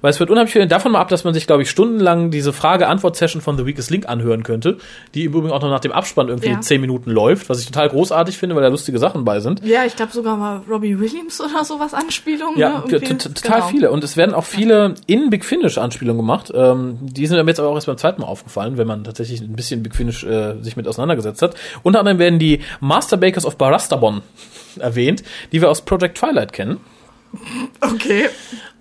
Weil 0.00 0.10
es 0.10 0.20
wird 0.20 0.30
unheimlich 0.30 0.52
viel 0.52 0.66
davon 0.66 0.92
mal 0.92 1.00
ab, 1.00 1.08
dass 1.08 1.24
man 1.24 1.34
sich, 1.34 1.46
glaube 1.46 1.62
ich, 1.62 1.70
stundenlang 1.70 2.30
diese 2.30 2.52
Frage-Antwort-Session 2.52 3.42
von 3.42 3.56
The 3.58 3.66
Weakest 3.66 3.90
Link 3.90 4.08
anhören 4.08 4.42
könnte, 4.42 4.78
die 5.14 5.24
im 5.24 5.32
Übrigen 5.34 5.50
auch 5.52 5.60
noch 5.60 5.70
nach 5.70 5.80
dem 5.80 5.92
Abspann 5.92 6.28
irgendwie 6.28 6.50
Ja. 6.50 6.60
zehn 6.60 6.80
Minuten 6.80 7.10
läuft, 7.10 7.48
was 7.48 7.60
ich 7.60 7.66
total 7.66 7.88
großartig 7.90 8.36
finde, 8.38 8.54
weil 8.56 8.62
da 8.62 8.68
lustige 8.68 8.98
Sachen 8.98 9.24
bei 9.24 9.40
sind. 9.40 9.64
Ja, 9.64 9.84
ich 9.84 9.96
glaube 9.96 10.12
sogar 10.12 10.36
mal 10.36 10.62
Robbie 10.70 10.98
Williams 10.98 11.40
oder 11.40 11.64
sowas 11.64 11.94
Anspielungen. 11.94 12.58
Ja, 12.58 12.84
ne? 12.86 13.00
total 13.00 13.32
Genau. 13.60 13.66
viele. 13.68 13.90
Und 13.90 14.04
es 14.04 14.16
werden 14.16 14.34
auch 14.34 14.44
viele 14.44 14.94
in 15.06 15.30
Big 15.30 15.44
Finish 15.44 15.78
Anspielungen 15.78 16.20
gemacht. 16.22 16.50
Ähm, 16.54 16.98
die 17.00 17.26
sind 17.26 17.36
mir 17.42 17.50
jetzt 17.50 17.60
aber 17.60 17.68
auch 17.68 17.74
erst 17.74 17.86
beim 17.86 17.98
zweiten 17.98 18.20
Mal 18.22 18.26
aufgefallen, 18.28 18.78
wenn 18.78 18.86
man 18.86 19.04
tatsächlich 19.04 19.40
ein 19.40 19.54
bisschen 19.54 19.82
Big 19.82 19.94
Finish 19.94 20.24
äh, 20.24 20.54
sich 20.62 20.76
mit 20.76 20.88
auseinandergesetzt 20.88 21.42
hat. 21.42 21.54
Unter 21.82 21.98
anderem 22.00 22.18
werden 22.18 22.38
die 22.38 22.60
Master 22.80 23.16
Bakers 23.16 23.44
of 23.44 23.56
Barastabon 23.56 24.22
erwähnt, 24.78 25.22
die 25.52 25.60
wir 25.60 25.68
aus 25.70 25.82
Project 25.82 26.16
Twilight 26.18 26.52
kennen. 26.52 26.78
Okay. 27.80 28.28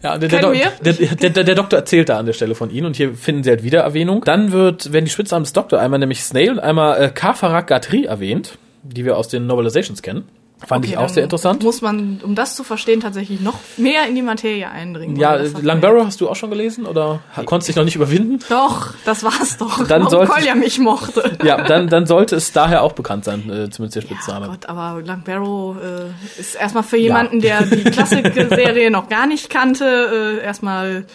Ja, 0.01 0.17
der, 0.17 0.29
der, 0.29 0.41
der, 0.81 1.29
der, 1.29 1.43
der 1.43 1.55
Doktor 1.55 1.77
erzählt 1.77 2.07
da 2.07 2.17
an 2.17 2.25
der 2.25 2.33
Stelle 2.33 2.55
von 2.55 2.71
ihnen 2.71 2.87
und 2.87 2.95
hier 2.95 3.13
finden 3.15 3.43
sie 3.43 3.49
halt 3.49 3.63
wieder 3.63 3.81
Erwähnung. 3.81 4.23
Dann 4.23 4.51
wird, 4.51 4.93
werden 4.93 5.05
die 5.05 5.11
Spitznamen 5.11 5.43
des 5.43 5.53
Doktor 5.53 5.79
einmal 5.79 5.99
nämlich 5.99 6.23
Snail 6.23 6.51
und 6.51 6.59
einmal 6.59 7.01
äh, 7.01 7.09
Kafarak 7.09 7.67
Gatri 7.67 8.05
erwähnt, 8.05 8.57
die 8.83 9.03
wir 9.03 9.17
aus 9.17 9.27
den 9.27 9.45
Novelizations 9.45 10.01
kennen. 10.01 10.23
Fand 10.67 10.83
ich 10.83 10.91
Okay, 10.91 10.97
auch 10.97 11.05
dann 11.05 11.13
sehr 11.13 11.23
interessant. 11.23 11.63
Muss 11.63 11.81
man, 11.81 12.19
um 12.21 12.35
das 12.35 12.55
zu 12.55 12.63
verstehen, 12.65 12.99
tatsächlich 12.99 13.39
noch 13.39 13.55
mehr 13.77 14.05
in 14.07 14.15
die 14.15 14.21
Materie 14.21 14.69
eindringen. 14.69 15.15
Ja, 15.15 15.35
Langbarrow 15.35 16.05
hast 16.05 16.19
du 16.19 16.29
auch 16.29 16.35
schon 16.35 16.49
gelesen 16.49 16.85
oder 16.85 17.21
konntest 17.45 17.69
dich 17.69 17.75
noch 17.77 17.85
nicht 17.85 17.95
überwinden? 17.95 18.39
Doch, 18.49 18.93
das 19.05 19.23
war's 19.23 19.57
doch. 19.57 19.77
Dann 19.87 20.01
Warum 20.03 20.09
sollte- 20.11 20.31
Kolja 20.33 20.55
mich 20.55 20.77
mochte. 20.79 21.37
Ja, 21.43 21.63
dann, 21.63 21.87
dann 21.87 22.05
sollte 22.05 22.35
es 22.35 22.51
daher 22.51 22.83
auch 22.83 22.91
bekannt 22.91 23.23
sein, 23.23 23.39
äh, 23.49 23.69
zumindest 23.69 23.95
der 23.95 24.01
Spitzname. 24.01 24.47
Gott, 24.47 24.65
aber 24.67 25.01
Langbarrow 25.01 25.77
äh, 25.77 26.39
ist 26.39 26.55
erstmal 26.55 26.83
für 26.83 26.97
jemanden, 26.97 27.39
der 27.39 27.63
die 27.63 27.83
Klassik-Serie 27.91 28.91
noch 28.91 29.07
gar 29.07 29.25
nicht 29.27 29.49
kannte, 29.49 30.39
äh, 30.41 30.43
erstmal 30.45 31.05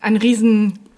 ein 0.00 0.16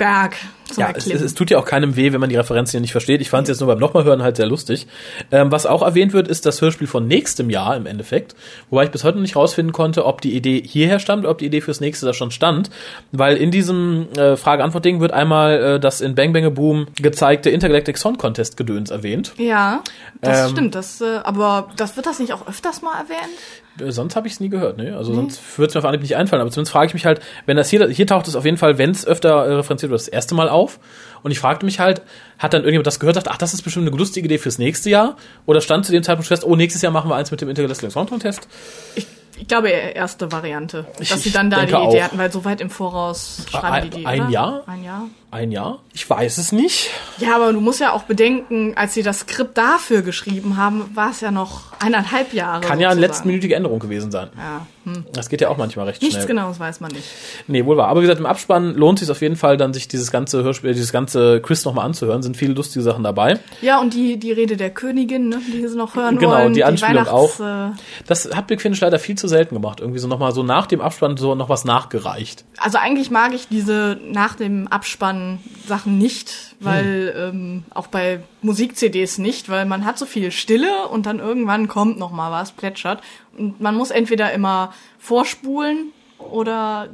Riesenberg 0.01 0.37
zum 0.71 0.83
ja, 0.83 0.93
es, 0.95 1.07
es, 1.09 1.35
tut 1.35 1.51
ja 1.51 1.59
auch 1.59 1.65
keinem 1.65 1.97
weh, 1.97 2.13
wenn 2.13 2.21
man 2.21 2.31
die 2.31 2.37
Referenzen 2.37 2.73
hier 2.73 2.81
nicht 2.81 2.93
versteht. 2.93 3.21
Ich 3.21 3.29
fand 3.29 3.49
es 3.49 3.55
jetzt 3.55 3.61
nur 3.61 3.67
beim 3.67 3.81
nochmal 3.81 4.05
hören 4.05 4.23
halt 4.23 4.37
sehr 4.37 4.47
lustig. 4.47 4.87
Ähm, 5.33 5.51
was 5.51 5.67
auch 5.67 5.83
erwähnt 5.83 6.13
wird, 6.13 6.29
ist 6.29 6.47
das 6.47 6.61
Hörspiel 6.61 6.87
von 6.87 7.09
nächstem 7.09 7.51
Jahr 7.51 7.77
im 7.77 7.87
Endeffekt. 7.87 8.37
Wobei 8.71 8.85
ich 8.85 8.91
bis 8.93 9.03
heute 9.03 9.17
noch 9.17 9.23
nicht 9.23 9.35
rausfinden 9.35 9.73
konnte, 9.73 10.07
ob 10.07 10.21
die 10.21 10.33
Idee 10.37 10.63
hierher 10.65 11.01
stammt 11.01 11.25
oder 11.25 11.33
ob 11.33 11.39
die 11.39 11.47
Idee 11.47 11.61
fürs 11.61 11.81
nächste 11.81 12.07
da 12.07 12.15
schon 12.15 12.31
stand. 12.31 12.71
Weil 13.11 13.37
in 13.37 13.51
diesem 13.51 14.07
äh, 14.17 14.37
Frage-Antwort-Ding 14.37 15.01
wird 15.01 15.13
einmal 15.13 15.61
äh, 15.61 15.81
das 15.81 16.01
in 16.01 16.15
Bang 16.15 16.33
Bang 16.33 16.55
Boom 16.55 16.87
gezeigte 17.01 17.51
Intergalactic 17.51 17.99
Song 17.99 18.17
Contest 18.17 18.57
Gedöns 18.57 18.91
erwähnt. 18.91 19.33
ja, 19.39 19.83
das 20.21 20.47
Ähm, 20.47 20.51
stimmt. 20.51 20.75
Das, 20.77 21.01
äh, 21.01 21.19
aber 21.25 21.71
das 21.77 21.97
wird 21.97 22.07
das 22.07 22.21
nicht 22.21 22.33
auch 22.33 22.47
öfters 22.47 22.81
mal 22.81 22.97
erwähnt? 22.97 23.39
Äh, 23.81 23.93
Sonst 23.93 24.17
habe 24.17 24.27
ich 24.27 24.35
es 24.35 24.41
nie 24.41 24.49
gehört, 24.49 24.77
ne? 24.77 24.97
Also 24.97 25.15
sonst 25.15 25.41
würde 25.59 25.69
es 25.69 25.75
mir 25.75 25.81
auf 25.81 25.85
Anhieb 25.85 26.03
nicht 26.03 26.17
einfallen. 26.17 26.41
Aber 26.43 26.51
zumindest 26.51 26.73
frage 26.73 26.87
ich 26.87 26.95
mich 26.95 27.07
halt, 27.07 27.21
wenn 27.47 27.57
das 27.57 27.69
hier, 27.71 27.89
hier 27.89 28.07
taucht 28.07 28.29
es 28.29 28.37
auf 28.37 28.45
jeden 28.45 28.57
Fall, 28.57 28.79
wenn 28.79 28.91
es 28.91 29.07
öfter 29.07 29.31
äh, 29.47 29.55
referenziert 29.55 29.91
wird, 29.91 30.01
das 30.01 30.09
erste 30.09 30.35
Mal 30.35 30.49
auf. 30.49 30.79
Und 31.23 31.31
ich 31.31 31.39
fragte 31.39 31.67
mich 31.67 31.81
halt, 31.81 32.03
hat 32.39 32.55
dann 32.55 32.63
irgendjemand 32.63 32.87
das 32.87 33.01
gehört, 33.01 33.17
dachte, 33.17 33.31
ach, 33.31 33.39
das 33.39 33.55
ist 33.55 33.63
bestimmt 33.63 33.87
eine 33.87 33.97
lustige 33.97 34.27
Idee 34.27 34.39
fürs 34.39 34.59
nächste 34.59 34.91
Jahr? 34.91 35.17
Oder 35.47 35.61
stand 35.61 35.85
zu 35.85 35.93
dem 35.93 36.03
Zeitpunkt 36.03 36.29
fest, 36.29 36.45
oh, 36.45 36.57
nächstes 36.57 36.83
Jahr 36.83 36.93
machen 36.93 37.11
wir 37.11 37.17
eins 37.17 37.31
mit 37.31 37.41
dem 37.41 37.49
Intergalactic 37.49 37.91
Song 37.91 38.07
Contest? 38.07 38.49
Ich 38.95 39.07
glaube, 39.49 39.69
erste 39.69 40.31
Variante. 40.33 40.87
Ich- 40.99 41.09
dass 41.11 41.23
sie 41.23 41.29
ich 41.29 41.35
dann 41.35 41.51
da 41.51 41.61
die 41.61 41.67
Idee 41.73 41.77
auch. 41.77 42.01
hatten, 42.03 42.19
weil 42.19 42.31
so 42.33 42.45
weit 42.45 42.61
im 42.61 42.71
Voraus 42.71 43.45
schreiben 43.51 43.67
Ein- 43.67 43.91
die 43.91 43.99
die, 43.99 44.07
ein 44.07 44.21
oder? 44.23 44.31
Jahr? 44.31 44.63
Ein 44.67 44.85
Jahr. 44.85 45.03
Ein 45.33 45.53
Jahr? 45.53 45.79
Ich 45.93 46.11
weiß 46.11 46.39
es 46.39 46.51
nicht. 46.51 46.91
Ja, 47.19 47.37
aber 47.37 47.53
du 47.53 47.61
musst 47.61 47.79
ja 47.79 47.93
auch 47.93 48.03
bedenken, 48.03 48.73
als 48.77 48.95
sie 48.95 49.05
das 49.05 49.21
Skript 49.21 49.57
dafür 49.57 50.03
geschrieben 50.03 50.57
haben, 50.57 50.91
war 50.95 51.11
es 51.13 51.21
ja 51.21 51.31
noch 51.31 51.73
eineinhalb 51.79 52.33
Jahre. 52.35 52.63
Kann 52.63 52.81
ja 52.81 52.89
eine 52.89 52.97
sozusagen. 52.97 53.01
letztminütige 53.01 53.55
Änderung 53.55 53.79
gewesen 53.79 54.11
sein. 54.11 54.31
Ja, 54.37 54.67
hm. 54.93 55.05
Das 55.13 55.29
geht 55.29 55.41
ja 55.41 55.49
auch 55.49 55.57
manchmal 55.57 55.87
recht 55.87 56.03
Nichts 56.03 56.17
schnell. 56.17 56.27
Genaues 56.27 56.59
weiß 56.59 56.81
man 56.81 56.91
nicht. 56.91 57.05
Nee, 57.47 57.65
wohl 57.65 57.77
wahr. 57.77 57.87
Aber 57.89 58.01
wie 58.01 58.07
gesagt, 58.07 58.19
im 58.19 58.27
Abspann 58.27 58.75
lohnt 58.75 58.99
sich 58.99 59.09
auf 59.09 59.21
jeden 59.23 59.37
Fall 59.37 59.57
dann, 59.57 59.73
sich 59.73 59.87
dieses 59.87 60.11
ganze 60.11 60.43
Hörspiel, 60.43 60.73
dieses 60.75 60.91
ganze 60.91 61.41
Quiz 61.41 61.65
nochmal 61.65 61.85
anzuhören. 61.87 62.25
Sind 62.25 62.37
viele 62.37 62.55
lustige 62.55 62.83
Sachen 62.83 63.05
dabei. 63.05 63.39
Ja, 63.63 63.81
und 63.81 63.95
die, 63.95 64.19
die 64.19 64.33
Rede 64.33 64.57
der 64.57 64.71
Königin, 64.71 65.29
ne, 65.29 65.41
die 65.47 65.65
sie 65.69 65.77
noch 65.77 65.95
hören 65.95 66.19
Genau, 66.19 66.33
wollen. 66.33 66.55
die 66.55 66.65
Anspielung 66.65 67.07
auch. 67.07 67.39
Weihnachts- 67.39 67.79
äh, 67.79 68.03
Das 68.09 68.31
hat 68.35 68.49
Big 68.49 68.61
Finish 68.61 68.81
leider 68.81 68.99
viel 68.99 69.17
zu 69.17 69.29
selten 69.31 69.55
gemacht. 69.55 69.81
Irgendwie 69.81 69.99
so 69.99 70.07
nochmal 70.07 70.33
so 70.33 70.43
nach 70.43 70.67
dem 70.67 70.81
Abspann 70.83 71.17
so 71.17 71.35
noch 71.35 71.49
was 71.49 71.65
nachgereicht. 71.65 72.45
Also 72.59 72.77
eigentlich 72.77 73.11
mag 73.11 73.33
ich 73.33 73.49
diese 73.49 73.99
nach 74.05 74.35
dem 74.35 74.69
Abspann 74.69 75.39
Sachen 75.67 75.97
nicht, 75.97 76.55
weil 76.61 77.15
Hm. 77.15 77.39
ähm, 77.39 77.65
auch 77.71 77.87
bei 77.87 78.21
Musik-CDs 78.43 79.17
nicht, 79.19 79.49
weil 79.49 79.65
man 79.65 79.85
hat 79.87 79.99
so 79.99 80.05
viel 80.05 80.31
Stille 80.31 80.89
und 80.89 81.07
dann 81.07 81.19
irgendwann 81.19 81.69
kommt 81.69 81.99
noch 81.99 82.11
mal 82.11 82.31
was, 82.31 82.53
plätschert 82.53 83.01
und 83.39 83.61
man 83.61 83.75
muss 83.75 83.91
entweder 83.91 84.33
immer 84.33 84.75
vorspulen 84.99 85.93
oder 86.19 86.89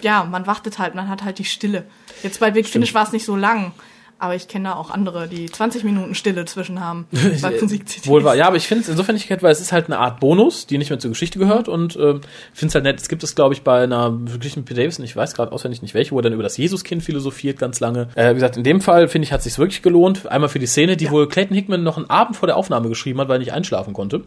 ja, 0.00 0.24
man 0.24 0.46
wartet 0.46 0.78
halt, 0.78 0.94
man 0.94 1.08
hat 1.08 1.24
halt 1.24 1.38
die 1.38 1.44
Stille. 1.44 1.84
Jetzt 2.22 2.38
bei 2.38 2.52
Big 2.52 2.66
Finish 2.68 2.94
war 2.94 3.02
es 3.04 3.12
nicht 3.12 3.24
so 3.24 3.34
lang, 3.34 3.72
aber 4.18 4.34
ich 4.34 4.48
kenne 4.48 4.70
da 4.70 4.74
auch 4.74 4.90
andere, 4.90 5.28
die 5.28 5.46
20 5.46 5.84
Minuten 5.84 6.14
Stille 6.14 6.44
zwischen 6.44 6.80
haben 6.80 7.06
bei. 7.12 7.60
Wohl 8.04 8.24
wahr. 8.24 8.34
Ja, 8.34 8.46
aber 8.46 8.56
ich 8.56 8.66
finde 8.66 8.82
es 8.82 8.88
insofern 8.88 9.14
nicht 9.14 9.28
weil 9.28 9.52
es 9.52 9.60
ist 9.60 9.72
halt 9.72 9.86
eine 9.86 9.98
Art 9.98 10.20
Bonus, 10.20 10.66
die 10.66 10.78
nicht 10.78 10.90
mehr 10.90 10.98
zur 10.98 11.10
Geschichte 11.10 11.38
gehört 11.38 11.68
und 11.68 11.96
äh, 11.96 12.14
ich 12.14 12.58
finde 12.58 12.68
es 12.68 12.74
halt 12.74 12.84
nett. 12.84 13.00
Es 13.00 13.08
gibt 13.08 13.22
es, 13.22 13.34
glaube 13.34 13.54
ich, 13.54 13.62
bei 13.62 13.82
einer 13.82 14.12
wirklichen 14.30 14.64
P. 14.64 14.74
Davison, 14.74 15.04
ich 15.04 15.14
weiß 15.14 15.34
gerade 15.34 15.52
auswendig 15.52 15.82
nicht 15.82 15.94
welche, 15.94 16.12
wo 16.12 16.18
er 16.18 16.22
dann 16.22 16.32
über 16.32 16.42
das 16.42 16.56
Jesuskind 16.56 17.02
philosophiert 17.02 17.58
ganz 17.58 17.80
lange. 17.80 18.08
Äh, 18.14 18.30
wie 18.30 18.34
gesagt, 18.34 18.56
in 18.56 18.64
dem 18.64 18.80
Fall, 18.80 19.08
finde 19.08 19.26
ich, 19.26 19.32
hat 19.32 19.38
es 19.38 19.44
sich 19.44 19.58
wirklich 19.58 19.82
gelohnt. 19.82 20.26
Einmal 20.26 20.48
für 20.48 20.58
die 20.58 20.66
Szene, 20.66 20.96
die 20.96 21.10
wohl 21.10 21.28
Clayton 21.28 21.54
Hickman 21.54 21.82
noch 21.82 21.96
einen 21.96 22.10
Abend 22.10 22.36
vor 22.36 22.46
der 22.46 22.56
Aufnahme 22.56 22.88
geschrieben 22.88 23.20
hat, 23.20 23.28
weil 23.28 23.36
er 23.36 23.40
nicht 23.40 23.52
einschlafen 23.52 23.92
konnte. 23.92 24.22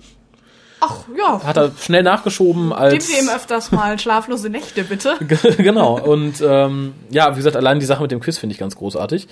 Ach 0.83 0.95
ja, 1.15 1.39
Hat 1.45 1.57
er 1.57 1.71
schnell 1.79 2.01
nachgeschoben 2.01 2.73
als... 2.73 2.93
geben 2.93 3.05
Sie 3.05 3.19
ihm 3.23 3.29
öfters 3.29 3.71
mal 3.71 3.99
schlaflose 3.99 4.49
Nächte, 4.49 4.83
bitte. 4.83 5.15
genau. 5.57 5.99
Und 5.99 6.41
ähm, 6.43 6.93
ja, 7.11 7.31
wie 7.33 7.35
gesagt, 7.37 7.55
allein 7.55 7.79
die 7.79 7.85
Sache 7.85 8.01
mit 8.01 8.09
dem 8.11 8.19
Quiz 8.19 8.39
finde 8.39 8.53
ich 8.53 8.59
ganz 8.59 8.75
großartig. 8.75 9.27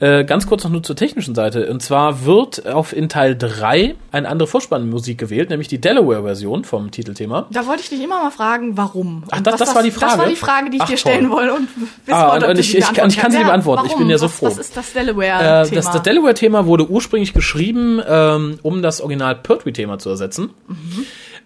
Äh, 0.00 0.24
ganz 0.24 0.46
kurz 0.46 0.64
noch 0.64 0.70
nur 0.70 0.82
zur 0.82 0.96
technischen 0.96 1.34
Seite. 1.34 1.70
Und 1.70 1.82
zwar 1.82 2.24
wird 2.24 2.66
auf 2.66 2.94
in 2.96 3.10
Teil 3.10 3.36
3 3.36 3.94
eine 4.12 4.28
andere 4.28 4.46
Vorspannmusik 4.48 5.18
gewählt, 5.18 5.50
nämlich 5.50 5.68
die 5.68 5.78
Delaware-Version 5.78 6.64
vom 6.64 6.90
Titelthema. 6.90 7.48
Da 7.50 7.66
wollte 7.66 7.82
ich 7.82 7.90
dich 7.90 8.02
immer 8.02 8.22
mal 8.22 8.30
fragen, 8.30 8.76
warum. 8.78 9.24
Ach, 9.30 9.40
das- 9.42 9.54
was 9.54 9.60
das 9.68 9.74
war 9.74 9.82
die 9.82 9.90
Frage? 9.90 10.12
Das 10.12 10.18
war 10.20 10.28
die 10.28 10.36
Frage, 10.36 10.70
die 10.70 10.76
ich 10.78 10.82
Ach, 10.84 10.88
dir 10.88 10.96
stellen 10.96 11.30
wollte 11.30 11.52
und 11.52 11.68
wissen 11.76 11.90
Ah, 12.14 12.30
wollte, 12.32 12.48
und 12.48 12.58
ich- 12.58 12.74
ich 12.78 12.92
kann- 12.94 13.10
ich 13.10 13.18
kann 13.18 13.30
sie 13.30 13.36
kannst. 13.36 13.50
beantworten. 13.50 13.82
Ich 13.84 13.90
warum? 13.92 14.02
bin 14.04 14.10
ja 14.10 14.16
so 14.16 14.24
was, 14.26 14.34
froh. 14.36 14.46
Was 14.46 14.56
ist 14.58 14.74
das 14.74 14.92
Delaware-Thema? 14.94 15.62
Äh, 15.64 15.70
das 15.70 15.90
das 15.92 16.02
Delaware-Thema 16.02 16.64
wurde 16.64 16.88
ursprünglich 16.88 17.34
geschrieben, 17.34 18.00
ähm, 18.08 18.58
um 18.62 18.80
das 18.80 19.02
Original 19.02 19.34
Pertwee-Thema 19.36 19.98
zu 19.98 20.08
ersetzen. 20.08 20.50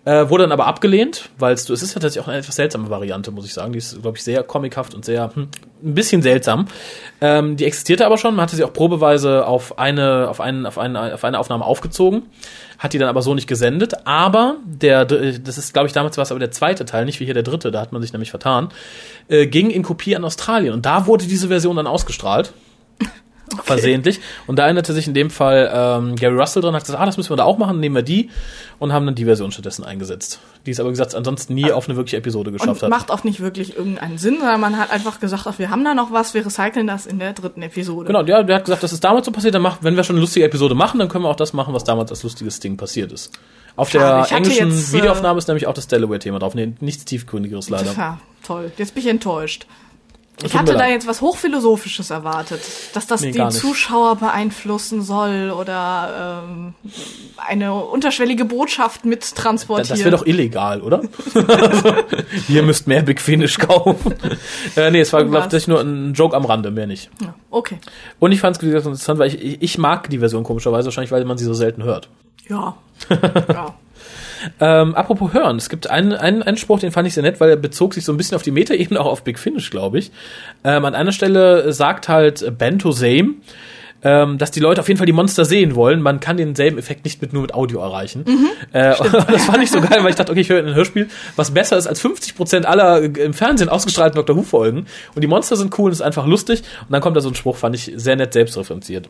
Äh, 0.05 0.31
wurde 0.31 0.45
dann 0.45 0.53
aber 0.53 0.67
abgelehnt, 0.67 1.29
weil 1.39 1.53
es 1.53 1.69
es 1.69 1.83
ist 1.83 1.95
ja 1.95 2.01
tatsächlich 2.01 2.25
auch 2.25 2.29
eine 2.29 2.39
etwas 2.39 2.57
seltsame 2.57 2.89
Variante, 2.89 3.31
muss 3.31 3.45
ich 3.45 3.53
sagen. 3.53 3.73
Die 3.73 3.79
ist, 3.79 4.01
glaube 4.01 4.17
ich, 4.17 4.25
sehr 4.25 4.43
comichaft 4.43 4.95
und 4.95 5.05
sehr 5.05 5.35
hm, 5.35 5.49
ein 5.83 5.95
bisschen 5.95 6.23
seltsam. 6.23 6.67
Ähm, 7.21 7.57
die 7.57 7.65
existierte 7.65 8.07
aber 8.07 8.17
schon, 8.17 8.35
man 8.35 8.45
hatte 8.45 8.57
sie 8.57 8.65
auch 8.65 8.73
probeweise 8.73 9.47
auf 9.47 9.79
eine, 9.79 10.29
auf, 10.29 10.41
einen, 10.41 10.67
auf, 10.67 10.79
eine, 10.79 11.13
auf 11.15 11.25
eine 11.25 11.39
Aufnahme 11.39 11.65
aufgezogen, 11.65 12.23
hat 12.79 12.93
die 12.95 12.99
dann 12.99 13.09
aber 13.09 13.23
so 13.23 13.35
nicht 13.35 13.49
gesendet. 13.49 14.07
Aber 14.07 14.57
der, 14.65 15.05
das 15.05 15.59
ist, 15.59 15.75
glaube 15.75 15.89
ich, 15.89 15.93
damals 15.93 16.17
war 16.17 16.23
es 16.23 16.31
aber 16.31 16.41
der 16.41 16.53
zweite 16.53 16.85
Teil, 16.85 17.05
nicht 17.05 17.21
wie 17.21 17.25
hier 17.25 17.35
der 17.35 17.43
dritte, 17.43 17.71
da 17.71 17.81
hat 17.81 17.93
man 17.93 18.01
sich 18.01 18.13
nämlich 18.13 18.31
vertan, 18.31 18.69
äh, 19.29 19.47
ging 19.47 19.69
in 19.69 19.83
Kopie 19.83 20.17
an 20.17 20.25
Australien. 20.25 20.73
Und 20.73 20.87
da 20.87 21.07
wurde 21.07 21.27
diese 21.27 21.49
Version 21.49 21.77
dann 21.77 21.87
ausgestrahlt 21.87 22.53
versehentlich. 23.65 24.21
Und 24.47 24.59
da 24.59 24.65
erinnerte 24.65 24.93
sich 24.93 25.07
in 25.07 25.15
dem 25.15 25.31
Fall 25.31 25.71
ähm, 25.73 26.17
Gary 26.17 26.37
Russell 26.37 26.63
dran, 26.63 26.75
hat 26.75 26.85
gesagt, 26.85 27.01
ah, 27.01 27.07
das 27.07 27.17
müssen 27.17 27.31
wir 27.31 27.37
da 27.37 27.45
auch 27.45 27.59
machen, 27.59 27.81
nehmen 27.81 27.95
wir 27.95 28.03
die 28.03 28.31
und 28.79 28.93
haben 28.93 29.07
dann 29.07 29.15
die 29.15 29.25
Version 29.25 29.51
stattdessen 29.51 29.85
eingesetzt. 29.85 30.41
Die 30.67 30.71
es 30.71 30.81
aber, 30.81 30.91
gesagt, 30.91 31.15
ansonsten 31.15 31.55
nie 31.55 31.73
auf 31.73 31.89
eine 31.89 31.97
wirkliche 31.97 32.17
Episode 32.17 32.53
geschafft 32.53 32.83
und 32.83 32.83
hat. 32.83 32.91
macht 32.91 33.11
auch 33.11 33.25
nicht 33.25 33.41
wirklich 33.41 33.77
irgendeinen 33.77 34.19
Sinn, 34.19 34.39
sondern 34.39 34.61
man 34.61 34.79
hat 34.79 34.91
einfach 34.91 35.21
gesagt, 35.21 35.47
ach, 35.47 35.59
wir 35.59 35.71
haben 35.71 35.85
da 35.85 35.95
noch 35.95 36.13
was, 36.13 36.35
wir 36.35 36.45
recyceln 36.45 36.87
das 36.87 37.07
in 37.07 37.19
der 37.19 37.33
dritten 37.33 37.63
Episode. 37.63 38.07
Genau, 38.07 38.23
der, 38.23 38.45
der 38.45 38.57
hat 38.57 38.65
gesagt, 38.65 38.83
das 38.83 38.93
ist 38.93 39.03
damals 39.03 39.27
so 39.27 39.33
passiert, 39.33 39.55
dann 39.55 39.63
macht, 39.63 39.83
wenn 39.83 39.97
wir 39.97 40.05
schon 40.05 40.17
eine 40.17 40.21
lustige 40.21 40.47
Episode 40.47 40.75
machen, 40.75 40.99
dann 40.99 41.09
können 41.09 41.25
wir 41.25 41.29
auch 41.29 41.37
das 41.37 41.53
machen, 41.53 41.75
was 41.75 41.85
damals 41.85 42.11
als 42.11 42.23
lustiges 42.23 42.61
Ding 42.61 42.77
passiert 42.77 43.13
ist. 43.13 43.33
Auf 43.77 43.91
Schade, 43.91 44.27
der 44.29 44.37
englischen 44.37 44.71
jetzt, 44.71 44.93
äh, 44.93 44.99
Videoaufnahme 44.99 45.39
ist 45.39 45.47
nämlich 45.47 45.69
auch 45.69 45.75
das 45.75 45.87
Delaware-Thema 45.87 46.41
drauf. 46.41 46.55
Nee, 46.55 46.73
nichts 46.81 47.05
tiefgründigeres 47.05 47.71
leider. 47.71 47.93
Ja, 47.93 48.19
toll. 48.45 48.73
Jetzt 48.77 48.95
bin 48.95 49.05
ich 49.05 49.09
enttäuscht. 49.09 49.67
Ich 50.43 50.57
hatte 50.57 50.75
da 50.75 50.87
jetzt 50.87 51.07
was 51.07 51.21
Hochphilosophisches 51.21 52.11
erwartet, 52.11 52.61
dass 52.95 53.07
das 53.07 53.23
Nee, 53.23 53.33
die. 53.33 53.49
Zuschauer 53.49 54.17
beeinflussen 54.17 55.03
soll 55.03 55.51
oder 55.51 56.45
ähm, 56.49 56.75
eine 57.37 57.75
unterschwellige 57.75 58.45
Botschaft 58.45 59.05
mittransportieren. 59.05 59.89
Das 59.89 59.99
wäre 60.01 60.11
doch 60.17 60.27
illegal, 60.27 60.81
oder? 60.81 61.03
also, 61.35 61.95
ihr 62.49 62.63
müsst 62.63 62.87
mehr 62.87 63.03
Big 63.03 63.21
Finish 63.21 63.59
kaufen. 63.59 64.15
äh, 64.77 64.91
nee, 64.91 65.01
es 65.01 65.13
war, 65.13 65.25
glaube 65.25 65.47
Was? 65.47 65.53
ich, 65.55 65.69
nur 65.69 65.81
ein 65.81 66.15
Joke 66.15 66.37
am 66.37 66.45
Rande, 66.45 66.71
mehr 66.71 66.87
nicht. 66.87 67.11
Ja, 67.21 67.35
okay. 67.51 67.79
Und 68.19 68.33
ich 68.33 68.41
fand 68.41 68.57
es 68.57 68.63
interessant, 68.63 69.19
weil 69.19 69.29
ich, 69.29 69.43
ich, 69.43 69.63
ich 69.63 69.79
mag 69.79 70.09
die 70.11 70.19
Version 70.19 70.45
komischerweise, 70.45 70.87
wahrscheinlich, 70.87 71.11
weil 71.13 71.25
man 71.25 71.39
sie 71.39 71.45
so 71.45 71.55
selten 71.55 71.83
hört. 71.83 72.09
Ja. 72.49 72.77
ja. 73.11 73.75
Ähm, 74.61 74.95
apropos 74.95 75.33
hören, 75.33 75.57
es 75.57 75.69
gibt 75.69 75.89
einen, 75.91 76.13
einen, 76.13 76.43
einen 76.43 76.57
Spruch, 76.57 76.81
den 76.81 76.93
fand 76.93 77.07
ich 77.09 77.15
sehr 77.15 77.23
nett, 77.23 77.41
weil 77.41 77.51
er 77.51 77.57
bezog 77.57 77.95
sich 77.95 78.05
so 78.05 78.13
ein 78.13 78.17
bisschen 78.17 78.37
auf 78.37 78.43
die 78.43 78.51
Metaebene, 78.51 79.01
auch 79.01 79.07
auf 79.07 79.25
Big 79.25 79.39
Finish, 79.39 79.71
glaube 79.71 79.99
ich. 79.99 80.11
Ähm, 80.65 80.85
an 80.85 80.95
einer 80.95 81.13
Stelle 81.13 81.73
sagt 81.73 82.09
halt 82.09 82.59
Bento 82.59 82.93
Same, 82.93 83.35
ähm, 84.03 84.39
dass 84.39 84.51
die 84.51 84.61
Leute 84.61 84.81
auf 84.81 84.89
jeden 84.89 84.99
Fall 84.99 85.07
die 85.07 85.13
Monster 85.13 85.45
sehen 85.45 85.75
wollen. 85.75 86.01
Man 86.01 86.21
kann 86.21 86.37
denselben 86.37 86.79
Effekt 86.79 87.05
nicht 87.05 87.21
mit 87.21 87.33
nur 87.33 87.43
mit 87.43 87.55
Audio 87.55 87.81
erreichen. 87.81 88.25
Mhm. 88.27 88.49
Äh, 88.73 88.95
das 89.29 89.45
fand 89.47 89.63
ich 89.63 89.71
so 89.71 89.81
geil, 89.81 89.99
weil 90.03 90.11
ich 90.11 90.17
dachte, 90.17 90.31
okay, 90.31 90.41
ich 90.41 90.49
höre 90.49 90.65
ein 90.65 90.75
Hörspiel, 90.75 91.09
was 91.37 91.53
besser 91.53 91.77
ist 91.77 91.87
als 91.87 92.03
50% 92.03 92.65
aller 92.65 93.03
äh, 93.03 93.07
im 93.07 93.35
Fernsehen 93.35 93.69
ausgestrahlten 93.69 94.17
Doctor 94.17 94.37
Who 94.37 94.43
Folgen. 94.43 94.87
Und 95.15 95.23
die 95.23 95.27
Monster 95.29 95.57
sind 95.57 95.77
cool 95.79 95.87
und 95.87 95.93
ist 95.93 96.03
einfach 96.03 96.27
lustig. 96.27 96.63
Und 96.83 96.93
dann 96.93 97.01
kommt 97.01 97.17
da 97.17 97.21
so 97.21 97.29
ein 97.29 97.35
Spruch, 97.35 97.57
fand 97.57 97.75
ich 97.75 97.93
sehr 97.97 98.17
nett 98.17 98.33
selbstreferenziert. 98.33 99.09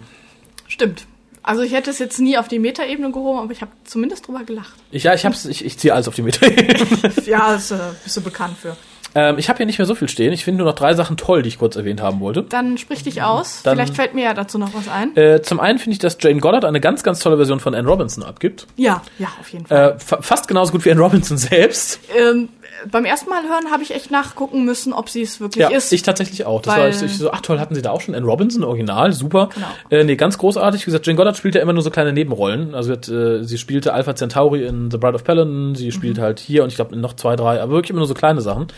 Stimmt. 0.66 1.06
Also 1.42 1.62
ich 1.62 1.72
hätte 1.72 1.90
es 1.90 1.98
jetzt 1.98 2.18
nie 2.20 2.36
auf 2.38 2.48
die 2.48 2.58
Metaebene 2.58 3.10
gehoben, 3.10 3.38
aber 3.38 3.52
ich 3.52 3.60
habe 3.62 3.70
zumindest 3.84 4.26
drüber 4.26 4.44
gelacht. 4.44 4.74
Ich, 4.90 5.04
ja, 5.04 5.14
ich 5.14 5.24
hab's, 5.24 5.44
ich, 5.46 5.64
ich 5.64 5.78
ziehe 5.78 5.94
alles 5.94 6.08
auf 6.08 6.14
die 6.14 6.22
Mitte. 6.22 6.46
ja, 7.26 7.52
das 7.52 7.70
äh, 7.70 7.78
bist 8.04 8.16
du 8.16 8.20
bekannt 8.20 8.56
für. 8.60 8.76
ähm, 9.14 9.38
ich 9.38 9.48
habe 9.48 9.56
hier 9.58 9.66
nicht 9.66 9.78
mehr 9.78 9.86
so 9.86 9.94
viel 9.94 10.08
stehen. 10.08 10.32
Ich 10.32 10.44
finde 10.44 10.58
nur 10.62 10.66
noch 10.70 10.74
drei 10.78 10.92
Sachen 10.94 11.16
toll, 11.16 11.42
die 11.42 11.48
ich 11.48 11.58
kurz 11.58 11.76
erwähnt 11.76 12.02
haben 12.02 12.20
wollte. 12.20 12.42
Dann 12.42 12.76
sprich 12.76 13.02
dich 13.02 13.22
aus. 13.22 13.62
Dann- 13.62 13.76
Vielleicht 13.76 13.94
fällt 13.96 14.14
mir 14.14 14.24
ja 14.24 14.34
dazu 14.34 14.58
noch 14.58 14.74
was 14.74 14.88
ein. 14.88 15.16
Äh, 15.16 15.40
zum 15.42 15.60
einen 15.60 15.78
finde 15.78 15.92
ich, 15.94 15.98
dass 15.98 16.18
Jane 16.20 16.40
Goddard 16.40 16.64
eine 16.66 16.80
ganz, 16.80 17.02
ganz 17.02 17.20
tolle 17.20 17.36
Version 17.36 17.60
von 17.60 17.74
Anne 17.74 17.88
Robinson 17.88 18.22
abgibt. 18.24 18.66
Ja, 18.76 19.02
ja, 19.18 19.28
auf 19.40 19.48
jeden 19.50 19.64
Fall. 19.66 19.92
Äh, 19.96 19.98
fa 19.98 20.20
fast 20.20 20.48
genauso 20.48 20.72
gut 20.72 20.84
wie 20.84 20.90
Anne 20.90 21.00
Robinson 21.00 21.38
selbst. 21.38 22.00
Ähm, 22.16 22.48
beim 22.90 23.04
ersten 23.04 23.28
Mal 23.30 23.42
hören 23.42 23.70
habe 23.72 23.82
ich 23.82 23.94
echt 23.94 24.10
nachgucken 24.10 24.64
müssen, 24.64 24.92
ob 24.92 25.08
sie 25.08 25.22
es 25.22 25.40
wirklich 25.40 25.62
Ja, 25.62 25.76
ist. 25.76 25.92
ich 25.92 26.02
tatsächlich 26.02 26.44
auch. 26.46 26.62
Das 26.62 26.76
war 26.76 26.88
ich, 26.88 26.96
so, 26.96 27.30
ach 27.30 27.40
toll, 27.40 27.58
hatten 27.58 27.74
sie 27.74 27.82
da 27.82 27.90
auch 27.90 28.00
schon 28.00 28.14
Anne 28.14 28.26
Robinson, 28.26 28.64
Original, 28.64 29.12
super. 29.12 29.48
Genau. 29.54 29.66
Äh, 29.90 30.04
nee, 30.04 30.16
ganz 30.16 30.38
großartig. 30.38 30.82
Wie 30.82 30.84
gesagt, 30.86 31.06
Jane 31.06 31.16
Goddard 31.16 31.36
spielt 31.36 31.54
ja 31.54 31.60
immer 31.62 31.72
nur 31.72 31.82
so 31.82 31.90
kleine 31.90 32.12
Nebenrollen. 32.12 32.74
Also 32.74 32.92
äh, 32.92 33.42
sie 33.44 33.58
spielte 33.58 33.92
Alpha 33.94 34.14
Centauri 34.14 34.64
in 34.64 34.90
The 34.90 34.98
Bride 34.98 35.14
of 35.14 35.24
Paladin, 35.24 35.74
sie 35.74 35.92
spielt 35.92 36.18
Mhm. 36.18 36.22
halt 36.22 36.40
hier 36.40 36.62
und 36.62 36.68
ich 36.70 36.76
glaube 36.76 36.96
noch 36.96 37.14
zwei, 37.14 37.36
drei, 37.36 37.60
aber 37.60 37.72
wirklich 37.72 37.90
immer 37.90 38.00
nur 38.00 38.08
so 38.08 38.14
kleine 38.14 38.40
Sachen. 38.40 38.68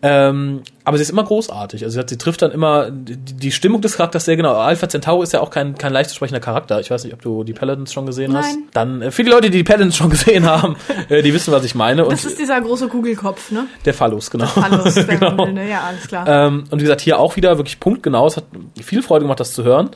Ähm, 0.00 0.62
aber 0.84 0.96
sie 0.96 1.02
ist 1.02 1.10
immer 1.10 1.24
großartig. 1.24 1.82
Also 1.82 1.94
sie, 1.94 2.00
hat, 2.00 2.08
sie 2.08 2.18
trifft 2.18 2.40
dann 2.42 2.52
immer 2.52 2.90
die, 2.90 3.16
die 3.16 3.50
Stimmung 3.50 3.80
des 3.80 3.96
Charakters 3.96 4.24
sehr 4.24 4.36
genau. 4.36 4.54
Alpha 4.54 4.88
Centauri 4.88 5.24
ist 5.24 5.32
ja 5.32 5.40
auch 5.40 5.50
kein, 5.50 5.76
kein 5.76 5.92
leicht 5.92 6.10
zu 6.10 6.16
sprechender 6.16 6.40
Charakter. 6.40 6.78
Ich 6.78 6.90
weiß 6.90 7.02
nicht, 7.04 7.12
ob 7.12 7.20
du 7.20 7.42
die 7.42 7.52
Paladins 7.52 7.92
schon 7.92 8.06
gesehen 8.06 8.36
hast. 8.36 8.54
Nein. 8.54 8.68
Dann, 8.72 9.02
äh, 9.02 9.10
für 9.10 9.24
die 9.24 9.30
Leute, 9.30 9.50
die 9.50 9.58
die 9.58 9.64
Paladins 9.64 9.96
schon 9.96 10.10
gesehen 10.10 10.46
haben, 10.46 10.76
äh, 11.08 11.22
die 11.22 11.34
wissen, 11.34 11.52
was 11.52 11.64
ich 11.64 11.74
meine. 11.74 12.04
Und 12.04 12.12
das 12.12 12.24
ist 12.24 12.38
dieser 12.38 12.60
große 12.60 12.88
Kugelkopf, 12.88 13.50
ne? 13.50 13.66
der 13.84 13.92
Phallus, 13.92 14.30
genau. 14.30 14.48
Alles, 14.54 14.94
der 14.94 15.04
genau. 15.04 15.46
Wilde, 15.46 15.68
ja, 15.68 15.82
alles 15.82 16.06
klar. 16.06 16.26
Ähm, 16.28 16.64
und 16.70 16.78
wie 16.78 16.84
gesagt, 16.84 17.00
hier 17.00 17.18
auch 17.18 17.34
wieder 17.36 17.58
wirklich 17.58 17.80
punktgenau. 17.80 18.26
Es 18.26 18.36
hat 18.36 18.44
viel 18.80 19.02
Freude 19.02 19.24
gemacht, 19.24 19.40
das 19.40 19.52
zu 19.52 19.64
hören. 19.64 19.90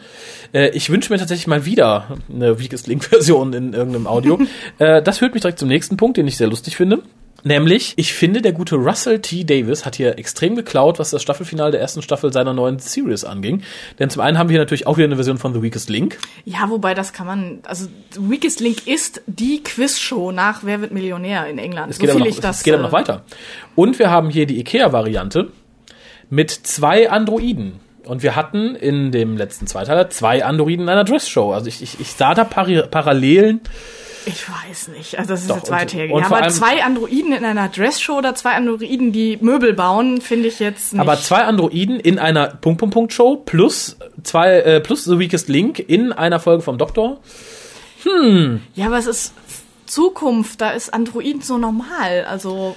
Äh, 0.52 0.70
ich 0.70 0.90
wünsche 0.90 1.12
mir 1.12 1.18
tatsächlich 1.18 1.46
mal 1.46 1.64
wieder 1.64 2.18
eine 2.28 2.58
Weakest 2.58 2.88
Link-Version 2.88 3.52
in 3.52 3.72
irgendeinem 3.72 4.08
Audio. 4.08 4.40
äh, 4.78 5.00
das 5.00 5.18
führt 5.18 5.32
mich 5.34 5.42
direkt 5.42 5.60
zum 5.60 5.68
nächsten 5.68 5.96
Punkt, 5.96 6.16
den 6.16 6.26
ich 6.26 6.36
sehr 6.36 6.48
lustig 6.48 6.76
finde. 6.76 7.02
Nämlich, 7.44 7.94
ich 7.96 8.12
finde, 8.12 8.40
der 8.40 8.52
gute 8.52 8.76
Russell 8.76 9.20
T. 9.20 9.44
Davis 9.44 9.85
hat 9.85 9.96
hier 9.96 10.18
extrem 10.18 10.55
geklaut, 10.55 10.98
was 10.98 11.11
das 11.11 11.22
Staffelfinale 11.22 11.72
der 11.72 11.81
ersten 11.81 12.00
Staffel 12.00 12.33
seiner 12.33 12.52
neuen 12.52 12.78
Series 12.78 13.24
anging. 13.24 13.62
Denn 13.98 14.11
zum 14.11 14.22
einen 14.22 14.38
haben 14.38 14.48
wir 14.48 14.55
hier 14.55 14.61
natürlich 14.61 14.87
auch 14.87 14.96
wieder 14.96 15.07
eine 15.07 15.16
Version 15.16 15.38
von 15.38 15.52
The 15.52 15.62
Weakest 15.62 15.90
Link. 15.90 16.18
Ja, 16.44 16.68
wobei 16.68 16.94
das 16.94 17.12
kann 17.12 17.26
man, 17.26 17.59
also 17.64 17.87
Weakest 18.16 18.61
Link 18.61 18.87
ist 18.87 19.22
die 19.26 19.62
Quizshow 19.62 20.31
nach 20.31 20.62
Wer 20.62 20.81
wird 20.81 20.92
Millionär 20.92 21.48
in 21.48 21.59
England. 21.59 21.90
Es 21.90 21.98
geht, 21.98 22.11
aber, 22.11 22.20
noch, 22.20 22.26
es 22.26 22.62
geht 22.62 22.74
aber 22.74 22.83
noch 22.85 22.92
weiter. 22.92 23.24
Und 23.74 23.98
wir 23.98 24.11
haben 24.11 24.31
hier 24.31 24.46
die 24.46 24.61
IKEA-Variante 24.61 25.48
mit 26.31 26.50
zwei 26.50 27.11
Androiden. 27.11 27.81
Und 28.05 28.22
wir 28.22 28.37
hatten 28.37 28.74
in 28.74 29.12
dem 29.12 29.37
letzten 29.37 29.66
Zweiteiler 29.66 30.11
zwei 30.11 30.44
Androiden 30.44 30.85
in 30.85 30.88
einer 30.88 31.05
Dress-Show. 31.05 31.52
Also 31.52 31.66
ich, 31.66 31.83
ich, 31.83 32.00
ich 32.00 32.12
sah 32.12 32.35
da 32.35 32.44
Parallelen. 32.44 33.61
Ich 34.26 34.48
weiß 34.48 34.88
nicht. 34.88 35.18
Also 35.18 35.30
das 35.30 35.42
ist 35.42 35.50
Doch, 35.50 35.56
jetzt 35.56 35.70
weit 35.70 35.94
und 35.94 36.20
Ja, 36.20 36.26
aber 36.26 36.48
zwei 36.48 36.82
Androiden 36.85 37.32
in 37.32 37.44
einer 37.44 37.68
Dress-Show 37.68 38.18
oder 38.18 38.35
zwei 38.35 38.52
Androiden, 38.52 39.12
die 39.12 39.38
Möbel 39.40 39.72
bauen, 39.72 40.20
finde 40.20 40.48
ich 40.48 40.61
jetzt 40.61 40.92
nicht. 40.92 41.00
Aber 41.00 41.18
zwei 41.18 41.42
Androiden 41.42 41.98
in 41.98 42.18
einer 42.18 42.48
Punkt 42.48 42.78
Punkt 42.80 42.94
Punkt 42.94 43.12
Show 43.12 43.37
plus 43.37 43.96
zwei 44.22 44.61
äh, 44.61 44.80
plus 44.80 45.04
The 45.04 45.18
Weakest 45.18 45.48
Link 45.48 45.78
in 45.78 46.12
einer 46.12 46.40
Folge 46.40 46.62
vom 46.62 46.78
Doktor. 46.78 47.20
ja, 48.74 48.87
aber 48.87 48.98
es 48.98 49.06
ist 49.06 49.35
Zukunft, 49.87 50.61
da 50.61 50.70
ist 50.70 50.92
Androiden 50.92 51.42
so 51.42 51.58
normal. 51.58 52.24
Also, 52.28 52.76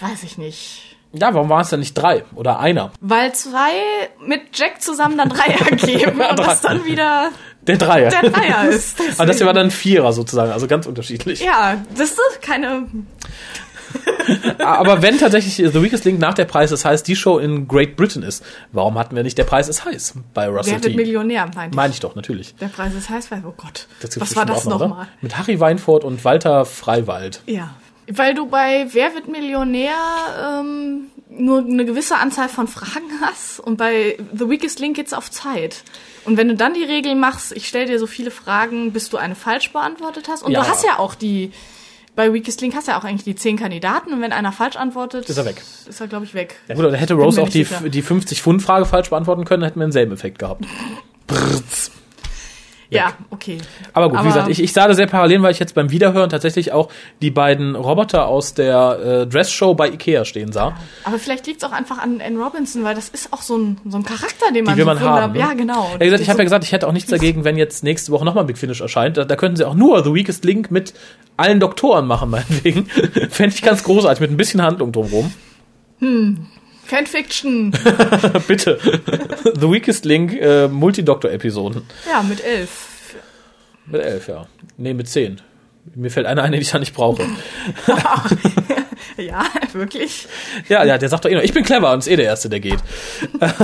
weiß 0.00 0.22
ich 0.24 0.38
nicht. 0.38 0.96
Ja, 1.12 1.34
warum 1.34 1.48
waren 1.48 1.62
es 1.62 1.70
denn 1.70 1.80
nicht 1.80 1.94
drei 1.94 2.24
oder 2.36 2.60
einer? 2.60 2.92
Weil 3.00 3.34
zwei 3.34 3.72
mit 4.24 4.42
Jack 4.52 4.80
zusammen 4.80 5.18
dann 5.18 5.28
drei 5.28 5.46
ergeben 5.70 6.20
und 6.20 6.38
das 6.38 6.60
dann 6.60 6.84
wieder 6.84 7.30
Der 7.66 7.76
Dreier. 7.76 8.10
der 8.10 8.30
Dreier 8.30 8.68
ist. 8.70 9.00
Aber 9.16 9.26
das 9.26 9.38
hier 9.38 9.46
war 9.46 9.52
dann 9.52 9.70
Vierer 9.70 10.12
sozusagen, 10.12 10.52
also 10.52 10.66
ganz 10.66 10.86
unterschiedlich. 10.86 11.40
Ja, 11.40 11.76
das 11.96 12.10
ist 12.10 12.42
keine. 12.42 12.86
Aber 14.58 15.02
wenn 15.02 15.18
tatsächlich 15.18 15.56
The 15.56 15.82
Weakest 15.82 16.04
Link 16.04 16.20
nach 16.20 16.34
der 16.34 16.44
Preis 16.44 16.70
ist 16.70 16.84
heiß 16.84 17.02
die 17.02 17.16
Show 17.16 17.38
in 17.38 17.66
Great 17.66 17.96
Britain 17.96 18.22
ist, 18.22 18.44
warum 18.72 18.98
hatten 18.98 19.16
wir 19.16 19.22
nicht 19.22 19.36
der 19.36 19.44
Preis 19.44 19.68
ist 19.68 19.84
heiß 19.84 20.14
bei 20.32 20.48
Russell 20.48 20.74
Wer 20.74 20.82
wird 20.84 20.92
T? 20.92 20.96
Millionär, 20.96 21.46
meinte 21.54 21.70
ich. 21.70 21.76
Meine 21.76 21.92
ich 21.92 22.00
doch, 22.00 22.14
natürlich. 22.14 22.54
Der 22.56 22.68
Preis 22.68 22.94
ist 22.94 23.10
heiß, 23.10 23.30
weil, 23.30 23.42
oh 23.46 23.54
Gott. 23.56 23.88
Das 24.00 24.20
Was 24.20 24.36
war 24.36 24.46
das 24.46 24.64
nochmal? 24.64 25.08
Mit 25.20 25.36
Harry 25.36 25.58
Weinfurt 25.58 26.04
und 26.04 26.24
Walter 26.24 26.64
Freiwald. 26.64 27.42
Ja. 27.46 27.74
Weil 28.12 28.34
du 28.34 28.46
bei 28.46 28.86
Wer 28.90 29.14
wird 29.14 29.28
Millionär 29.28 29.92
ähm, 30.60 31.02
nur 31.30 31.58
eine 31.60 31.84
gewisse 31.84 32.16
Anzahl 32.18 32.48
von 32.48 32.66
Fragen 32.68 33.10
hast 33.22 33.60
und 33.60 33.76
bei 33.76 34.16
The 34.32 34.48
Weakest 34.48 34.78
Link 34.80 34.96
geht's 34.96 35.12
auf 35.12 35.30
Zeit. 35.30 35.82
Und 36.24 36.36
wenn 36.36 36.48
du 36.48 36.54
dann 36.54 36.74
die 36.74 36.84
Regel 36.84 37.14
machst, 37.14 37.52
ich 37.52 37.66
stelle 37.68 37.86
dir 37.86 37.98
so 37.98 38.06
viele 38.06 38.30
Fragen, 38.30 38.92
bis 38.92 39.08
du 39.08 39.16
eine 39.16 39.34
falsch 39.34 39.72
beantwortet 39.72 40.28
hast. 40.28 40.42
Und 40.42 40.52
Ja. 40.52 40.60
du 40.62 40.68
hast 40.68 40.84
ja 40.84 40.98
auch 40.98 41.14
die, 41.14 41.50
bei 42.16 42.32
Weakest 42.34 42.60
Link 42.60 42.74
hast 42.74 42.88
du 42.88 42.92
ja 42.92 42.98
auch 42.98 43.04
eigentlich 43.04 43.24
die 43.24 43.36
zehn 43.36 43.56
Kandidaten 43.56 44.12
und 44.12 44.20
wenn 44.20 44.32
einer 44.32 44.52
falsch 44.52 44.76
antwortet, 44.76 45.28
Ist 45.28 45.38
er 45.38 45.44
weg. 45.46 45.62
Ist 45.88 46.00
er, 46.00 46.08
glaube 46.08 46.24
ich, 46.26 46.34
weg. 46.34 46.56
Ja 46.68 46.74
gut, 46.74 46.84
da 46.84 46.92
hätte 46.92 47.14
Rose 47.14 47.40
auch 47.40 47.48
die, 47.48 47.64
sicher. 47.64 47.88
die 47.88 48.02
50-Pfund-Frage 48.02 48.84
falsch 48.84 49.08
beantworten 49.10 49.44
können, 49.44 49.62
hätten 49.62 49.78
wir 49.80 49.84
denselben 49.86 50.12
Effekt 50.12 50.38
gehabt. 50.40 50.64
Brrz. 51.26 51.90
Ja, 52.92 53.12
okay. 53.30 53.58
Aber 53.92 54.08
gut, 54.08 54.18
Aber- 54.18 54.24
wie 54.28 54.32
gesagt, 54.32 54.48
ich, 54.48 54.60
ich 54.62 54.72
sah 54.72 54.88
da 54.88 54.94
sehr 54.94 55.06
parallel, 55.06 55.42
weil 55.42 55.52
ich 55.52 55.60
jetzt 55.60 55.74
beim 55.76 55.90
Wiederhören 55.92 56.28
tatsächlich 56.28 56.72
auch 56.72 56.88
die 57.22 57.30
beiden 57.30 57.76
Roboter 57.76 58.26
aus 58.26 58.52
der 58.54 58.98
äh, 59.22 59.26
Dress-Show 59.28 59.74
bei 59.74 59.88
Ikea 59.90 60.24
stehen 60.24 60.50
sah. 60.52 60.76
Aber 61.04 61.18
vielleicht 61.20 61.46
liegt's 61.46 61.62
auch 61.62 61.70
einfach 61.72 61.98
an 61.98 62.20
Anne 62.20 62.38
Robinson, 62.42 62.82
weil 62.82 62.96
das 62.96 63.08
ist 63.08 63.32
auch 63.32 63.42
so 63.42 63.56
ein, 63.56 63.78
so 63.88 63.96
ein 63.96 64.02
Charakter, 64.04 64.52
den 64.52 64.64
man 64.64 64.74
Die 64.74 64.78
will 64.78 64.84
so 64.84 64.94
man 64.94 65.00
haben. 65.00 65.32
Ne? 65.34 65.38
Ja, 65.38 65.52
genau. 65.54 65.88
Ja, 65.92 65.98
gesagt, 65.98 66.22
ich 66.22 66.28
habe 66.28 66.36
So- 66.36 66.40
ja 66.40 66.44
gesagt, 66.44 66.64
ich 66.64 66.72
hätte 66.72 66.88
auch 66.88 66.92
nichts 66.92 67.10
dagegen, 67.10 67.44
wenn 67.44 67.56
jetzt 67.56 67.84
nächste 67.84 68.10
Woche 68.10 68.24
nochmal 68.24 68.44
Big 68.44 68.58
Finish 68.58 68.80
erscheint. 68.80 69.16
Da, 69.16 69.24
da 69.24 69.36
könnten 69.36 69.56
sie 69.56 69.64
auch 69.64 69.74
nur 69.74 70.02
The 70.02 70.12
Weakest 70.12 70.44
Link 70.44 70.70
mit 70.72 70.92
allen 71.36 71.60
Doktoren 71.60 72.06
machen, 72.08 72.30
meinetwegen. 72.30 72.86
Fände 73.30 73.54
ich 73.54 73.62
ganz 73.62 73.84
großartig, 73.84 74.20
mit 74.20 74.30
ein 74.32 74.36
bisschen 74.36 74.62
Handlung 74.62 74.90
drumherum. 74.90 75.32
Fanfiction. 76.90 77.70
Bitte. 78.48 78.78
The 79.54 79.70
Weakest 79.70 80.04
Link 80.04 80.32
äh, 80.32 80.66
Multidoktor-Episoden. 80.66 81.82
ja, 82.10 82.20
mit 82.22 82.42
elf. 82.44 83.14
Mit 83.86 84.02
elf, 84.02 84.26
ja. 84.26 84.46
Nee, 84.76 84.94
mit 84.94 85.08
zehn. 85.08 85.40
Mir 85.94 86.10
fällt 86.10 86.26
einer 86.26 86.42
ein, 86.42 86.50
den 86.50 86.60
ich 86.60 86.70
da 86.70 86.80
nicht 86.80 86.94
brauche. 86.94 87.22
Ja, 89.30 89.44
wirklich. 89.72 90.26
Ja, 90.68 90.84
ja, 90.84 90.96
der 90.98 91.08
sagt 91.08 91.24
doch 91.24 91.30
eh 91.30 91.34
noch, 91.34 91.42
ich 91.42 91.52
bin 91.52 91.62
clever 91.64 91.92
und 91.92 91.98
ist 92.00 92.08
eh 92.08 92.16
der 92.16 92.24
Erste, 92.26 92.48
der 92.48 92.60
geht. 92.60 92.78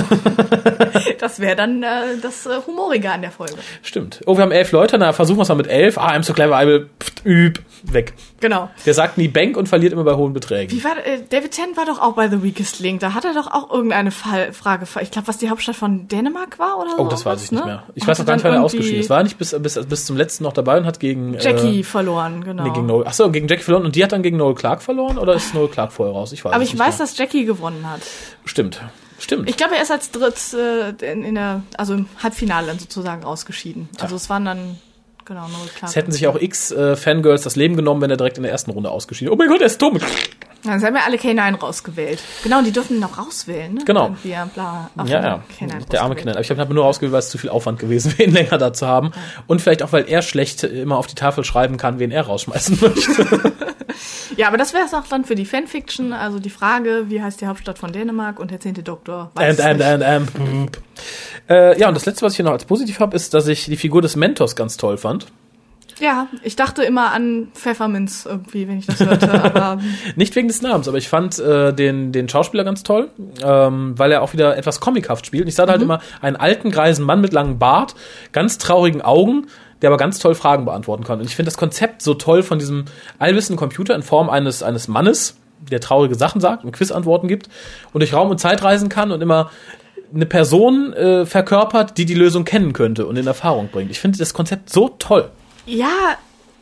Das 1.19 1.41
wäre 1.41 1.57
dann 1.57 1.83
äh, 1.83 2.19
das 2.21 2.47
äh, 2.47 2.51
Humorige 2.67 3.11
an 3.11 3.23
der 3.23 3.31
Folge. 3.31 3.55
Stimmt. 3.83 4.21
Oh, 4.27 4.37
wir 4.37 4.43
haben 4.43 4.53
elf 4.53 4.73
Leute, 4.73 4.99
na, 4.99 5.13
versuchen 5.13 5.39
wir 5.39 5.43
es 5.43 5.49
mal 5.49 5.55
mit 5.55 5.67
elf. 5.67 5.99
Ah, 5.99 6.09
I'm 6.13 6.23
so 6.23 6.33
clever, 6.35 6.61
I 6.61 6.67
will, 6.67 6.91
pft, 7.01 7.25
üb, 7.25 7.59
weg. 7.85 8.13
Genau. 8.41 8.69
Der 8.85 8.93
sagt 8.95 9.17
nie 9.17 9.29
Bank 9.29 9.57
und 9.57 9.69
verliert 9.69 9.93
immer 9.93 10.05
bei 10.05 10.15
hohen 10.15 10.33
Beträgen. 10.33 10.77
Wie 10.77 10.85
war 10.85 10.97
äh, 10.99 11.21
David 11.29 11.53
Tennant 11.53 11.77
war 11.77 11.87
doch 11.87 12.01
auch 12.01 12.13
bei 12.15 12.29
The 12.29 12.43
Weakest 12.43 12.81
Link. 12.81 13.01
Da 13.01 13.15
hat 13.15 13.25
er 13.25 13.35
doch 13.35 13.47
auch 13.53 13.71
irgendeine 13.73 14.11
Fall, 14.11 14.53
Frage. 14.53 14.87
Ich 15.01 15.11
glaube, 15.11 15.29
was 15.29 15.39
die 15.39 15.49
Hauptstadt 15.49 15.77
von 15.77 16.07
Dänemark 16.09 16.59
war 16.59 16.79
oder 16.79 16.91
so. 16.91 16.99
Oh, 16.99 17.09
das 17.09 17.25
weiß 17.25 17.45
ich 17.45 17.53
nicht 17.53 17.61
ne? 17.61 17.67
mehr. 17.67 17.83
Ich 17.95 18.03
Und 18.03 18.09
weiß 18.09 18.21
auch 18.21 18.27
gar 18.27 18.35
nicht, 18.35 18.45
wann 18.45 18.55
er 18.55 18.63
ausgeschieden 18.65 19.01
ist. 19.01 19.11
War 19.11 19.23
nicht 19.23 19.39
bis, 19.39 19.57
bis, 19.59 19.75
bis 19.87 20.05
zum 20.05 20.17
letzten 20.17 20.45
noch 20.45 20.53
dabei 20.53 20.77
und 20.79 20.85
hat 20.87 21.01
gegen 21.01 21.35
Jackie 21.39 21.81
Äh, 21.81 21.85
verloren, 21.85 22.45
genau. 22.45 22.65
nee, 22.65 22.71
gegen 22.71 22.87
Noel. 22.87 23.07
Achso, 23.07 23.31
gegen 23.31 23.49
Jackie 23.49 23.63
verloren 23.63 23.85
und 23.87 23.97
die 23.97 24.05
hat 24.05 24.13
dann 24.13 24.23
gegen 24.23 24.37
Noel 24.37 24.55
Clark 24.55 24.83
verloren 24.83 25.19
oder 25.19 25.35
ist 25.35 25.46
Noel 25.55 25.69
Clark 25.69 25.93
vorher 25.93 26.15
raus? 26.15 26.33
Ich 26.33 26.45
weiß 26.45 26.53
Aber 26.53 26.63
ich 26.63 26.79
weiß, 26.79 26.99
mehr. 26.99 27.07
dass 27.07 27.17
Jackie 27.19 27.45
gewonnen 27.45 27.89
hat. 27.89 28.01
Stimmt. 28.45 28.81
Stimmt. 29.19 29.49
Ich 29.49 29.57
glaube, 29.57 29.77
er 29.77 29.83
ist 29.83 29.91
als 29.91 30.11
dritt 30.11 30.37
äh, 30.55 30.91
in, 31.13 31.25
in 31.25 31.35
der, 31.37 31.63
also 31.79 31.95
im 31.95 32.07
Halbfinale 32.23 32.67
dann 32.67 32.79
sozusagen 32.79 33.25
ausgeschieden. 33.25 33.89
Also 33.99 34.15
es 34.17 34.29
waren 34.29 34.45
dann 34.45 34.79
genau 35.25 35.49
Noel 35.49 35.69
Clark. 35.75 35.91
es 35.91 35.97
hätten 35.97 36.13
sich 36.13 36.27
auch 36.27 36.39
x 36.39 36.71
äh, 36.71 36.97
Fangirls 36.97 37.43
das 37.43 37.57
Leben 37.57 37.77
genommen, 37.77 38.01
wenn 38.03 38.11
er 38.11 38.17
direkt 38.19 38.37
in 38.37 38.43
der 38.43 38.53
ersten 38.53 38.71
Runde 38.71 38.91
ausgeschieden 38.91 39.33
Oh 39.33 39.37
mein 39.37 39.49
Gott, 39.49 39.61
er 39.61 39.67
ist 39.67 39.81
dumm. 39.81 39.99
Dann 40.65 40.83
haben 40.83 40.97
ja 40.97 41.03
alle 41.07 41.17
K9 41.17 41.59
rausgewählt. 41.61 42.21
Genau, 42.43 42.61
die 42.61 42.73
dürfen 42.73 42.97
ihn 42.97 43.01
noch 43.01 43.19
rauswählen, 43.19 43.73
ne? 43.73 43.85
Genau. 43.85 44.07
Irgendwie, 44.07 44.31
ja, 44.31 44.45
bla. 44.53 44.91
Ja, 45.07 45.23
ja. 45.23 45.43
K9 45.59 45.89
Der 45.89 46.03
arme 46.03 46.15
rausgewählt. 46.15 46.19
Kinder. 46.19 46.33
Aber 46.33 46.41
ich 46.41 46.51
habe 46.51 46.75
nur 46.75 46.85
ausgewählt, 46.85 47.13
weil 47.13 47.21
es 47.21 47.31
zu 47.31 47.39
viel 47.39 47.51
Aufwand 47.51 47.79
gewesen 47.79 48.13
wäre, 48.19 48.29
ihn 48.29 48.35
länger 48.35 48.59
da 48.59 48.73
zu 48.73 48.87
haben. 48.87 49.13
Und 49.47 49.61
vielleicht 49.63 49.83
auch, 49.83 49.93
weil 49.93 50.09
er 50.09 50.23
schlecht 50.23 50.65
immer 50.65 50.97
auf 50.99 51.07
die 51.07 51.15
Tafel 51.15 51.45
schreiben 51.45 51.77
kann, 51.77 51.99
wen 51.99 52.11
er 52.11 52.23
rausschmeißen 52.27 52.79
möchte. 52.83 53.53
Ja, 54.37 54.49
aber 54.49 54.57
das 54.57 54.75
wäre 54.75 54.85
es 54.85 54.95
auch 54.95 55.07
dann 55.07 55.25
für 55.25 55.35
die 55.35 55.45
Fanfiction. 55.45 56.13
Also 56.13 56.39
die 56.39 56.51
Frage, 56.51 57.05
wie 57.09 57.23
heißt 57.23 57.41
die 57.41 57.47
Hauptstadt 57.47 57.79
von 57.79 57.93
Dänemark 57.93 58.41
und 58.41 58.51
der 58.51 58.61
zehnte 58.61 58.83
Doktor? 58.83 59.31
and, 59.35 59.59
weiß 59.59 59.61
and, 59.61 59.79
nicht. 59.79 59.89
and, 59.89 60.05
and. 60.05 60.79
Äh, 61.49 61.79
ja, 61.79 61.89
und 61.89 61.95
das 61.95 62.07
letzte, 62.07 62.25
was 62.25 62.33
ich 62.33 62.37
hier 62.37 62.45
noch 62.45 62.53
als 62.53 62.65
positiv 62.65 63.01
habe, 63.01 63.15
ist, 63.15 63.35
dass 63.35 63.47
ich 63.47 63.67
die 63.67 63.77
Figur 63.77 64.03
des 64.03 64.17
Mentors 64.17 64.57
ganz 64.57 64.77
toll 64.77 64.99
fand. 64.99 65.27
Ja, 65.99 66.27
ich 66.43 66.57
dachte 66.57 66.83
immer 66.83 67.13
an 67.13 67.49
Pfefferminz 67.55 68.27
irgendwie, 68.27 68.69
wenn 68.69 68.79
ich 68.79 68.87
das 68.87 69.01
hörte, 69.01 69.33
aber 69.43 69.81
Nicht 70.15 70.37
wegen 70.37 70.49
des 70.49 70.61
Namens, 70.61 70.89
aber 70.89 70.99
ich 70.99 71.09
fand 71.09 71.39
äh, 71.39 71.73
den, 71.73 72.13
den 72.13 72.29
Schauspieler 72.29 72.65
ganz 72.65 72.83
toll, 72.83 73.11
ähm, 73.43 73.99
weil 73.99 74.13
er 74.13 74.23
auch 74.23 74.33
wieder 74.35 74.57
etwas 74.59 74.81
comichaft 74.81 75.27
spielt. 75.27 75.45
Und 75.45 75.49
ich 75.49 75.55
sah 75.55 75.65
da 75.65 75.73
halt 75.73 75.83
immer 75.83 76.01
einen 76.21 76.37
alten, 76.37 76.71
greisen 76.71 77.05
Mann 77.05 77.21
mit 77.21 77.33
langem 77.33 77.59
Bart, 77.59 77.95
ganz 78.33 78.59
traurigen 78.59 79.01
Augen, 79.01 79.47
der 79.83 79.91
aber 79.91 79.97
ganz 79.97 80.19
toll 80.19 80.35
Fragen 80.35 80.65
beantworten 80.65 81.05
kann. 81.05 81.21
Und 81.21 81.27
ich 81.27 81.37
finde 81.37 81.51
das 81.51 81.59
Konzept 81.59 82.03
so 82.03 82.15
toll 82.15 82.43
von 82.43 82.59
diesem 82.59 82.87
allwissenden 83.19 83.59
Computer 83.59 83.95
in 83.95 84.03
Form 84.03 84.31
eines, 84.31 84.63
eines 84.63 84.89
Mannes, 84.89 85.37
der 85.71 85.81
traurige 85.81 86.15
Sachen 86.15 86.41
sagt 86.41 86.65
und 86.65 86.73
Quizantworten 86.73 87.29
gibt 87.29 87.49
und 87.93 88.01
durch 88.01 88.13
Raum 88.13 88.31
und 88.31 88.39
Zeit 88.39 88.63
reisen 88.63 88.89
kann 88.89 89.11
und 89.11 89.23
immer 89.23 89.51
eine 90.15 90.27
Person 90.27 90.93
äh, 90.93 91.27
verkörpert, 91.27 91.99
die 91.99 92.07
die 92.07 92.15
Lösung 92.15 92.45
kennen 92.45 92.73
könnte 92.73 93.07
und 93.07 93.17
in 93.17 93.27
Erfahrung 93.27 93.69
bringt. 93.69 93.91
Ich 93.91 94.01
finde 94.01 94.19
das 94.19 94.35
Konzept 94.35 94.71
so 94.71 94.89
toll. 94.99 95.31
ja, 95.67 96.17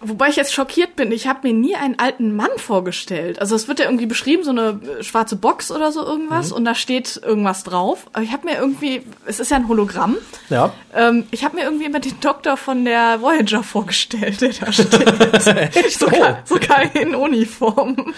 wobei 0.08 0.28
ich 0.28 0.36
jetzt 0.36 0.52
schockiert 0.52 0.96
bin, 0.96 1.12
ich 1.12 1.26
habe 1.26 1.46
mir 1.48 1.54
nie 1.54 1.74
einen 1.74 1.98
alten 1.98 2.34
Mann 2.36 2.50
vorgestellt. 2.56 3.40
Also 3.40 3.54
es 3.56 3.68
wird 3.68 3.78
ja 3.78 3.86
irgendwie 3.86 4.06
beschrieben, 4.06 4.44
so 4.44 4.50
eine 4.50 4.80
äh, 4.98 5.02
schwarze 5.02 5.36
Box 5.36 5.70
oder 5.70 5.92
so 5.92 6.04
irgendwas 6.04 6.52
und 6.52 6.64
da 6.64 6.74
steht 6.74 7.20
irgendwas 7.24 7.64
drauf. 7.64 8.06
Aber 8.12 8.22
ich 8.22 8.32
habe 8.32 8.46
mir 8.46 8.56
irgendwie, 8.56 9.02
es 9.26 9.40
ist 9.40 9.50
ja 9.50 9.56
ein 9.56 9.68
Hologramm, 9.68 10.16
Ja. 10.50 10.72
ähm, 10.94 11.26
ich 11.30 11.44
habe 11.44 11.56
mir 11.56 11.64
irgendwie 11.64 11.84
immer 11.86 12.00
den 12.00 12.18
Doktor 12.20 12.56
von 12.56 12.84
der 12.84 13.20
Voyager 13.20 13.62
vorgestellt, 13.62 14.40
der 14.40 14.50
da 14.52 14.72
steht. 14.72 15.92
sogar, 15.98 16.38
sogar 16.44 16.94
in 16.96 17.14
Uniform. 17.14 18.14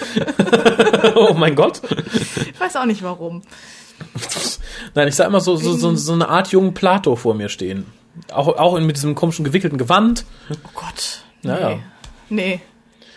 oh 1.15 1.35
mein 1.35 1.55
Gott. 1.55 1.81
Ich 2.53 2.61
weiß 2.61 2.77
auch 2.77 2.85
nicht 2.87 3.03
warum. 3.03 3.43
Nein, 4.95 5.09
ich 5.09 5.15
sah 5.15 5.25
immer 5.25 5.41
so, 5.41 5.57
so, 5.57 5.75
so, 5.75 5.95
so 5.95 6.13
eine 6.13 6.29
Art 6.29 6.49
jungen 6.49 6.75
Plato 6.75 7.17
vor 7.17 7.35
mir 7.35 7.49
stehen. 7.49 7.87
Auch, 8.33 8.49
auch 8.49 8.77
in, 8.77 8.87
mit 8.87 8.97
diesem 8.97 9.15
komischen 9.15 9.45
gewickelten 9.45 9.79
Gewand. 9.79 10.25
Oh 10.51 10.55
Gott. 10.75 11.23
Ja, 11.49 11.71
ja. 11.71 11.79
Nee. 12.29 12.61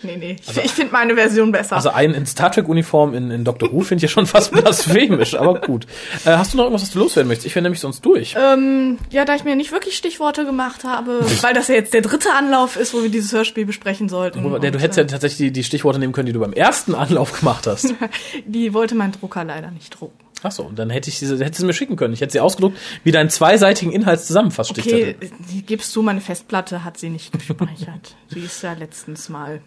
Nee, 0.01 0.15
nee. 0.17 0.35
Ich, 0.49 0.57
ich 0.57 0.71
finde 0.71 0.93
meine 0.93 1.15
Version 1.15 1.51
besser. 1.51 1.75
Also 1.75 1.89
einen 1.89 2.13
in 2.13 2.25
Star 2.25 2.51
Trek-Uniform 2.51 3.13
in, 3.13 3.31
in 3.31 3.43
Doctor 3.43 3.71
Who 3.71 3.81
finde 3.81 3.97
ich 4.05 4.09
ja 4.09 4.13
schon 4.13 4.25
fast 4.27 4.51
blasphemisch, 4.51 5.35
aber 5.35 5.59
gut. 5.59 5.85
Äh, 6.25 6.31
hast 6.31 6.53
du 6.53 6.57
noch 6.57 6.65
irgendwas, 6.65 6.83
was 6.83 6.91
du 6.91 6.99
loswerden 6.99 7.27
möchtest? 7.27 7.47
Ich 7.47 7.55
wäre 7.55 7.63
nämlich 7.63 7.81
sonst 7.81 8.05
durch. 8.05 8.35
Ähm, 8.39 8.97
ja, 9.09 9.25
da 9.25 9.35
ich 9.35 9.43
mir 9.43 9.55
nicht 9.55 9.71
wirklich 9.71 9.97
Stichworte 9.97 10.45
gemacht 10.45 10.83
habe, 10.83 11.19
weil 11.41 11.53
das 11.53 11.67
ja 11.67 11.75
jetzt 11.75 11.93
der 11.93 12.01
dritte 12.01 12.31
Anlauf 12.33 12.77
ist, 12.77 12.93
wo 12.93 13.01
wir 13.01 13.09
dieses 13.09 13.33
Hörspiel 13.33 13.65
besprechen 13.65 14.07
sollten. 14.09 14.41
Der, 14.61 14.71
du 14.71 14.79
hättest 14.79 14.97
ja 14.97 15.03
tatsächlich 15.03 15.37
die, 15.37 15.51
die 15.51 15.63
Stichworte 15.63 15.99
nehmen 15.99 16.13
können, 16.13 16.27
die 16.27 16.33
du 16.33 16.39
beim 16.39 16.53
ersten 16.53 16.95
Anlauf 16.95 17.37
gemacht 17.37 17.67
hast. 17.67 17.91
äh, 17.91 17.95
die 18.45 18.73
wollte 18.73 18.95
mein 18.95 19.11
Drucker 19.11 19.43
leider 19.43 19.71
nicht 19.71 19.99
drucken. 19.99 20.17
Ach 20.43 20.51
so, 20.51 20.63
und 20.63 20.79
dann 20.79 20.89
hätte 20.89 21.09
ich 21.09 21.19
diese, 21.19 21.43
hättest 21.43 21.61
du 21.61 21.65
mir 21.65 21.73
schicken 21.73 21.95
können. 21.95 22.13
Ich 22.13 22.21
hätte 22.21 22.31
sie 22.31 22.39
ausgedruckt, 22.39 22.77
wie 23.03 23.11
deinen 23.11 23.29
zweiseitigen 23.29 23.91
Inhalt 23.91 24.21
zusammenfasst. 24.21 24.71
Okay, 24.71 25.15
die 25.51 25.63
gibst 25.63 25.95
du, 25.95 26.01
meine 26.01 26.21
Festplatte 26.21 26.83
hat 26.83 26.97
sie 26.97 27.09
nicht 27.09 27.31
gespeichert. 27.33 28.15
sie 28.27 28.39
ist 28.41 28.61
ja 28.63 28.73
letztens 28.73 29.29
mal. 29.29 29.61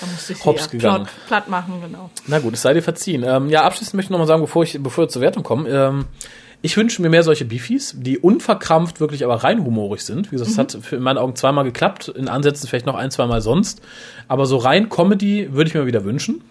Da 0.00 0.06
musste 0.06 0.32
ich 0.32 0.38
sie 0.38 0.44
Hops 0.44 0.64
ja 0.64 0.70
gegangen. 0.72 1.04
platt, 1.04 1.26
platt 1.26 1.48
machen, 1.48 1.80
genau. 1.80 2.10
Na 2.26 2.38
gut, 2.40 2.54
es 2.54 2.62
sei 2.62 2.74
dir 2.74 2.82
verziehen. 2.82 3.24
Ähm, 3.24 3.48
ja, 3.48 3.62
abschließend 3.62 3.94
möchte 3.94 4.08
ich 4.08 4.10
noch 4.10 4.18
mal 4.18 4.26
sagen, 4.26 4.42
bevor 4.42 4.62
ich, 4.62 4.78
bevor 4.82 5.04
wir 5.04 5.08
zur 5.08 5.22
Wertung 5.22 5.42
kommen, 5.42 5.66
ähm, 5.68 6.06
ich 6.62 6.76
wünsche 6.76 7.00
mir 7.00 7.08
mehr 7.08 7.22
solche 7.22 7.44
Beefies, 7.44 7.94
die 7.96 8.18
unverkrampft 8.18 8.98
wirklich 8.98 9.24
aber 9.24 9.36
rein 9.36 9.64
humorig 9.64 10.02
sind. 10.02 10.32
Wie 10.32 10.36
gesagt, 10.36 10.50
es 10.50 10.58
hat 10.58 10.78
für 10.82 10.96
in 10.96 11.02
meinen 11.02 11.18
Augen 11.18 11.36
zweimal 11.36 11.64
geklappt, 11.64 12.08
in 12.08 12.28
Ansätzen 12.28 12.68
vielleicht 12.68 12.86
noch 12.86 12.94
ein, 12.94 13.10
zweimal 13.10 13.40
sonst. 13.40 13.82
Aber 14.26 14.46
so 14.46 14.56
rein 14.56 14.88
Comedy 14.88 15.52
würde 15.52 15.68
ich 15.68 15.74
mir 15.74 15.86
wieder 15.86 16.04
wünschen. 16.04 16.42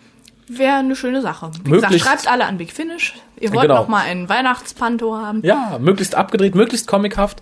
Wäre 0.47 0.75
eine 0.75 0.95
schöne 0.95 1.21
Sache. 1.21 1.49
Wie 1.63 1.71
Möglichst- 1.71 1.97
gesagt, 2.03 2.21
schreibt 2.21 2.31
alle 2.31 2.45
an 2.45 2.57
Big 2.57 2.71
Finish. 2.71 3.15
Ihr 3.39 3.51
wollt 3.53 3.63
Genau. 3.63 3.75
noch 3.81 3.87
mal 3.87 4.01
einen 4.03 4.29
Weihnachtspanto 4.29 5.15
haben. 5.15 5.41
Ja, 5.43 5.77
möglichst 5.79 6.13
abgedreht, 6.15 6.53
möglichst 6.55 6.87
comichaft. 6.87 7.41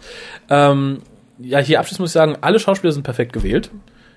Ähm, 0.49 1.01
ja, 1.37 1.59
hier 1.59 1.79
abschließend 1.79 1.99
muss 2.01 2.09
ich 2.11 2.13
sagen, 2.13 2.37
alle 2.41 2.59
Schauspieler 2.59 2.93
sind 2.93 3.03
perfekt 3.03 3.33
gewählt. 3.33 3.69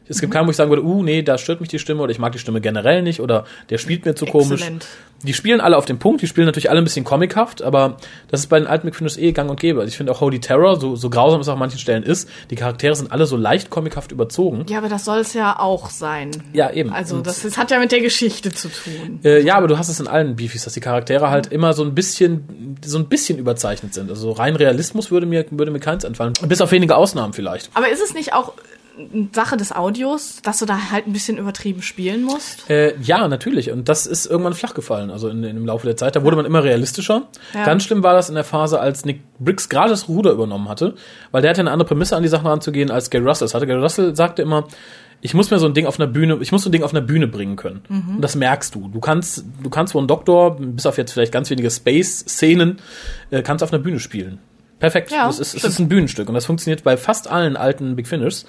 Es 0.09 0.21
gibt 0.21 0.33
keinen, 0.33 0.47
wo 0.47 0.51
ich 0.51 0.57
sagen 0.57 0.71
würde, 0.71 0.85
uh, 0.85 1.03
nee, 1.03 1.23
da 1.23 1.39
stört 1.39 1.61
mich 1.61 1.69
die 1.69 1.79
Stimme 1.79 2.03
oder 2.03 2.13
ich 2.13 2.19
mag 2.19 2.33
die 2.33 2.39
Stimme 2.39 2.61
generell 2.61 3.03
nicht 3.03 3.21
oder 3.21 3.45
der 3.71 3.79
spielt 3.79 4.05
mir 4.05 4.15
zu 4.15 4.27
komisch. 4.27 4.61
Exzellent. 4.61 4.87
Die 5.23 5.33
spielen 5.33 5.61
alle 5.61 5.77
auf 5.77 5.87
den 5.87 5.99
Punkt, 5.99 6.21
die 6.21 6.27
spielen 6.27 6.47
natürlich 6.47 6.69
alle 6.69 6.81
ein 6.81 6.85
bisschen 6.85 7.05
comichaft, 7.05 7.63
aber 7.63 7.97
das 8.29 8.41
ist 8.41 8.47
bei 8.49 8.59
den 8.59 8.69
alten 8.69 8.87
McFinnis 8.87 9.17
eh 9.17 9.33
gang 9.33 9.49
und 9.51 9.59
gäbe. 9.59 9.81
Also 9.81 9.89
ich 9.89 9.97
finde 9.97 10.13
auch 10.13 10.21
Holy 10.21 10.41
Terror, 10.41 10.79
so, 10.79 10.95
so 10.95 11.09
grausam 11.09 11.41
es 11.41 11.49
auch 11.49 11.55
an 11.55 11.59
manchen 11.59 11.79
Stellen 11.79 12.03
ist, 12.03 12.29
die 12.51 12.55
Charaktere 12.55 12.95
sind 12.95 13.11
alle 13.11 13.27
so 13.27 13.37
leicht 13.37 13.71
comichaft 13.71 14.13
überzogen. 14.13 14.67
Ja, 14.69 14.79
aber 14.79 14.89
das 14.89 15.05
soll 15.07 15.21
es 15.21 15.33
ja 15.33 15.59
auch 15.59 15.89
sein. 15.89 16.31
Ja, 16.53 16.71
eben. 16.71 16.93
Also 16.93 17.21
das, 17.21 17.43
das 17.43 17.57
hat 17.57 17.71
ja 17.71 17.79
mit 17.79 17.93
der 17.93 18.01
Geschichte 18.01 18.53
zu 18.53 18.69
tun. 18.69 19.21
Äh, 19.25 19.43
ja, 19.43 19.57
aber 19.57 19.69
du 19.69 19.79
hast 19.79 19.89
es 19.89 20.01
in 20.01 20.07
allen 20.07 20.37
Beefies, 20.37 20.65
dass 20.65 20.75
die 20.75 20.81
Charaktere 20.81 21.31
halt 21.31 21.47
immer 21.47 21.73
so 21.73 21.83
ein 21.83 21.95
bisschen, 21.95 22.77
so 22.85 22.99
ein 22.99 23.07
bisschen 23.07 23.39
überzeichnet 23.39 23.95
sind. 23.95 24.11
Also 24.11 24.33
rein 24.33 24.55
Realismus 24.55 25.11
würde 25.11 25.27
mir, 25.27 25.47
würde 25.51 25.73
mir 25.73 25.81
keins 25.81 26.05
entfallen. 26.05 26.35
Bis 26.47 26.61
auf 26.61 26.71
wenige 26.73 26.95
Ausnahmen 26.95 27.33
vielleicht. 27.33 27.71
Aber 27.75 27.89
ist 27.89 28.03
es 28.03 28.13
nicht 28.13 28.35
auch 28.35 28.53
Sache 29.33 29.57
des 29.57 29.73
Audios, 29.73 30.41
dass 30.43 30.59
du 30.59 30.67
da 30.67 30.91
halt 30.91 31.07
ein 31.07 31.13
bisschen 31.13 31.37
übertrieben 31.37 31.83
spielen 31.83 32.23
musst? 32.23 32.69
Äh, 32.71 32.95
ja, 33.01 33.29
natürlich. 33.29 33.71
Und 33.71 33.89
das 33.89 34.07
ist 34.07 34.27
irgendwann 34.27 34.55
flach 34.55 34.75
gefallen. 34.75 35.11
Also 35.11 35.29
in, 35.29 35.43
in, 35.45 35.57
im 35.57 35.67
Laufe 35.67 35.87
der 35.87 35.97
Zeit. 35.97 36.17
Da 36.17 36.25
wurde 36.25 36.37
man 36.37 36.47
immer 36.47 36.65
realistischer. 36.65 37.29
Ja. 37.55 37.65
Ganz 37.65 37.85
schlimm 37.85 38.03
war 38.03 38.15
das 38.15 38.29
in 38.29 38.35
der 38.35 38.45
Phase, 38.45 38.81
als 38.81 39.05
Nick 39.05 39.21
Briggs 39.39 39.69
gerade 39.69 39.91
das 39.91 40.09
Ruder 40.09 40.33
übernommen 40.33 40.69
hatte. 40.69 40.95
Weil 41.31 41.43
der 41.43 41.51
hatte 41.51 41.61
eine 41.61 41.71
andere 41.71 41.87
Prämisse 41.87 42.17
an 42.17 42.23
die 42.23 42.29
Sachen 42.29 42.47
ranzugehen, 42.47 42.91
als 42.91 43.11
Gary 43.11 43.25
Russell 43.25 43.47
es 43.47 43.55
hatte. 43.55 43.67
Gary 43.67 43.81
Russell 43.81 44.17
sagte 44.17 44.43
immer, 44.43 44.67
ich 45.21 45.35
muss 45.35 45.51
mir 45.51 45.59
so 45.59 45.67
ein 45.67 45.75
Ding 45.75 45.87
auf 45.87 45.99
einer 45.99 46.07
Bühne, 46.07 46.39
ich 46.41 46.53
muss 46.53 46.63
so 46.63 46.69
ein 46.69 46.73
Ding 46.73 46.83
auf 46.83 46.93
einer 46.93 47.01
Bühne 47.01 47.27
bringen 47.27 47.57
können. 47.57 47.83
Und 47.89 48.21
das 48.23 48.35
merkst 48.35 48.75
du. 48.75 48.89
Du 48.89 49.01
kannst, 49.01 49.45
du 49.63 49.71
kannst 49.71 49.95
wohl 49.95 50.01
einen 50.01 50.09
Doktor, 50.09 50.57
bis 50.59 50.87
auf 50.87 50.99
jetzt 50.99 51.13
vielleicht 51.13 51.33
ganz 51.33 51.51
wenige 51.51 51.71
Space-Szenen, 51.71 52.79
äh, 53.31 53.43
kannst 53.43 53.65
auf 53.65 53.73
einer 53.73 53.83
Bühne 53.83 53.99
spielen. 53.99 54.39
Perfekt. 54.79 55.11
Ja, 55.11 55.27
das 55.27 55.39
ist, 55.39 55.55
es 55.55 55.65
ist 55.65 55.79
ein 55.79 55.89
Bühnenstück 55.89 56.29
und 56.29 56.35
das 56.35 56.45
funktioniert 56.45 56.85
bei 56.85 56.97
fast 56.97 57.29
allen 57.29 57.57
alten 57.57 57.97
Big 57.97 58.07
Finish. 58.07 58.45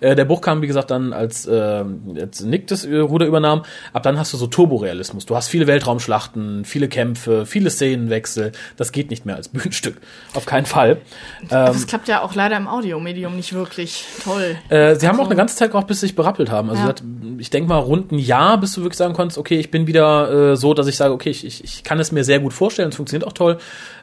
Äh, 0.00 0.14
der 0.14 0.24
Buch 0.26 0.40
kam, 0.40 0.60
wie 0.62 0.66
gesagt, 0.66 0.90
dann, 0.90 1.12
als, 1.12 1.46
äh, 1.46 1.84
als 2.20 2.42
Nick 2.42 2.66
das 2.66 2.84
äh, 2.84 2.96
Ruder 2.98 3.26
übernahm. 3.26 3.62
Ab 3.92 4.02
dann 4.02 4.18
hast 4.18 4.32
du 4.32 4.36
so 4.36 4.46
Turborealismus. 4.46 5.24
Du 5.26 5.34
hast 5.36 5.48
viele 5.48 5.66
Weltraumschlachten, 5.66 6.64
viele 6.64 6.88
Kämpfe, 6.88 7.46
viele 7.46 7.70
Szenenwechsel. 7.70 8.52
Das 8.76 8.92
geht 8.92 9.10
nicht 9.10 9.24
mehr 9.26 9.36
als 9.36 9.48
Bühnenstück. 9.50 9.96
Auf 10.34 10.44
keinen 10.46 10.66
Fall. 10.66 10.98
Ähm, 11.42 11.48
das 11.50 11.86
klappt 11.86 12.08
ja 12.08 12.22
auch 12.22 12.34
leider 12.34 12.56
im 12.56 12.68
Audiomedium 12.68 13.36
nicht 13.36 13.52
wirklich 13.54 14.04
toll. 14.22 14.56
äh, 14.68 14.94
sie 14.96 15.08
haben 15.08 15.16
auch 15.16 15.20
Also- 15.20 15.30
eine 15.30 15.36
ganze 15.36 15.56
Zeit 15.56 15.70
gebraucht, 15.70 15.86
bis 15.86 16.00
sie 16.00 16.06
sich 16.06 16.16
berappelt 16.16 16.50
haben. 16.50 16.68
Also 16.70 16.82
Ja. 16.82 16.88
hat, 16.88 17.02
ich 17.38 17.50
denke 17.50 17.68
mal 17.68 17.78
rund 17.78 18.12
ein 18.12 18.18
Jahr, 18.18 18.58
bis 18.60 18.72
du 18.72 18.82
wirklich 18.82 18.98
sagen 18.98 19.14
konntest, 19.14 19.38
okay, 19.38 19.58
ich 19.58 19.70
bin 19.70 19.86
wieder 19.86 20.52
äh, 20.52 20.56
so, 20.56 20.74
dass 20.74 20.86
ich 20.86 20.96
sage, 20.96 21.14
okay, 21.14 21.30
ich, 21.30 21.44
ich, 21.46 21.64
ich 21.64 21.84
kann 21.84 21.98
es 22.00 22.12
mir 22.12 22.24
sehr 22.24 22.40
gut 22.40 22.52
vorstellen, 22.52 22.90
es 22.90 22.96
funktioniert 22.96 23.26
auch 23.26 23.32
toll. 23.32 23.58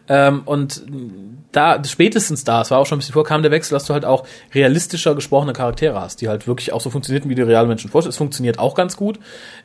Ähm, 0.09 0.41
und 0.45 0.83
da, 1.53 1.81
spätestens 1.85 2.43
da, 2.43 2.61
es 2.61 2.71
war 2.71 2.79
auch 2.79 2.85
schon 2.85 2.97
ein 2.97 2.99
bisschen 2.99 3.13
vor, 3.13 3.23
kam 3.23 3.41
der 3.41 3.51
Wechsel, 3.51 3.73
dass 3.73 3.85
du 3.85 3.93
halt 3.93 4.03
auch 4.05 4.25
realistischer 4.53 5.15
gesprochene 5.15 5.53
Charaktere 5.53 5.82
hast, 5.91 6.21
die 6.21 6.29
halt 6.29 6.47
wirklich 6.47 6.71
auch 6.73 6.81
so 6.81 6.89
funktionierten, 6.89 7.29
wie 7.29 7.35
die 7.35 7.41
realen 7.41 7.67
Menschen 7.67 7.89
vorstellen. 7.89 8.11
Es 8.11 8.17
funktioniert 8.17 8.59
auch 8.59 8.75
ganz 8.75 8.95
gut. 8.95 9.19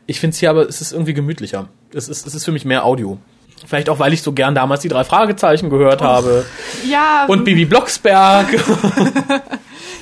Ich 0.06 0.20
finde 0.20 0.34
es 0.34 0.40
hier 0.40 0.50
aber, 0.50 0.68
es 0.68 0.80
ist 0.80 0.92
irgendwie 0.92 1.14
gemütlicher. 1.14 1.68
Es 1.92 2.08
ist, 2.08 2.26
es 2.26 2.34
ist 2.34 2.44
für 2.44 2.52
mich 2.52 2.64
mehr 2.64 2.84
Audio. 2.84 3.18
Vielleicht 3.66 3.88
auch, 3.88 3.98
weil 3.98 4.12
ich 4.12 4.22
so 4.22 4.32
gern 4.32 4.54
damals 4.54 4.82
die 4.82 4.88
drei 4.88 5.04
Fragezeichen 5.04 5.70
gehört 5.70 6.00
habe. 6.02 6.46
Ja, 6.88 7.26
Und 7.26 7.44
Bibi 7.44 7.64
Blocksberg. 7.64 8.46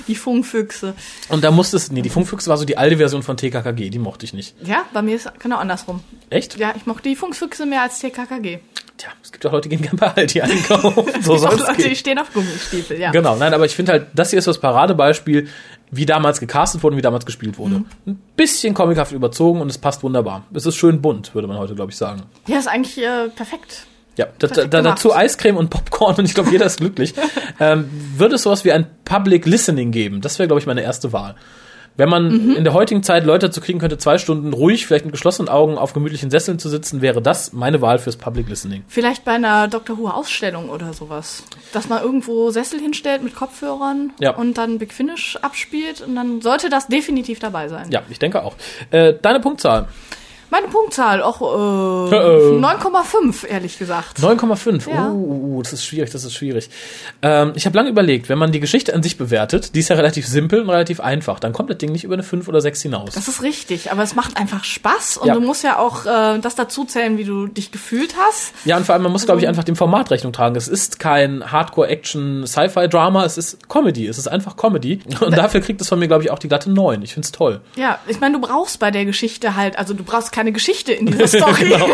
die 0.09 0.15
Funkfüchse. 0.15 0.95
Und 1.29 1.43
da 1.43 1.51
musste 1.51 1.77
es, 1.77 1.91
nee, 1.91 2.03
die 2.03 2.11
Funkfüchse 2.11 2.51
war 2.51 2.57
so 2.57 2.65
die 2.65 2.79
alte 2.79 2.99
Version 2.99 3.23
von 3.23 3.37
TKKG, 3.37 3.91
die 3.91 3.99
mochte 3.99 4.25
ich 4.25 4.35
nicht. 4.35 4.55
Ja, 4.63 4.85
bei 4.93 5.03
mir 5.03 5.17
ist 5.17 5.31
genau 5.39 5.57
andersrum. 5.57 6.01
Echt? 6.31 6.59
Ja, 6.59 6.75
ich 6.77 6.87
mochte 6.87 7.09
die 7.09 7.17
Funkfüchse 7.17 7.67
mehr 7.67 7.83
als 7.83 7.99
TKKG. 7.99 8.59
Tja, 8.97 9.11
es 9.23 9.31
gibt 9.31 9.45
auch 9.45 9.53
Leute, 9.53 9.69
die 9.69 9.77
gehen 9.77 9.83
gerne 9.83 9.99
bei 9.99 10.23
Aldi 10.23 10.41
einkaufen. 10.41 11.05
So 11.23 11.35
gibt 11.35 11.45
auch 11.45 11.59
Leute, 11.59 11.75
die 11.77 11.83
gehen. 11.83 11.97
stehen 11.97 12.19
auf 12.19 12.33
Gummistiefel, 12.33 12.99
ja. 12.99 13.11
Genau, 13.11 13.37
nein, 13.37 13.53
aber 13.53 13.67
ich 13.67 13.75
finde 13.75 13.93
halt, 13.93 14.07
das 14.15 14.31
hier 14.31 14.39
ist 14.39 14.49
das 14.49 14.59
Paradebeispiel, 14.59 15.49
wie 15.91 16.07
damals 16.07 16.41
gecastet 16.41 16.83
wurde 16.83 16.95
und 16.95 16.99
wie 16.99 17.03
damals 17.03 17.27
gespielt 17.27 17.59
wurde. 17.59 17.77
Mhm. 17.77 17.87
Ein 18.07 18.23
bisschen 18.37 18.73
comichaft 18.75 19.13
überzogen 19.13 19.61
und 19.61 19.69
es 19.69 19.79
passt 19.79 20.03
wunderbar. 20.03 20.45
Es 20.55 20.65
ist 20.65 20.77
schön 20.77 21.03
bunt, 21.03 21.35
würde 21.35 21.47
man 21.47 21.59
heute, 21.59 21.75
glaube 21.75 21.91
ich, 21.91 21.97
sagen. 21.97 22.23
Ja, 22.47 22.59
ist 22.59 22.69
eigentlich 22.69 22.99
äh, 22.99 23.29
perfekt. 23.29 23.87
Ja, 24.17 24.29
da, 24.39 24.47
da, 24.47 24.81
dazu 24.81 25.15
Eiscreme 25.15 25.59
und 25.59 25.69
Popcorn 25.69 26.17
und 26.17 26.25
ich 26.25 26.33
glaube, 26.33 26.51
jeder 26.51 26.65
ist 26.65 26.79
glücklich. 26.79 27.13
ähm, 27.61 27.91
würde 28.17 28.37
es 28.37 28.43
sowas 28.43 28.65
wie 28.65 28.73
ein 28.73 28.87
Public 29.05 29.45
Listening 29.45 29.91
geben? 29.91 30.23
Das 30.23 30.39
wäre, 30.39 30.47
glaube 30.47 30.61
ich, 30.61 30.67
meine 30.67 30.81
erste 30.81 31.13
Wahl. 31.13 31.35
Wenn 31.99 32.09
man 32.11 32.29
Mhm. 32.29 32.57
in 32.57 32.65
der 32.65 32.73
heutigen 32.75 33.03
Zeit 33.03 33.25
Leute 33.25 33.47
dazu 33.47 33.61
kriegen 33.61 33.79
könnte, 33.79 33.97
zwei 33.99 34.19
Stunden 34.19 34.53
ruhig, 34.53 34.87
vielleicht 34.87 35.07
mit 35.07 35.13
geschlossenen 35.13 35.49
Augen 35.49 35.79
auf 35.79 35.93
gemütlichen 35.95 36.31
Sesseln 36.31 36.59
zu 36.59 36.69
sitzen, 36.69 37.01
wäre 37.01 37.23
das 37.23 37.53
meine 37.55 37.81
Wahl 37.81 37.99
fürs 37.99 38.17
Public 38.17 38.49
Listening. 38.49 38.85
Vielleicht 38.89 39.25
bei 39.25 39.33
einer 39.33 39.67
Dr. 39.69 39.97
Who 39.99 40.09
Ausstellung 40.09 40.69
oder 40.69 40.93
sowas. 40.93 41.43
Dass 41.73 41.89
man 41.89 42.03
irgendwo 42.03 42.51
Sessel 42.51 42.81
hinstellt 42.81 43.23
mit 43.25 43.35
Kopfhörern 43.35 44.13
Ja. 44.21 44.35
und 44.37 44.59
dann 44.59 44.79
Big 44.79 44.93
Finish 44.93 45.37
abspielt 45.41 46.03
und 46.03 46.15
dann 46.17 46.43
sollte 46.43 46.69
das 46.69 46.87
definitiv 46.89 47.39
dabei 47.39 47.69
sein. 47.69 47.89
Ja, 47.91 48.03
ich 48.11 48.19
denke 48.19 48.43
auch. 48.45 48.55
Äh, 48.91 49.15
deine 49.23 49.41
Punktzahl. 49.41 49.89
Meine 50.51 50.69
Punktzahl 50.69 51.23
auch 51.23 51.41
äh, 51.43 52.15
Äh, 52.17 52.57
äh. 52.57 52.61
9,5, 52.61 53.47
ehrlich 53.47 53.79
gesagt. 53.79 54.19
9,5. 54.19 54.89
Ja. 54.91 55.11
Uh, 55.11 55.63
das 55.63 55.73
ist 55.73 55.85
schwierig, 55.85 56.11
das 56.11 56.25
ist 56.25 56.35
schwierig. 56.35 56.71
Ähm, 57.23 57.53
ich 57.57 57.67
habe 57.67 57.77
lange 57.77 57.91
überlegt, 57.91 58.29
wenn 58.29 58.39
man 58.39 58.53
die 58.53 58.61
Geschichte 58.61 58.95
an 58.95 59.03
sich 59.03 59.17
bewertet, 59.19 59.75
die 59.75 59.81
ist 59.81 59.89
ja 59.89 59.97
relativ 59.97 60.27
simpel 60.27 60.61
und 60.63 60.71
relativ 60.71 61.01
einfach, 61.01 61.41
dann 61.41 61.53
kommt 61.53 61.71
das 61.71 61.79
Ding 61.79 61.91
nicht 61.93 62.05
über 62.05 62.15
eine 62.15 62.23
5 62.23 62.47
oder 62.49 62.61
6 62.61 62.83
hinaus. 62.83 63.15
Das 63.15 63.29
ist 63.29 63.43
richtig, 63.43 63.91
aber 63.93 64.03
es 64.03 64.15
macht 64.15 64.37
einfach 64.37 64.65
Spaß 64.65 65.17
und 65.19 65.27
Ja. 65.29 65.35
du 65.35 65.41
musst 65.41 65.65
ja 65.65 65.79
auch 65.79 66.07
äh, 66.07 66.39
das 66.41 66.55
dazu 66.55 66.85
zählen, 66.85 67.19
wie 67.19 67.25
du 67.25 67.47
dich 67.49 67.73
gefühlt 67.73 68.15
hast. 68.19 68.53
Ja, 68.65 68.77
und 68.77 68.85
vor 68.87 68.95
allem, 68.95 69.03
man 69.03 69.13
muss, 69.13 69.25
glaube 69.27 69.41
ich, 69.41 69.49
einfach 69.49 69.65
dem 69.65 69.77
Format 69.77 70.11
Rechnung 70.11 70.33
tragen. 70.33 70.57
Es 70.57 70.69
ist 70.69 70.99
kein 70.99 71.51
Hardcore-Action-Sci-Fi-Drama, 71.51 73.25
es 73.25 73.39
ist 73.39 73.69
Comedy. 73.69 74.07
Es 74.07 74.19
ist 74.19 74.29
einfach 74.29 74.57
Comedy. 74.57 75.01
Und 75.21 75.37
dafür 75.37 75.61
kriegt 75.61 75.81
es 75.81 75.89
von 75.89 75.99
mir, 75.99 76.09
glaube 76.09 76.25
ich, 76.25 76.31
auch 76.31 76.39
die 76.39 76.49
glatte 76.49 76.71
9. 76.71 77.03
Ich 77.03 77.15
find's 77.15 77.33
toll. 77.33 77.61
Ja, 77.77 77.99
ich 78.07 78.21
meine, 78.21 78.39
du 78.39 78.47
brauchst 78.47 78.79
bei 78.79 78.91
der 78.91 79.05
Geschichte 79.05 79.57
halt, 79.57 79.79
also 79.79 79.95
du 79.95 80.05
brauchst 80.05 80.33
keine 80.37 80.53
Geschichte 80.53 80.93
in 80.93 81.07
dieser 81.11 81.27
Story. 81.27 81.65
genau. 81.71 81.89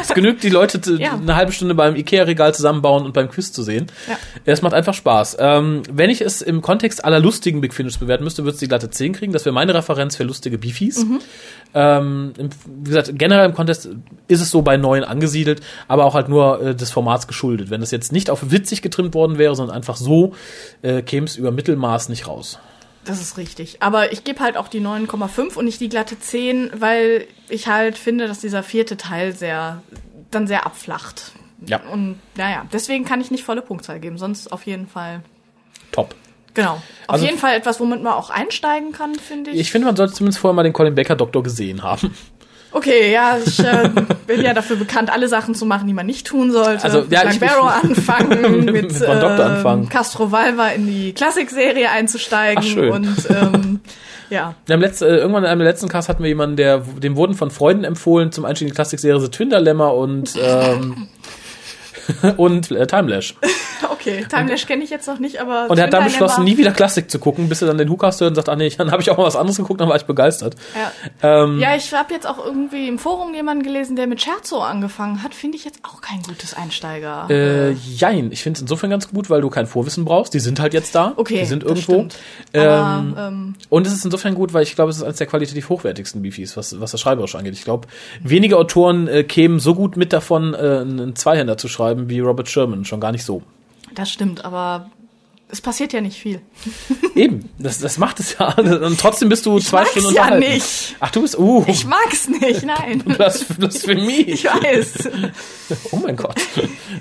Es 0.00 0.08
genügt, 0.14 0.42
die 0.44 0.48
Leute 0.48 0.78
Ja. 0.98 1.14
eine 1.14 1.34
halbe 1.36 1.52
Stunde 1.52 1.74
beim 1.74 1.96
Ikea-Regal 1.96 2.54
zusammenbauen 2.54 3.04
und 3.04 3.12
beim 3.12 3.28
Quiz 3.28 3.52
zu 3.52 3.62
sehen. 3.64 3.86
Ja. 4.08 4.16
Es 4.44 4.62
macht 4.62 4.72
einfach 4.72 4.94
Spaß. 4.94 5.36
Ähm, 5.40 5.82
wenn 5.90 6.08
ich 6.08 6.20
es 6.20 6.40
im 6.40 6.62
Kontext 6.62 7.04
aller 7.04 7.18
lustigen 7.20 7.60
Big 7.60 7.74
Finish 7.74 7.98
bewerten 7.98 8.22
müsste, 8.24 8.44
würde 8.44 8.54
es 8.54 8.60
die 8.60 8.68
glatte 8.68 8.88
10 8.88 9.12
kriegen. 9.14 9.32
Das 9.32 9.44
wäre 9.44 9.52
meine 9.52 9.74
Referenz 9.74 10.14
für 10.16 10.22
lustige 10.24 10.56
Beefies. 10.58 11.04
Mhm. 11.04 11.18
Ähm, 11.74 12.32
wie 12.66 12.88
gesagt, 12.90 13.10
generell 13.14 13.46
im 13.46 13.54
Kontext 13.54 13.88
ist 14.28 14.40
es 14.40 14.50
so 14.50 14.62
bei 14.62 14.76
neun 14.76 15.04
angesiedelt, 15.04 15.60
aber 15.88 16.04
auch 16.04 16.14
halt 16.14 16.28
nur 16.28 16.62
äh, 16.62 16.74
des 16.74 16.90
Formats 16.90 17.26
geschuldet. 17.26 17.68
Wenn 17.70 17.82
es 17.82 17.90
jetzt 17.90 18.12
nicht 18.12 18.30
auf 18.30 18.50
witzig 18.50 18.80
getrimmt 18.80 19.14
worden 19.14 19.38
wäre, 19.38 19.54
sondern 19.56 19.76
einfach 19.76 19.96
so, 19.96 20.34
äh, 20.82 21.02
käme 21.02 21.26
es 21.26 21.36
über 21.36 21.50
Mittelmaß 21.50 22.08
nicht 22.08 22.26
raus. 22.28 22.58
Das 23.04 23.20
ist 23.20 23.36
richtig. 23.38 23.78
Aber 23.80 24.12
ich 24.12 24.22
gebe 24.24 24.40
halt 24.40 24.56
auch 24.56 24.68
die 24.68 24.80
9,5 24.80 25.56
und 25.56 25.64
nicht 25.64 25.80
die 25.80 25.88
glatte 25.88 26.18
10, 26.18 26.70
weil 26.78 27.26
ich 27.50 27.66
halt 27.68 27.98
finde, 27.98 28.26
dass 28.28 28.40
dieser 28.40 28.62
vierte 28.62 28.96
Teil 28.96 29.34
sehr, 29.34 29.82
dann 30.30 30.46
sehr 30.46 30.66
abflacht. 30.66 31.32
Ja. 31.66 31.80
Und 31.92 32.18
naja, 32.36 32.64
deswegen 32.72 33.04
kann 33.04 33.20
ich 33.20 33.30
nicht 33.30 33.44
volle 33.44 33.62
Punktzahl 33.62 33.98
geben, 34.00 34.16
sonst 34.18 34.52
auf 34.52 34.64
jeden 34.66 34.86
Fall. 34.86 35.20
Top. 35.92 36.14
Genau. 36.54 36.74
Auf 36.74 36.82
Also- 37.08 37.24
jeden 37.26 37.38
Fall 37.38 37.54
etwas, 37.56 37.78
womit 37.80 38.02
man 38.02 38.12
auch 38.12 38.30
einsteigen 38.30 38.92
kann, 38.92 39.14
finde 39.16 39.50
ich. 39.50 39.60
Ich 39.60 39.70
finde, 39.70 39.86
man 39.86 39.96
sollte 39.96 40.12
zumindest 40.14 40.40
vorher 40.40 40.54
mal 40.54 40.62
den 40.62 40.72
Colin 40.72 40.94
Baker 40.94 41.16
Doktor 41.16 41.42
gesehen 41.42 41.82
haben. 41.82 42.14
Okay, 42.70 43.10
ja, 43.12 43.38
ich 43.38 43.58
äh, 43.60 43.88
bin 44.26 44.42
ja 44.42 44.52
dafür 44.52 44.76
bekannt, 44.76 45.08
alle 45.10 45.26
Sachen 45.28 45.54
zu 45.54 45.64
machen, 45.64 45.86
die 45.86 45.94
man 45.94 46.04
nicht 46.04 46.26
tun 46.26 46.52
sollte. 46.52 46.84
Also, 46.84 47.04
ja, 47.08 47.24
mit 47.24 47.34
ich- 47.34 47.40
Barrow 47.40 47.66
anfangen, 47.82 48.64
mit, 48.66 48.74
Mit 48.92 49.00
ähm, 49.00 49.10
anfangen. 49.10 49.88
Castro 49.88 50.30
Valva 50.30 50.68
in 50.68 50.86
die 50.86 51.14
Klassikserie 51.14 51.88
einzusteigen 51.90 52.62
Ach, 52.62 52.68
schön. 52.70 52.92
und 52.92 53.16
ähm, 53.30 53.67
ja. 54.30 54.54
Wir 54.66 54.74
haben 54.74 54.80
letzt, 54.80 55.02
äh, 55.02 55.16
irgendwann 55.16 55.44
in 55.44 55.50
einem 55.50 55.62
letzten 55.62 55.88
Cast 55.88 56.08
hatten 56.08 56.22
wir 56.22 56.28
jemanden, 56.28 56.56
der, 56.56 56.78
dem 56.78 57.16
wurden 57.16 57.34
von 57.34 57.50
Freunden 57.50 57.84
empfohlen 57.84 58.32
zum 58.32 58.44
Einstieg 58.44 58.68
in 58.68 58.72
die 58.72 58.76
Klassikserie 58.76 59.20
The 59.20 59.28
Twinderlemmer 59.28 59.94
und 59.94 60.34
ähm, 60.42 61.08
und 62.36 62.70
äh, 62.70 62.86
Timelash. 62.86 63.34
Okay, 63.90 64.24
Timelash 64.28 64.66
kenne 64.66 64.84
ich 64.84 64.90
jetzt 64.90 65.06
noch 65.06 65.18
nicht, 65.18 65.40
aber 65.40 65.68
Und 65.68 65.78
er 65.78 65.84
hat 65.84 65.92
dann 65.92 66.04
beschlossen, 66.04 66.44
nie 66.44 66.56
wieder 66.56 66.70
Klassik 66.72 67.10
zu 67.10 67.18
gucken, 67.18 67.48
bis 67.48 67.62
er 67.62 67.68
dann 67.68 67.78
den 67.78 67.88
Hookast 67.90 68.20
hört 68.20 68.30
und 68.30 68.34
sagt, 68.36 68.48
ah 68.48 68.56
nee, 68.56 68.70
dann 68.76 68.90
habe 68.90 69.02
ich 69.02 69.10
auch 69.10 69.18
mal 69.18 69.24
was 69.24 69.36
anderes 69.36 69.56
geguckt, 69.56 69.80
dann 69.80 69.88
war 69.88 69.96
ich 69.96 70.04
begeistert. 70.04 70.54
Ja. 70.74 71.44
Ähm, 71.44 71.58
ja, 71.58 71.76
ich 71.76 71.92
habe 71.92 72.14
jetzt 72.14 72.26
auch 72.26 72.44
irgendwie 72.44 72.88
im 72.88 72.98
Forum 72.98 73.34
jemanden 73.34 73.62
gelesen, 73.62 73.96
der 73.96 74.06
mit 74.06 74.22
Scherzo 74.22 74.60
angefangen 74.60 75.22
hat. 75.22 75.34
Finde 75.34 75.56
ich 75.56 75.64
jetzt 75.64 75.80
auch 75.84 76.00
kein 76.00 76.22
gutes 76.22 76.54
Einsteiger. 76.54 77.28
Äh, 77.28 77.72
jein, 77.72 78.32
ich 78.32 78.42
finde 78.42 78.58
es 78.58 78.62
insofern 78.62 78.90
ganz 78.90 79.10
gut, 79.10 79.30
weil 79.30 79.40
du 79.40 79.50
kein 79.50 79.66
Vorwissen 79.66 80.04
brauchst. 80.04 80.32
Die 80.32 80.40
sind 80.40 80.60
halt 80.60 80.74
jetzt 80.74 80.94
da. 80.94 81.12
Okay, 81.16 81.40
Die 81.40 81.46
sind 81.46 81.62
irgendwo. 81.62 81.92
stimmt. 81.94 82.16
Ähm, 82.54 82.68
Aber, 82.68 83.28
ähm, 83.28 83.54
und 83.68 83.86
es 83.86 83.92
ist 83.92 84.04
insofern 84.04 84.34
gut, 84.34 84.52
weil 84.54 84.62
ich 84.62 84.74
glaube, 84.74 84.90
es 84.90 84.96
ist 84.98 85.02
eines 85.02 85.18
der 85.18 85.26
qualitativ 85.26 85.68
hochwertigsten 85.68 86.22
Beefies, 86.22 86.56
was, 86.56 86.80
was 86.80 86.92
das 86.92 87.00
Schreiberisch 87.00 87.34
angeht. 87.34 87.54
Ich 87.54 87.64
glaube, 87.64 87.88
wenige 88.22 88.56
Autoren 88.56 89.08
äh, 89.08 89.24
kämen 89.24 89.60
so 89.60 89.74
gut 89.74 89.96
mit 89.96 90.12
davon, 90.12 90.54
äh, 90.54 90.56
einen 90.56 91.16
Zweihänder 91.16 91.56
zu 91.56 91.68
schreiben 91.68 91.97
wie 92.06 92.20
Robert 92.20 92.48
Sherman. 92.48 92.84
Schon 92.84 93.00
gar 93.00 93.12
nicht 93.12 93.24
so. 93.24 93.42
das 93.94 94.10
stimmt, 94.10 94.44
aber 94.44 94.90
es 95.50 95.60
passiert 95.60 95.92
ja 95.92 96.00
nicht 96.00 96.18
viel. 96.20 96.40
Eben, 97.14 97.48
das, 97.58 97.78
das 97.78 97.96
macht 97.98 98.20
es 98.20 98.36
ja. 98.38 98.54
Und 98.56 99.00
trotzdem 99.00 99.28
bist 99.30 99.46
du 99.46 99.58
zwei 99.60 99.80
mag's 99.80 99.90
Stunden 99.92 100.14
ja 100.14 100.34
nicht. 100.36 100.96
Ach, 101.00 101.10
du 101.10 101.22
bist, 101.22 101.38
uh, 101.38 101.64
Ich 101.66 101.86
mag's 101.86 102.28
nicht, 102.28 102.64
nein. 102.64 102.98
Blas- 103.06 103.44
Blasphemie. 103.44 104.20
Ich 104.22 104.44
weiß. 104.44 105.08
Oh 105.92 105.96
mein 105.96 106.16
Gott. 106.16 106.36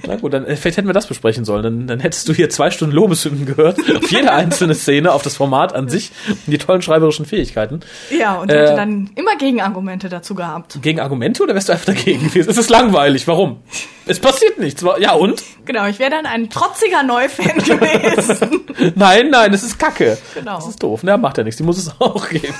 Na 0.07 0.15
gut, 0.15 0.33
dann 0.33 0.45
äh, 0.45 0.55
vielleicht 0.55 0.77
hätten 0.77 0.87
wir 0.87 0.93
das 0.93 1.07
besprechen 1.07 1.43
sollen. 1.45 1.63
Dann, 1.63 1.87
dann 1.87 1.99
hättest 1.99 2.27
du 2.29 2.33
hier 2.33 2.49
zwei 2.49 2.71
Stunden 2.71 2.95
Lobeshymnen 2.95 3.45
gehört. 3.45 3.79
Auf 3.95 4.11
jede 4.11 4.31
einzelne 4.31 4.75
Szene, 4.75 5.11
auf 5.11 5.21
das 5.23 5.35
Format 5.35 5.73
an 5.75 5.89
sich 5.89 6.11
und 6.29 6.39
die 6.51 6.57
tollen 6.57 6.81
schreiberischen 6.81 7.25
Fähigkeiten. 7.25 7.81
Ja, 8.17 8.35
und 8.35 8.49
Äh, 8.49 8.61
hätte 8.61 8.75
dann 8.75 9.09
immer 9.15 9.35
Gegenargumente 9.37 10.09
dazu 10.09 10.35
gehabt. 10.35 10.79
Gegen 10.81 10.99
Argumente 11.01 11.43
oder 11.43 11.53
wärst 11.53 11.67
du 11.69 11.73
einfach 11.73 11.85
dagegen 11.85 12.27
gewesen? 12.29 12.49
Es 12.49 12.57
ist 12.57 12.69
langweilig. 12.69 13.27
Warum? 13.27 13.57
Es 14.05 14.19
passiert 14.19 14.57
nichts. 14.57 14.83
Ja 14.99 15.13
und? 15.13 15.43
Genau, 15.65 15.85
ich 15.87 15.99
wäre 15.99 16.11
dann 16.11 16.25
ein 16.25 16.49
trotziger 16.49 17.03
Neufan 17.03 17.57
gewesen. 17.57 18.36
Nein, 18.95 19.29
nein, 19.29 19.53
es 19.53 19.63
ist 19.63 19.79
Kacke. 19.79 20.17
Genau. 20.33 20.55
Das 20.55 20.67
ist 20.67 20.83
doof. 20.83 21.01
Na, 21.03 21.17
macht 21.17 21.37
ja 21.37 21.43
nichts. 21.43 21.57
Die 21.57 21.63
muss 21.63 21.77
es 21.77 21.91
auch 21.99 22.29
geben. 22.29 22.53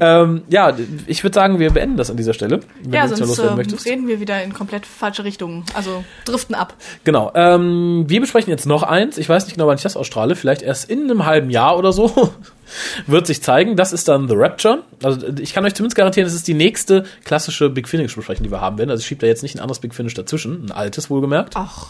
ähm, 0.00 0.42
ja, 0.48 0.76
ich 1.06 1.22
würde 1.22 1.34
sagen, 1.34 1.58
wir 1.58 1.70
beenden 1.70 1.96
das 1.96 2.10
an 2.10 2.16
dieser 2.16 2.34
Stelle. 2.34 2.60
Wenn 2.82 2.92
ja, 2.92 3.02
du 3.02 3.16
sonst 3.16 3.28
loswerden 3.28 3.54
äh, 3.54 3.56
möchtest. 3.56 3.86
reden 3.86 4.06
wir 4.06 4.20
wieder 4.20 4.42
in 4.42 4.52
komplett 4.52 4.86
falsche 4.86 5.24
Richtungen. 5.24 5.64
Also 5.74 6.04
driften 6.24 6.54
ab. 6.54 6.74
Genau. 7.04 7.32
Ähm, 7.34 8.04
wir 8.08 8.20
besprechen 8.20 8.50
jetzt 8.50 8.66
noch 8.66 8.82
eins. 8.82 9.18
Ich 9.18 9.28
weiß 9.28 9.46
nicht 9.46 9.54
genau, 9.54 9.66
wann 9.66 9.76
ich 9.76 9.82
das 9.82 9.96
ausstrahle. 9.96 10.36
Vielleicht 10.36 10.62
erst 10.62 10.90
in 10.90 11.04
einem 11.04 11.24
halben 11.24 11.50
Jahr 11.50 11.78
oder 11.78 11.92
so. 11.92 12.32
Wird 13.06 13.26
sich 13.26 13.42
zeigen. 13.42 13.76
Das 13.76 13.92
ist 13.92 14.08
dann 14.08 14.28
The 14.28 14.34
Rapture. 14.36 14.82
Also 15.02 15.26
ich 15.40 15.52
kann 15.54 15.64
euch 15.64 15.74
zumindest 15.74 15.96
garantieren, 15.96 16.26
es 16.26 16.34
ist 16.34 16.48
die 16.48 16.54
nächste 16.54 17.04
klassische 17.24 17.70
Big 17.70 17.88
Finish 17.88 18.14
besprechen, 18.16 18.44
die 18.44 18.50
wir 18.50 18.60
haben 18.60 18.78
werden. 18.78 18.90
Also 18.90 19.00
ich 19.00 19.06
schiebe 19.06 19.20
da 19.20 19.26
jetzt 19.26 19.42
nicht 19.42 19.56
ein 19.56 19.60
anderes 19.60 19.80
Big 19.80 19.94
Finish 19.94 20.14
dazwischen. 20.14 20.66
Ein 20.66 20.72
altes 20.72 21.10
wohlgemerkt. 21.10 21.54
Ach. 21.56 21.88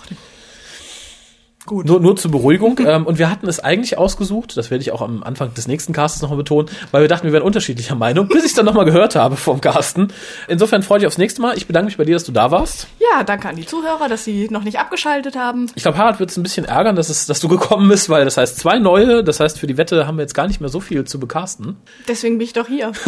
Gut. 1.67 1.87
Nur, 1.87 2.01
nur 2.01 2.17
zur 2.17 2.31
Beruhigung. 2.31 2.79
ähm, 2.87 3.07
und 3.07 3.19
wir 3.19 3.31
hatten 3.31 3.49
es 3.49 3.61
eigentlich 3.61 3.97
ausgesucht, 3.97 4.57
das 4.57 4.71
werde 4.71 4.83
ich 4.83 4.93
auch 4.93 5.01
am 5.01 5.23
Anfang 5.23 5.55
des 5.55 5.67
nächsten 5.67 5.93
Castes 5.93 6.21
nochmal 6.23 6.39
betonen, 6.39 6.69
weil 6.91 7.03
wir 7.03 7.09
dachten, 7.09 7.27
wir 7.27 7.33
wären 7.33 7.43
unterschiedlicher 7.43 7.95
Meinung, 7.95 8.29
bis 8.29 8.45
ich 8.45 8.51
es 8.51 8.55
dann 8.55 8.67
nochmal 8.67 8.85
gehört 8.85 9.17
habe 9.17 9.37
vom 9.37 9.61
Casten. 9.61 10.13
Insofern 10.49 10.83
freue 10.83 11.01
ich 11.01 11.07
aufs 11.07 11.19
nächste 11.19 11.41
Mal. 11.41 11.57
Ich 11.57 11.67
bedanke 11.67 11.87
mich 11.87 11.97
bei 11.97 12.05
dir, 12.05 12.15
dass 12.15 12.25
du 12.25 12.33
da 12.33 12.51
warst. 12.51 12.87
Ja, 13.01 13.25
danke 13.25 13.49
an 13.49 13.57
die 13.57 13.67
Zuhörer, 13.67 14.09
dass 14.09 14.25
sie 14.25 14.49
noch 14.51 14.63
nicht 14.63 14.79
abgeschaltet 14.79 15.37
haben. 15.37 15.71
Ich 15.75 15.83
glaube, 15.83 15.99
Harald 15.99 16.21
wird 16.21 16.31
es 16.31 16.37
ein 16.37 16.43
bisschen 16.43 16.67
ärgern, 16.67 16.97
dass, 16.97 17.09
es, 17.09 17.27
dass 17.27 17.41
du 17.41 17.49
gekommen 17.49 17.89
bist, 17.89 18.11
weil 18.11 18.25
das 18.25 18.37
heißt 18.37 18.59
zwei 18.59 18.79
neue, 18.79 19.25
das 19.25 19.41
heißt 19.41 19.59
für 19.59 19.67
die 19.67 19.79
Wette 19.79 20.07
haben 20.07 20.19
wir 20.19 20.23
jetzt 20.23 20.35
gar 20.35 20.47
nicht 20.47 20.61
mehr 20.61 20.71
so 20.71 20.81
viel 20.81 21.05
zu 21.05 21.19
bekasten. 21.19 21.77
Deswegen 22.09 22.39
bin 22.39 22.47
ich 22.47 22.53
doch 22.53 22.69
hier. 22.69 22.93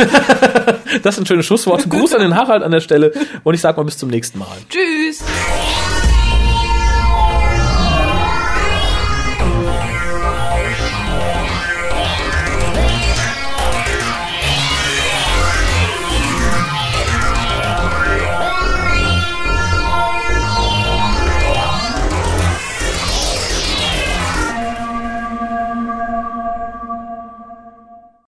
Das 1.02 1.16
sind 1.16 1.26
schöne 1.28 1.42
Schlussworte. 1.42 1.88
Gruß 1.88 2.14
an 2.14 2.20
den 2.20 2.36
Harald 2.36 2.62
an 2.62 2.70
der 2.70 2.80
Stelle 2.80 3.12
und 3.44 3.54
ich 3.54 3.60
sag 3.60 3.76
mal 3.76 3.82
bis 3.82 3.98
zum 3.98 4.08
nächsten 4.08 4.38
Mal. 4.38 4.56
Tschüss. 4.68 5.22